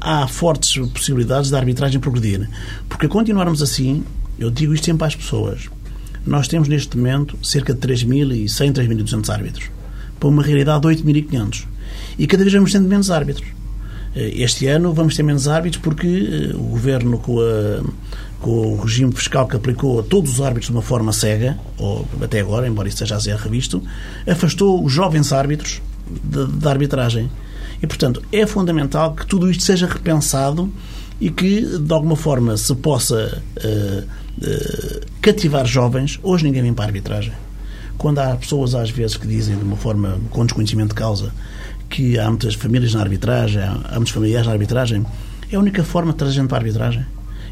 há 0.00 0.26
fortes 0.26 0.76
possibilidades 0.88 1.48
da 1.48 1.58
arbitragem 1.58 2.00
progredir. 2.00 2.48
Porque 2.88 3.06
continuarmos 3.06 3.62
assim, 3.62 4.02
eu 4.36 4.50
digo 4.50 4.74
isto 4.74 4.86
sempre 4.86 5.06
às 5.06 5.14
pessoas, 5.14 5.68
nós 6.26 6.48
temos 6.48 6.66
neste 6.66 6.96
momento 6.96 7.38
cerca 7.40 7.72
de 7.72 7.80
3.100, 7.80 8.72
3.200 8.72 9.32
árbitros, 9.32 9.70
para 10.18 10.28
uma 10.28 10.42
realidade 10.42 10.82
de 10.82 11.02
8.500. 11.02 11.64
E 12.18 12.26
cada 12.26 12.42
vez 12.42 12.54
vamos 12.54 12.72
tendo 12.72 12.88
menos 12.88 13.10
árbitros. 13.10 13.48
Este 14.14 14.66
ano 14.66 14.92
vamos 14.92 15.14
ter 15.14 15.22
menos 15.22 15.46
árbitros 15.46 15.82
porque 15.82 16.50
o 16.54 16.70
Governo, 16.70 17.18
com 17.18 17.38
a 17.40 17.82
com 18.40 18.74
o 18.74 18.80
regime 18.80 19.12
fiscal 19.12 19.46
que 19.48 19.56
aplicou 19.56 19.98
a 19.98 20.02
todos 20.02 20.34
os 20.34 20.40
árbitros 20.40 20.66
de 20.66 20.72
uma 20.72 20.82
forma 20.82 21.12
cega, 21.12 21.58
ou 21.76 22.06
até 22.22 22.40
agora, 22.40 22.68
embora 22.68 22.88
isso 22.88 22.96
esteja 22.96 23.16
a 23.16 23.20
ser 23.20 23.36
revisto, 23.36 23.82
afastou 24.26 24.84
os 24.84 24.92
jovens 24.92 25.32
árbitros 25.32 25.82
da 26.24 26.70
arbitragem. 26.70 27.30
E, 27.82 27.86
portanto, 27.86 28.22
é 28.32 28.46
fundamental 28.46 29.14
que 29.14 29.26
tudo 29.26 29.50
isto 29.50 29.62
seja 29.62 29.86
repensado 29.86 30.72
e 31.20 31.30
que, 31.30 31.78
de 31.78 31.92
alguma 31.92 32.16
forma, 32.16 32.56
se 32.56 32.74
possa 32.76 33.42
uh, 33.56 34.04
uh, 34.04 35.00
cativar 35.20 35.66
jovens. 35.66 36.18
Hoje 36.22 36.44
ninguém 36.44 36.62
vem 36.62 36.74
para 36.74 36.84
a 36.84 36.88
arbitragem. 36.88 37.32
Quando 37.98 38.20
há 38.20 38.36
pessoas, 38.36 38.74
às 38.74 38.90
vezes, 38.90 39.16
que 39.16 39.26
dizem 39.26 39.56
de 39.56 39.64
uma 39.64 39.76
forma 39.76 40.18
com 40.30 40.46
desconhecimento 40.46 40.90
de 40.90 40.94
causa 40.94 41.32
que 41.90 42.18
há 42.18 42.28
muitas 42.28 42.54
famílias 42.54 42.94
na 42.94 43.00
arbitragem, 43.00 43.60
há 43.62 43.94
muitos 43.96 44.12
familiares 44.12 44.46
na 44.46 44.52
arbitragem, 44.52 45.04
é 45.50 45.56
a 45.56 45.58
única 45.58 45.82
forma 45.82 46.12
de 46.12 46.18
trazer 46.18 46.34
gente 46.34 46.48
para 46.48 46.58
a 46.58 46.60
arbitragem 46.60 47.04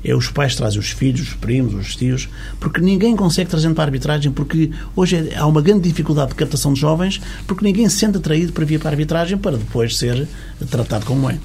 é 0.05 0.15
os 0.15 0.29
pais 0.29 0.53
que 0.53 0.59
trazem 0.59 0.79
os 0.79 0.91
filhos, 0.91 1.29
os 1.29 1.35
primos, 1.35 1.75
os 1.75 1.97
tios, 1.97 2.29
porque 2.61 2.81
ninguém 2.81 3.17
consegue 3.17 3.51
trazer 3.51 3.73
para 3.75 3.85
a 3.85 3.87
arbitragem, 3.87 4.31
porque 4.31 4.71
hoje 4.95 5.33
há 5.35 5.47
uma 5.47 5.61
grande 5.61 5.89
dificuldade 5.89 6.31
de 6.31 6.37
captação 6.37 6.73
de 6.73 6.81
jovens, 6.81 7.21
porque 7.47 7.65
ninguém 7.65 7.89
se 7.89 7.99
sente 7.99 8.19
atraído 8.19 8.53
para 8.53 8.65
vir 8.65 8.79
para 8.79 8.91
a 8.91 8.93
arbitragem 8.93 9.37
para 9.37 9.57
depois 9.57 9.97
ser 9.97 10.29
tratado 10.71 11.05
como 11.05 11.29
é. 11.29 11.39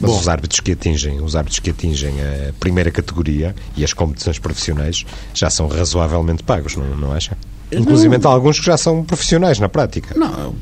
Mas 0.00 0.10
Bom. 0.12 0.20
os 0.20 0.28
árbitros 0.28 0.60
que 0.60 0.72
atingem, 0.72 1.20
os 1.20 1.34
árbitros 1.34 1.58
que 1.58 1.70
atingem 1.70 2.14
a 2.20 2.52
primeira 2.60 2.90
categoria 2.90 3.54
e 3.76 3.82
as 3.82 3.92
competições 3.92 4.38
profissionais 4.38 5.04
já 5.34 5.50
são 5.50 5.66
razoavelmente 5.66 6.44
pagos, 6.44 6.76
não, 6.76 6.96
não 6.96 7.12
acha? 7.12 7.36
Inclusive 7.70 8.16
há 8.22 8.28
alguns 8.28 8.58
que 8.58 8.66
já 8.66 8.76
são 8.76 9.04
profissionais 9.04 9.58
na 9.58 9.68
prática. 9.68 10.18
Não, 10.18 10.54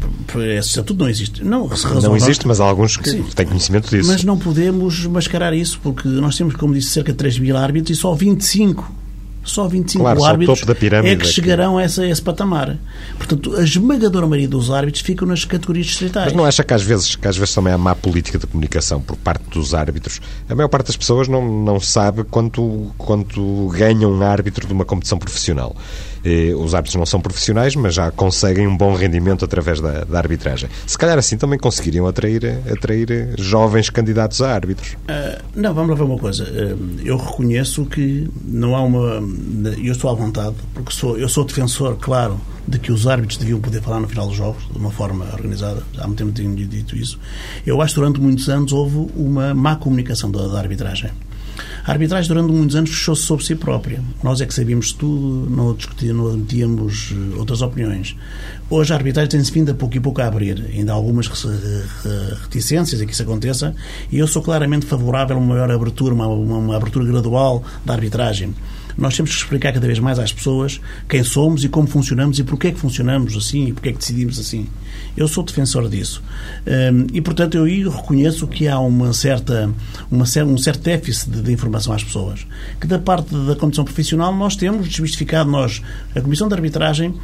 esse 0.42 0.68
estatuto 0.68 0.98
não 0.98 1.08
existe. 1.08 1.44
Não, 1.44 1.68
não 2.02 2.16
existe, 2.16 2.46
mas 2.46 2.60
há 2.60 2.64
alguns 2.64 2.96
que 2.96 3.08
Sim. 3.08 3.22
têm 3.34 3.46
conhecimento 3.46 3.88
disso. 3.88 4.08
Mas 4.08 4.24
não 4.24 4.38
podemos 4.38 5.06
mascarar 5.06 5.54
isso, 5.54 5.78
porque 5.82 6.08
nós 6.08 6.36
temos, 6.36 6.54
como 6.56 6.74
disse, 6.74 6.90
cerca 6.90 7.12
de 7.12 7.18
3 7.18 7.38
mil 7.38 7.56
árbitros 7.56 7.96
e 7.96 8.00
só 8.00 8.14
25 8.14 9.06
só 9.46 9.68
25 9.68 10.02
claro, 10.02 10.24
árbitros 10.24 10.64
da 10.64 10.74
pirâmide 10.74 11.14
é 11.14 11.16
que 11.16 11.26
chegarão 11.26 11.78
a 11.78 11.84
esse, 11.84 12.00
a 12.00 12.06
esse 12.06 12.20
patamar. 12.20 12.76
Portanto, 13.16 13.56
a 13.56 13.62
esmagadora 13.62 14.26
maioria 14.26 14.48
dos 14.48 14.70
árbitros 14.70 15.02
ficam 15.02 15.26
nas 15.26 15.44
categorias 15.44 15.86
distritais. 15.86 16.26
Mas 16.26 16.34
não 16.34 16.44
acha 16.44 16.64
que 16.64 16.74
às 16.74 16.82
vezes, 16.82 17.14
que 17.14 17.26
às 17.28 17.36
vezes 17.36 17.54
também 17.54 17.72
há 17.72 17.78
má 17.78 17.94
política 17.94 18.38
de 18.38 18.46
comunicação 18.46 19.00
por 19.00 19.16
parte 19.16 19.44
dos 19.50 19.72
árbitros? 19.72 20.20
A 20.48 20.54
maior 20.54 20.68
parte 20.68 20.88
das 20.88 20.96
pessoas 20.96 21.28
não, 21.28 21.62
não 21.62 21.78
sabe 21.78 22.24
quanto, 22.24 22.90
quanto 22.98 23.68
ganha 23.68 24.08
um 24.08 24.20
árbitro 24.20 24.66
de 24.66 24.72
uma 24.72 24.84
competição 24.84 25.16
profissional. 25.16 25.76
Eh, 26.26 26.52
os 26.56 26.74
árbitros 26.74 26.96
não 26.96 27.06
são 27.06 27.20
profissionais, 27.20 27.76
mas 27.76 27.94
já 27.94 28.10
conseguem 28.10 28.66
um 28.66 28.76
bom 28.76 28.96
rendimento 28.96 29.44
através 29.44 29.80
da, 29.80 30.02
da 30.02 30.18
arbitragem. 30.18 30.68
Se 30.84 30.98
calhar 30.98 31.16
assim 31.16 31.36
também 31.36 31.56
conseguiriam 31.56 32.04
atrair, 32.04 32.60
atrair 32.68 33.32
jovens 33.38 33.90
candidatos 33.90 34.42
a 34.42 34.52
árbitros. 34.52 34.94
Uh, 34.94 35.40
não, 35.54 35.72
vamos 35.72 35.90
lá 35.90 35.94
ver 35.94 36.02
uma 36.02 36.18
coisa. 36.18 36.42
Uh, 36.42 37.00
eu 37.04 37.16
reconheço 37.16 37.86
que 37.86 38.28
não 38.44 38.74
há 38.74 38.82
uma. 38.82 39.22
Eu 39.80 39.92
estou 39.92 40.10
à 40.10 40.14
vontade, 40.14 40.56
porque 40.74 40.92
sou, 40.92 41.16
eu 41.16 41.28
sou 41.28 41.44
defensor, 41.44 41.96
claro, 41.96 42.40
de 42.66 42.80
que 42.80 42.90
os 42.90 43.06
árbitros 43.06 43.38
deviam 43.38 43.60
poder 43.60 43.80
falar 43.80 44.00
no 44.00 44.08
final 44.08 44.26
dos 44.26 44.36
jogos 44.36 44.66
de 44.68 44.78
uma 44.78 44.90
forma 44.90 45.26
organizada. 45.32 45.80
Há 45.96 46.08
muito 46.08 46.18
tempo 46.18 46.32
tenho 46.32 46.56
dito 46.56 46.96
isso. 46.96 47.20
Eu 47.64 47.80
acho 47.80 47.94
que 47.94 48.00
durante 48.00 48.20
muitos 48.20 48.48
anos 48.48 48.72
houve 48.72 49.12
uma 49.14 49.54
má 49.54 49.76
comunicação 49.76 50.28
da, 50.28 50.48
da 50.48 50.58
arbitragem. 50.58 51.12
A 51.86 51.92
arbitragem, 51.92 52.26
durante 52.26 52.52
muitos 52.52 52.74
anos, 52.74 52.90
fechou-se 52.90 53.22
sobre 53.22 53.44
si 53.44 53.54
própria. 53.54 54.02
Nós 54.20 54.40
é 54.40 54.46
que 54.46 54.52
sabíamos 54.52 54.92
tudo, 54.92 55.48
não 55.48 55.72
discutíamos, 55.72 56.34
não 56.34 56.44
tínhamos 56.44 57.12
eh, 57.12 57.38
outras 57.38 57.62
opiniões. 57.62 58.16
Hoje 58.68 58.92
a 58.92 58.96
arbitragem 58.96 59.30
tem-se 59.30 59.52
vindo 59.52 59.70
a 59.70 59.74
pouco 59.74 59.96
e 59.96 60.00
pouco 60.00 60.20
a 60.20 60.26
abrir. 60.26 60.64
Ainda 60.74 60.90
há 60.90 60.96
algumas 60.96 61.28
reticências 62.42 63.00
a 63.00 63.06
que 63.06 63.12
isso 63.12 63.22
aconteça 63.22 63.72
e 64.10 64.18
eu 64.18 64.26
sou 64.26 64.42
claramente 64.42 64.84
favorável 64.84 65.36
a 65.36 65.38
uma 65.38 65.54
maior 65.54 65.70
abertura, 65.70 66.12
uma, 66.12 66.26
uma 66.26 66.76
abertura 66.76 67.04
gradual 67.04 67.62
da 67.84 67.94
arbitragem 67.94 68.52
nós 68.96 69.14
temos 69.14 69.30
que 69.30 69.36
explicar 69.42 69.72
cada 69.72 69.86
vez 69.86 69.98
mais 69.98 70.18
às 70.18 70.32
pessoas 70.32 70.80
quem 71.08 71.22
somos 71.22 71.62
e 71.64 71.68
como 71.68 71.86
funcionamos 71.86 72.38
e 72.38 72.44
porquê 72.44 72.68
é 72.68 72.72
que 72.72 72.78
funcionamos 72.78 73.36
assim 73.36 73.66
e 73.66 73.72
porquê 73.72 73.90
é 73.90 73.92
que 73.92 73.98
decidimos 73.98 74.38
assim. 74.38 74.66
Eu 75.16 75.26
sou 75.28 75.42
defensor 75.42 75.88
disso. 75.88 76.22
Hum, 76.66 77.06
e, 77.12 77.20
portanto, 77.20 77.56
eu 77.56 77.90
reconheço 77.90 78.46
que 78.46 78.68
há 78.68 78.78
uma 78.78 79.12
certa, 79.12 79.70
uma, 80.10 80.24
um 80.24 80.58
certo 80.58 80.82
déficit 80.82 81.30
de, 81.30 81.42
de 81.42 81.52
informação 81.52 81.92
às 81.92 82.04
pessoas. 82.04 82.46
Que 82.80 82.86
da 82.86 82.98
parte 82.98 83.34
da 83.34 83.56
Comissão 83.56 83.84
Profissional 83.84 84.34
nós 84.34 84.56
temos 84.56 84.88
desmistificado, 84.88 85.50
nós, 85.50 85.82
a 86.14 86.20
Comissão 86.20 86.48
de 86.48 86.54
Arbitragem, 86.54 87.14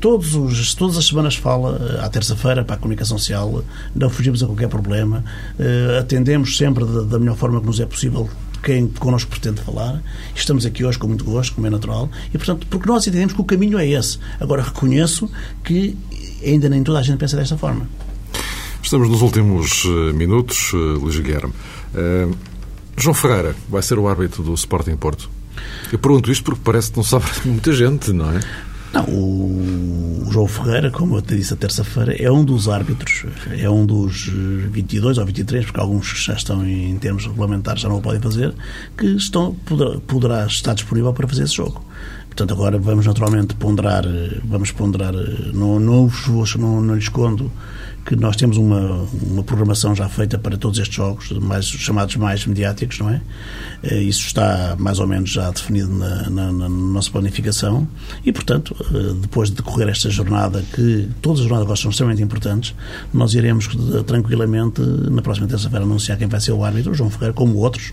todos 0.00 0.34
os, 0.34 0.74
todas 0.74 0.96
as 0.96 1.06
semanas 1.06 1.36
fala, 1.36 1.98
eh, 1.98 2.04
à 2.04 2.08
terça-feira, 2.08 2.64
para 2.64 2.76
a 2.76 2.78
comunicação 2.78 3.18
social, 3.18 3.62
não 3.94 4.10
fugimos 4.10 4.42
a 4.42 4.46
qualquer 4.46 4.68
problema, 4.68 5.24
eh, 5.58 5.98
atendemos 6.00 6.56
sempre 6.56 6.84
da, 6.84 7.02
da 7.02 7.18
melhor 7.18 7.36
forma 7.36 7.60
que 7.60 7.66
nos 7.66 7.80
é 7.80 7.86
possível 7.86 8.28
quem 8.62 8.88
connosco 8.88 9.30
pretende 9.30 9.60
falar. 9.62 10.02
Estamos 10.34 10.66
aqui 10.66 10.84
hoje 10.84 10.98
com 10.98 11.06
muito 11.06 11.24
gosto, 11.24 11.54
como 11.54 11.66
é 11.66 11.70
natural, 11.70 12.10
e 12.32 12.38
portanto, 12.38 12.66
porque 12.68 12.88
nós 12.88 13.06
entendemos 13.06 13.32
que 13.32 13.40
o 13.40 13.44
caminho 13.44 13.78
é 13.78 13.86
esse. 13.86 14.18
Agora, 14.38 14.62
reconheço 14.62 15.30
que 15.64 15.96
ainda 16.44 16.68
nem 16.68 16.82
toda 16.82 16.98
a 16.98 17.02
gente 17.02 17.18
pensa 17.18 17.36
desta 17.36 17.56
forma. 17.56 17.88
Estamos 18.82 19.08
nos 19.08 19.22
últimos 19.22 19.84
eh, 19.84 20.12
minutos, 20.12 20.72
eh, 20.72 20.76
Luís 20.76 21.18
Guilherme. 21.18 21.52
Uh, 21.94 22.34
João 22.96 23.14
Ferreira 23.14 23.54
vai 23.68 23.82
ser 23.82 23.98
o 23.98 24.08
árbitro 24.08 24.42
do 24.42 24.54
Sporting 24.54 24.96
Porto. 24.96 25.30
Eu 25.92 25.98
pergunto 25.98 26.30
isto 26.30 26.44
porque 26.44 26.60
parece 26.64 26.90
que 26.90 26.96
não 26.96 27.04
sabe 27.04 27.24
muita 27.44 27.72
gente, 27.72 28.12
não 28.12 28.30
é? 28.30 28.40
Não, 28.92 29.04
o 29.04 30.28
João 30.32 30.48
Ferreira, 30.48 30.90
como 30.90 31.16
eu 31.16 31.22
te 31.22 31.36
disse 31.36 31.54
a 31.54 31.56
terça-feira, 31.56 32.12
é 32.20 32.30
um 32.30 32.44
dos 32.44 32.68
árbitros, 32.68 33.24
é 33.52 33.70
um 33.70 33.86
dos 33.86 34.28
22 34.28 35.18
ou 35.18 35.24
23, 35.24 35.66
porque 35.66 35.80
alguns 35.80 36.06
já 36.24 36.34
estão 36.34 36.66
em 36.66 36.98
termos 36.98 37.24
regulamentares, 37.24 37.82
já 37.82 37.88
não 37.88 37.98
o 37.98 38.02
podem 38.02 38.20
fazer, 38.20 38.52
que 38.98 39.06
estão, 39.06 39.54
poderá, 39.64 40.00
poderá 40.00 40.46
estar 40.46 40.74
disponível 40.74 41.12
para 41.12 41.28
fazer 41.28 41.44
esse 41.44 41.54
jogo. 41.54 41.84
Portanto, 42.30 42.54
agora 42.54 42.78
vamos 42.78 43.06
naturalmente 43.06 43.54
ponderar, 43.54 44.04
vamos 44.44 44.70
ponderar, 44.70 45.12
não, 45.52 45.78
não, 45.78 46.10
não, 46.56 46.80
não 46.80 46.94
lhe 46.94 47.00
escondo 47.00 47.50
que 48.04 48.16
nós 48.16 48.36
temos 48.36 48.56
uma, 48.56 49.06
uma 49.22 49.42
programação 49.42 49.94
já 49.94 50.08
feita 50.08 50.38
para 50.38 50.56
todos 50.56 50.78
estes 50.78 50.96
jogos, 50.96 51.30
mais, 51.32 51.66
chamados 51.66 52.16
mais 52.16 52.46
mediáticos, 52.46 52.98
não 52.98 53.10
é? 53.10 53.20
Eh, 53.82 54.02
isso 54.02 54.26
está 54.26 54.74
mais 54.78 54.98
ou 54.98 55.06
menos 55.06 55.30
já 55.30 55.50
definido 55.50 55.90
na, 55.90 56.30
na, 56.30 56.52
na 56.52 56.68
nossa 56.68 57.10
planificação 57.10 57.86
e, 58.24 58.32
portanto, 58.32 58.74
eh, 58.80 59.14
depois 59.20 59.50
de 59.50 59.56
decorrer 59.56 59.88
esta 59.88 60.08
jornada, 60.08 60.64
que 60.74 61.08
todas 61.20 61.40
as 61.40 61.46
jornadas 61.46 61.80
são 61.80 61.90
extremamente 61.90 62.22
importantes, 62.22 62.74
nós 63.12 63.34
iremos 63.34 63.68
eh, 63.68 64.02
tranquilamente, 64.02 64.80
na 64.80 65.22
próxima 65.22 65.46
terça-feira, 65.46 65.84
anunciar 65.84 66.16
quem 66.18 66.26
vai 66.26 66.40
ser 66.40 66.52
o 66.52 66.64
árbitro, 66.64 66.94
João 66.94 67.10
Ferreira, 67.10 67.34
como 67.34 67.58
outros, 67.58 67.92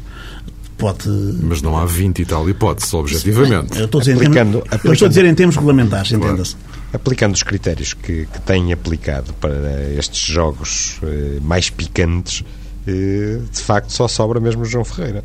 pode. 0.78 1.10
Mas 1.42 1.62
não 1.62 1.78
há 1.78 1.86
20 1.86 2.20
e 2.20 2.26
tal 2.26 2.50
hipóteses, 2.50 2.94
objetivamente. 2.94 3.78
Eu 3.78 3.86
estou 3.86 4.00
a 4.00 4.02
dizer, 4.02 4.14
aplicando, 4.14 4.34
termos, 4.36 4.68
aplicando, 4.68 4.86
eu 4.86 4.94
estou 4.94 5.06
a 5.06 5.10
dizer 5.10 5.26
em 5.26 5.36
termos 5.36 5.56
regulamentares, 5.56 6.10
claro. 6.10 6.26
entenda-se. 6.26 6.56
Aplicando 6.94 7.34
os 7.34 7.44
critérios 7.44 7.94
que, 7.94 8.26
que 8.26 8.42
têm 8.42 8.72
aplicado 8.72 9.34
para 9.34 9.92
estes 9.98 10.22
jogos 10.22 11.00
eh, 11.04 11.40
mais 11.42 11.70
picantes, 11.70 12.44
eh, 12.88 13.40
de 13.52 13.62
facto 13.62 13.92
só 13.92 14.08
sobra 14.08 14.40
mesmo 14.40 14.62
o 14.62 14.66
João 14.66 14.86
Ferreira. 14.86 15.24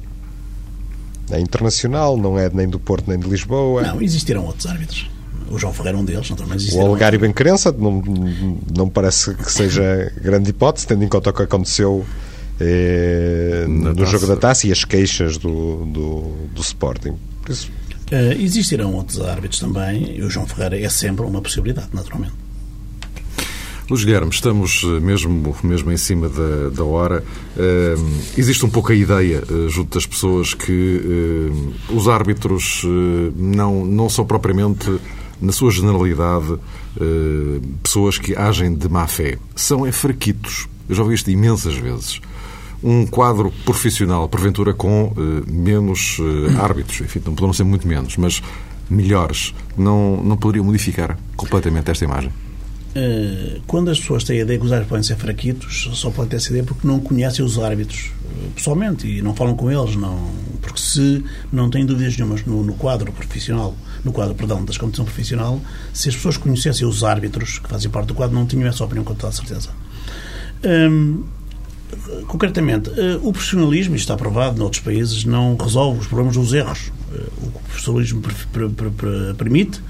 É 1.31 1.41
internacional, 1.41 2.17
não 2.17 2.39
é 2.39 2.51
nem 2.53 2.69
do 2.69 2.81
Porto 2.81 3.09
nem 3.09 3.19
de 3.19 3.29
Lisboa. 3.29 3.83
Não, 3.83 4.03
existirão 4.03 4.45
outros 4.45 4.67
árbitros. 4.67 5.09
O 5.49 5.59
João 5.59 5.73
Ferreira 5.73 5.99
é 5.99 6.01
um 6.01 6.05
deles, 6.05 6.29
naturalmente. 6.29 6.75
O 6.75 6.81
Algário 6.81 7.21
Benquerença 7.21 7.71
não, 7.73 8.03
não 8.75 8.89
parece 8.89 9.35
que 9.35 9.51
seja 9.51 10.13
grande 10.21 10.51
hipótese, 10.51 10.87
tendo 10.87 11.05
em 11.05 11.09
conta 11.09 11.31
o 11.31 11.33
que 11.33 11.43
aconteceu 11.43 12.05
eh, 12.61 13.65
no 13.69 13.95
taça. 13.95 14.11
jogo 14.11 14.27
da 14.27 14.37
taça 14.37 14.67
e 14.67 14.73
as 14.73 14.85
queixas 14.85 15.37
do, 15.39 15.85
do, 15.87 16.49
do 16.55 16.61
Sporting. 16.61 17.17
Por 17.43 17.51
isso, 17.51 17.71
Uh, 18.13 18.39
existirão 18.43 18.93
outros 18.93 19.19
árbitros 19.23 19.59
também, 19.59 20.19
e 20.19 20.23
o 20.23 20.29
João 20.29 20.47
Ferreira 20.47 20.79
é 20.79 20.89
sempre 20.91 21.25
uma 21.25 21.41
possibilidade, 21.41 21.89
naturalmente. 21.95 22.35
Luís 23.89 24.05
Guilherme, 24.05 24.31
estamos 24.31 24.83
eh, 24.85 25.01
mesmo, 25.01 25.57
mesmo 25.63 25.91
em 25.91 25.97
cima 25.97 26.29
da, 26.29 26.69
da 26.69 26.85
hora. 26.85 27.25
Uh, 27.57 28.21
existe 28.37 28.65
um 28.67 28.71
pouco 28.71 28.93
a 28.93 28.95
ideia, 28.95 29.43
uh, 29.51 29.69
junto 29.69 29.95
das 29.95 30.07
pessoas, 30.07 30.53
que 30.55 31.51
uh, 31.91 31.95
os 31.97 32.07
árbitros 32.07 32.85
não, 33.35 33.85
não 33.85 34.09
são 34.09 34.27
propriamente, 34.27 34.91
na 35.41 35.51
sua 35.51 35.71
generalidade, 35.73 36.57
pessoas 37.83 38.17
que 38.17 38.37
agem 38.37 38.75
de 38.75 38.89
má 38.89 39.09
fé. 39.09 39.39
São 39.57 39.85
é 39.85 39.91
fraquitos. 39.91 40.69
Eu 40.89 40.95
já 40.95 41.03
ouvi 41.03 41.15
isto 41.15 41.31
imensas 41.31 41.75
vezes 41.75 42.21
um 42.83 43.07
quadro 43.07 43.53
profissional, 43.65 44.29
porventura 44.29 44.75
com 44.75 45.07
uh, 45.07 45.15
menos 45.47 46.19
uh, 46.19 46.61
árbitros, 46.61 47.01
enfim, 47.01 47.21
não 47.25 47.35
poderão 47.35 47.53
ser 47.53 47.65
muito 47.65 47.87
menos, 47.87 48.17
mas 48.17 48.43
melhores, 48.91 49.55
não, 49.77 50.23
não 50.23 50.37
poderia 50.37 50.63
modificar 50.63 51.19
completamente 51.37 51.91
esta 51.91 52.05
imagem? 52.05 52.31
eh, 52.95 53.61
quando 53.67 53.91
as 53.91 53.99
pessoas 53.99 54.25
têm 54.25 54.39
a 54.39 54.43
ideia 54.43 54.59
que 54.59 54.65
os 54.65 54.73
árbitros 54.73 54.89
podem 54.89 55.03
ser 55.03 55.17
fraquitos, 55.17 55.91
só 55.95 56.11
podem 56.11 56.31
ter 56.31 56.37
essa 56.37 56.49
ideia 56.49 56.65
porque 56.65 56.87
não 56.87 57.01
conhecem 57.01 57.45
os 57.45 57.59
árbitros 57.59 58.11
eh, 58.25 58.49
pessoalmente 58.55 59.07
e 59.07 59.23
não 59.23 59.35
falam 59.35 59.55
com 59.55 59.71
eles, 59.71 59.97
não, 59.97 60.31
porque 60.61 60.81
se 60.81 61.25
não 61.51 61.71
têm 61.71 61.87
dúvidas 61.87 62.17
nenhumas 62.17 62.45
no, 62.45 62.63
no 62.63 62.75
quadro 62.75 63.11
profissional, 63.13 63.75
no 64.05 64.13
quadro, 64.13 64.35
perdão, 64.35 64.65
das 64.65 64.77
competição 64.77 65.05
profissional, 65.05 65.61
se 65.93 66.09
as 66.09 66.17
pessoas 66.17 66.37
conhecessem 66.37 66.87
os 66.87 67.03
árbitros 67.03 67.59
que 67.59 67.69
fazem 67.69 67.91
parte 67.91 68.09
do 68.09 68.15
quadro, 68.15 68.37
não 68.37 68.47
tinham 68.47 68.69
essa 68.69 68.85
opinião 68.85 69.05
com 69.05 69.15
toda 69.15 69.29
a 69.29 69.33
certeza. 69.33 69.71
Hum, 70.65 71.25
concretamente, 72.27 72.91
eh, 72.91 73.19
o 73.23 73.33
profissionalismo, 73.33 73.95
isto 73.95 74.05
está 74.05 74.17
provado 74.17 74.59
noutros 74.59 74.83
países, 74.83 75.25
não 75.25 75.57
resolve 75.57 76.01
os 76.01 76.07
problemas 76.07 76.37
dos 76.37 76.53
erros. 76.53 76.93
O 77.43 77.51
profissionalismo 77.69 78.23
permite 79.37 79.83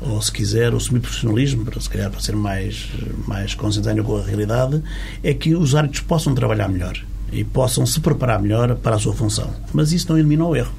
ou 0.00 0.20
se 0.20 0.30
quiser, 0.30 0.74
o 0.74 0.80
semi-profissionalismo, 0.80 1.64
para 1.64 1.80
se 1.80 1.88
calhar 1.88 2.10
para 2.10 2.20
ser 2.20 2.36
mais, 2.36 2.88
mais 3.26 3.54
consentâneo 3.54 4.04
com 4.04 4.16
a 4.16 4.22
realidade, 4.22 4.82
é 5.22 5.32
que 5.32 5.54
os 5.54 5.74
árbitros 5.74 6.02
possam 6.02 6.34
trabalhar 6.34 6.68
melhor 6.68 6.98
e 7.32 7.42
possam 7.42 7.86
se 7.86 8.00
preparar 8.00 8.40
melhor 8.40 8.74
para 8.76 8.96
a 8.96 8.98
sua 8.98 9.14
função. 9.14 9.50
Mas 9.72 9.92
isso 9.92 10.08
não 10.10 10.18
elimina 10.18 10.44
o 10.44 10.54
erro. 10.54 10.72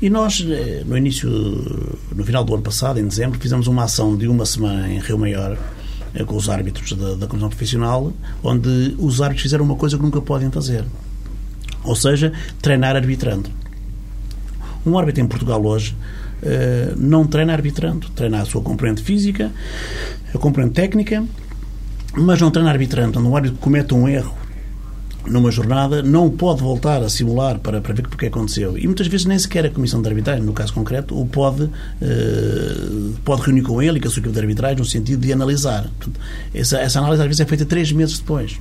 E 0.00 0.08
nós, 0.08 0.44
eh, 0.46 0.82
no 0.86 0.96
início, 0.96 1.28
no 2.14 2.24
final 2.24 2.44
do 2.44 2.54
ano 2.54 2.62
passado, 2.62 3.00
em 3.00 3.06
dezembro, 3.06 3.38
fizemos 3.40 3.66
uma 3.66 3.84
ação 3.84 4.16
de 4.16 4.28
uma 4.28 4.46
semana 4.46 4.88
em 4.88 4.98
Rio 4.98 5.18
Maior 5.18 5.52
eh, 5.52 5.83
com 6.22 6.36
os 6.36 6.48
árbitros 6.48 6.92
da, 6.92 7.14
da 7.14 7.26
Comissão 7.26 7.48
Profissional, 7.48 8.12
onde 8.42 8.94
os 8.98 9.20
árbitros 9.20 9.42
fizeram 9.42 9.64
uma 9.64 9.74
coisa 9.74 9.96
que 9.96 10.02
nunca 10.02 10.20
podem 10.20 10.50
fazer. 10.50 10.84
Ou 11.82 11.96
seja, 11.96 12.32
treinar 12.62 12.94
arbitrando. 12.94 13.50
Um 14.86 14.98
árbitro 14.98 15.22
em 15.22 15.26
Portugal 15.26 15.64
hoje 15.64 15.96
eh, 16.42 16.92
não 16.96 17.26
treina 17.26 17.52
arbitrando. 17.52 18.08
Treina 18.10 18.42
a 18.42 18.44
sua 18.44 18.62
componente 18.62 19.02
física, 19.02 19.50
a 20.34 20.38
componente 20.38 20.74
técnica, 20.74 21.24
mas 22.16 22.40
não 22.40 22.50
treina 22.50 22.70
arbitrando. 22.70 23.14
Quando 23.14 23.28
um 23.28 23.36
árbitro 23.36 23.58
comete 23.58 23.94
um 23.94 24.06
erro 24.06 24.43
numa 25.26 25.50
jornada, 25.50 26.02
não 26.02 26.30
pode 26.30 26.62
voltar 26.62 27.02
a 27.02 27.08
simular 27.08 27.58
para, 27.58 27.80
para 27.80 27.94
ver 27.94 28.02
porque 28.02 28.26
aconteceu. 28.26 28.76
E 28.78 28.86
muitas 28.86 29.06
vezes 29.06 29.26
nem 29.26 29.38
sequer 29.38 29.66
a 29.66 29.70
Comissão 29.70 30.00
de 30.02 30.08
Arbitragem, 30.08 30.44
no 30.44 30.52
caso 30.52 30.72
concreto, 30.72 31.18
o 31.18 31.26
pode, 31.26 31.64
uh, 31.64 31.70
pode 33.24 33.42
reunir 33.42 33.62
com 33.62 33.80
ele 33.80 33.98
e 33.98 34.00
com 34.00 34.08
a 34.08 34.10
sua 34.10 34.20
equipe 34.20 34.34
de 34.34 34.40
arbitragem 34.40 34.78
no 34.78 34.84
sentido 34.84 35.20
de 35.20 35.32
analisar. 35.32 35.90
Essa, 36.54 36.78
essa 36.78 36.98
análise 36.98 37.22
às 37.22 37.26
vezes 37.26 37.40
é 37.40 37.46
feita 37.46 37.64
três 37.64 37.90
meses 37.92 38.18
depois. 38.18 38.58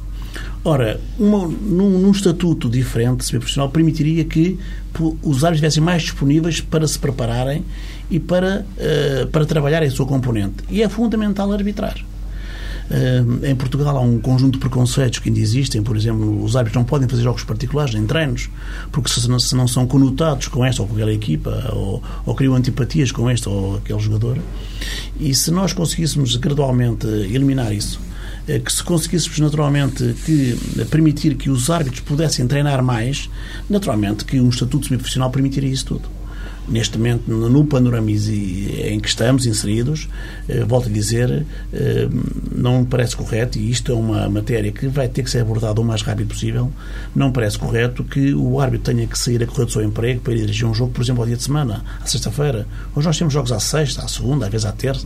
Ora, 0.63 0.99
uma, 1.19 1.47
num, 1.47 1.99
num, 1.99 2.11
estatuto 2.11 2.69
diferente, 2.69 3.25
semi-profissional, 3.25 3.69
permitiria 3.69 4.23
que 4.23 4.57
os 5.21 5.43
árbitros 5.43 5.55
estivessem 5.55 5.83
mais 5.83 6.03
disponíveis 6.03 6.61
para 6.61 6.87
se 6.87 6.97
prepararem 6.97 7.63
e 8.09 8.19
para, 8.19 8.65
uh, 8.77 9.27
para 9.27 9.45
trabalhar 9.45 9.83
em 9.83 9.89
sua 9.89 10.05
componente. 10.05 10.63
E 10.69 10.81
é 10.81 10.89
fundamental 10.89 11.51
arbitrar. 11.51 11.97
Em 13.43 13.55
Portugal 13.55 13.97
há 13.97 14.01
um 14.01 14.19
conjunto 14.19 14.53
de 14.53 14.59
preconceitos 14.59 15.17
que 15.17 15.29
ainda 15.29 15.39
existem, 15.39 15.81
por 15.81 15.97
exemplo, 15.97 16.43
os 16.43 16.55
árbitros 16.55 16.75
não 16.79 16.85
podem 16.85 17.07
fazer 17.09 17.23
jogos 17.23 17.43
particulares 17.43 17.93
nem 17.93 18.05
treinos, 18.05 18.49
porque 18.91 19.09
se 19.09 19.27
não, 19.27 19.39
se 19.39 19.55
não 19.55 19.67
são 19.67 19.87
conotados 19.87 20.47
com 20.47 20.63
esta 20.63 20.83
ou 20.83 20.87
com 20.87 20.93
aquela 20.93 21.11
equipa, 21.11 21.71
ou, 21.73 22.03
ou 22.23 22.35
criam 22.35 22.53
antipatias 22.55 23.11
com 23.11 23.29
este 23.31 23.49
ou 23.49 23.77
aquele 23.77 23.99
jogador. 23.99 24.37
E 25.19 25.33
se 25.33 25.49
nós 25.49 25.73
conseguíssemos 25.73 26.35
gradualmente 26.35 27.07
eliminar 27.07 27.73
isso, 27.73 27.99
eh, 28.47 28.59
que 28.59 28.71
se 28.71 28.83
conseguíssemos 28.83 29.39
naturalmente 29.39 30.13
que, 30.25 30.57
eh, 30.77 30.85
permitir 30.85 31.35
que 31.35 31.49
os 31.49 31.69
árbitros 31.69 32.01
pudessem 32.01 32.45
treinar 32.45 32.83
mais, 32.83 33.29
naturalmente 33.69 34.25
que 34.25 34.39
um 34.39 34.49
estatuto 34.49 34.85
semiprofissional 34.85 35.31
permitiria 35.31 35.71
isso 35.71 35.85
tudo. 35.85 36.12
Neste 36.67 36.97
momento, 36.97 37.29
no 37.29 37.65
panorama 37.65 38.09
em 38.09 38.99
que 38.99 39.07
estamos 39.07 39.45
inseridos, 39.45 40.07
eh, 40.47 40.63
volto 40.63 40.87
a 40.87 40.91
dizer, 40.91 41.45
não 42.55 42.81
me 42.81 42.85
parece 42.85 43.15
correto, 43.15 43.57
e 43.57 43.69
isto 43.69 43.91
é 43.91 43.95
uma 43.95 44.29
matéria 44.29 44.71
que 44.71 44.87
vai 44.87 45.09
ter 45.09 45.23
que 45.23 45.29
ser 45.29 45.39
abordada 45.39 45.81
o 45.81 45.83
mais 45.83 46.01
rápido 46.01 46.29
possível, 46.29 46.71
não 47.15 47.27
me 47.27 47.33
parece 47.33 47.57
correto 47.59 48.03
que 48.03 48.33
o 48.33 48.59
árbitro 48.59 48.93
tenha 48.93 49.05
que 49.07 49.17
sair 49.17 49.43
a 49.43 49.47
correr 49.47 49.65
do 49.65 49.71
seu 49.71 49.83
emprego 49.83 50.21
para 50.21 50.33
ir 50.33 50.41
dirigir 50.41 50.65
um 50.65 50.73
jogo, 50.73 50.91
por 50.91 51.01
exemplo, 51.01 51.21
ao 51.21 51.27
dia 51.27 51.35
de 51.35 51.43
semana, 51.43 51.83
à 52.01 52.05
sexta-feira. 52.05 52.67
Hoje 52.95 53.07
nós 53.07 53.17
temos 53.17 53.33
jogos 53.33 53.51
à 53.51 53.59
sexta, 53.59 54.03
à 54.03 54.07
segunda, 54.07 54.45
às 54.45 54.51
vezes 54.51 54.65
à 54.65 54.71
terça. 54.71 55.05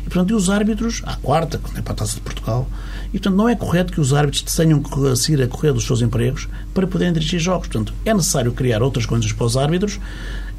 E, 0.00 0.04
portanto, 0.04 0.30
e 0.30 0.34
os 0.34 0.50
árbitros, 0.50 1.02
à 1.04 1.16
quarta, 1.16 1.58
quando 1.58 1.78
é 1.78 1.82
para 1.82 1.92
a 1.92 1.96
Taça 1.96 2.14
de 2.14 2.20
Portugal, 2.20 2.68
e, 3.08 3.12
portanto, 3.12 3.36
não 3.36 3.48
é 3.48 3.54
correto 3.54 3.92
que 3.92 4.00
os 4.00 4.12
árbitros 4.12 4.42
tenham 4.54 4.82
que 4.82 5.16
sair 5.16 5.42
a 5.42 5.48
correr 5.48 5.72
dos 5.72 5.84
seus 5.84 6.02
empregos 6.02 6.48
para 6.74 6.86
poderem 6.86 7.12
dirigir 7.12 7.38
jogos. 7.40 7.68
Portanto, 7.68 7.92
é 8.04 8.12
necessário 8.12 8.52
criar 8.52 8.82
outras 8.82 9.06
condições 9.06 9.32
para 9.32 9.46
os 9.46 9.56
árbitros 9.56 9.98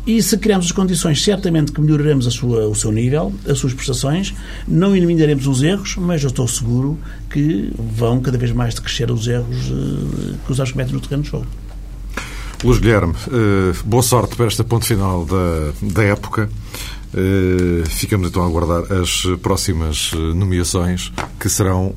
e 0.09 0.23
se 0.23 0.35
criarmos 0.39 0.65
as 0.65 0.71
condições, 0.71 1.23
certamente 1.23 1.71
que 1.71 1.79
melhoraremos 1.79 2.25
a 2.25 2.31
sua, 2.31 2.67
o 2.67 2.73
seu 2.73 2.91
nível, 2.91 3.31
as 3.47 3.59
suas 3.59 3.75
prestações, 3.75 4.33
não 4.67 4.95
eliminaremos 4.95 5.45
os 5.45 5.61
erros, 5.61 5.97
mas 5.97 6.23
eu 6.23 6.29
estou 6.29 6.47
seguro 6.47 6.97
que 7.29 7.71
vão 7.77 8.19
cada 8.19 8.35
vez 8.35 8.51
mais 8.51 8.73
crescer 8.79 9.11
os 9.11 9.27
erros 9.27 9.67
eh, 9.67 10.35
que 10.43 10.51
os 10.51 10.59
árbitros 10.59 10.71
cometem 10.71 10.93
no 10.95 10.99
terreno 10.99 11.21
de 11.21 11.29
jogo. 11.29 11.45
Luís 12.63 12.79
Guilherme, 12.79 13.13
eh, 13.27 13.75
boa 13.85 14.01
sorte 14.01 14.35
para 14.35 14.47
este 14.47 14.63
ponto 14.63 14.83
final 14.83 15.25
da, 15.25 15.73
da 15.79 16.03
época. 16.03 16.49
Eh, 17.13 17.83
ficamos 17.87 18.29
então 18.29 18.41
a 18.41 18.47
aguardar 18.47 18.91
as 18.91 19.27
próximas 19.43 20.11
nomeações 20.33 21.11
que 21.39 21.47
serão 21.47 21.93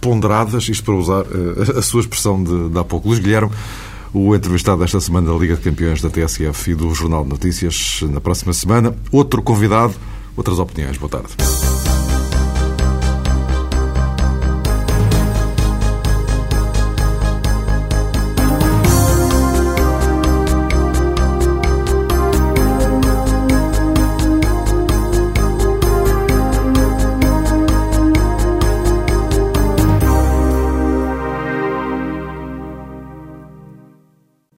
ponderadas, 0.00 0.68
isto 0.68 0.82
para 0.82 0.94
usar 0.94 1.24
a 1.76 1.82
sua 1.82 2.00
expressão 2.00 2.42
de, 2.42 2.68
de 2.68 2.78
há 2.78 2.82
pouco. 2.82 3.06
Luís 3.06 3.20
Guilherme, 3.20 3.52
o 4.12 4.34
entrevistado 4.34 4.80
desta 4.80 5.00
semana 5.00 5.32
da 5.32 5.38
Liga 5.38 5.56
de 5.56 5.62
Campeões 5.62 6.00
da 6.00 6.10
TSF 6.10 6.70
e 6.70 6.74
do 6.74 6.94
Jornal 6.94 7.24
de 7.24 7.30
Notícias 7.30 8.00
na 8.02 8.20
próxima 8.20 8.52
semana. 8.52 8.94
Outro 9.12 9.42
convidado, 9.42 9.94
outras 10.36 10.58
opiniões. 10.58 10.96
Boa 10.96 11.10
tarde. 11.10 11.67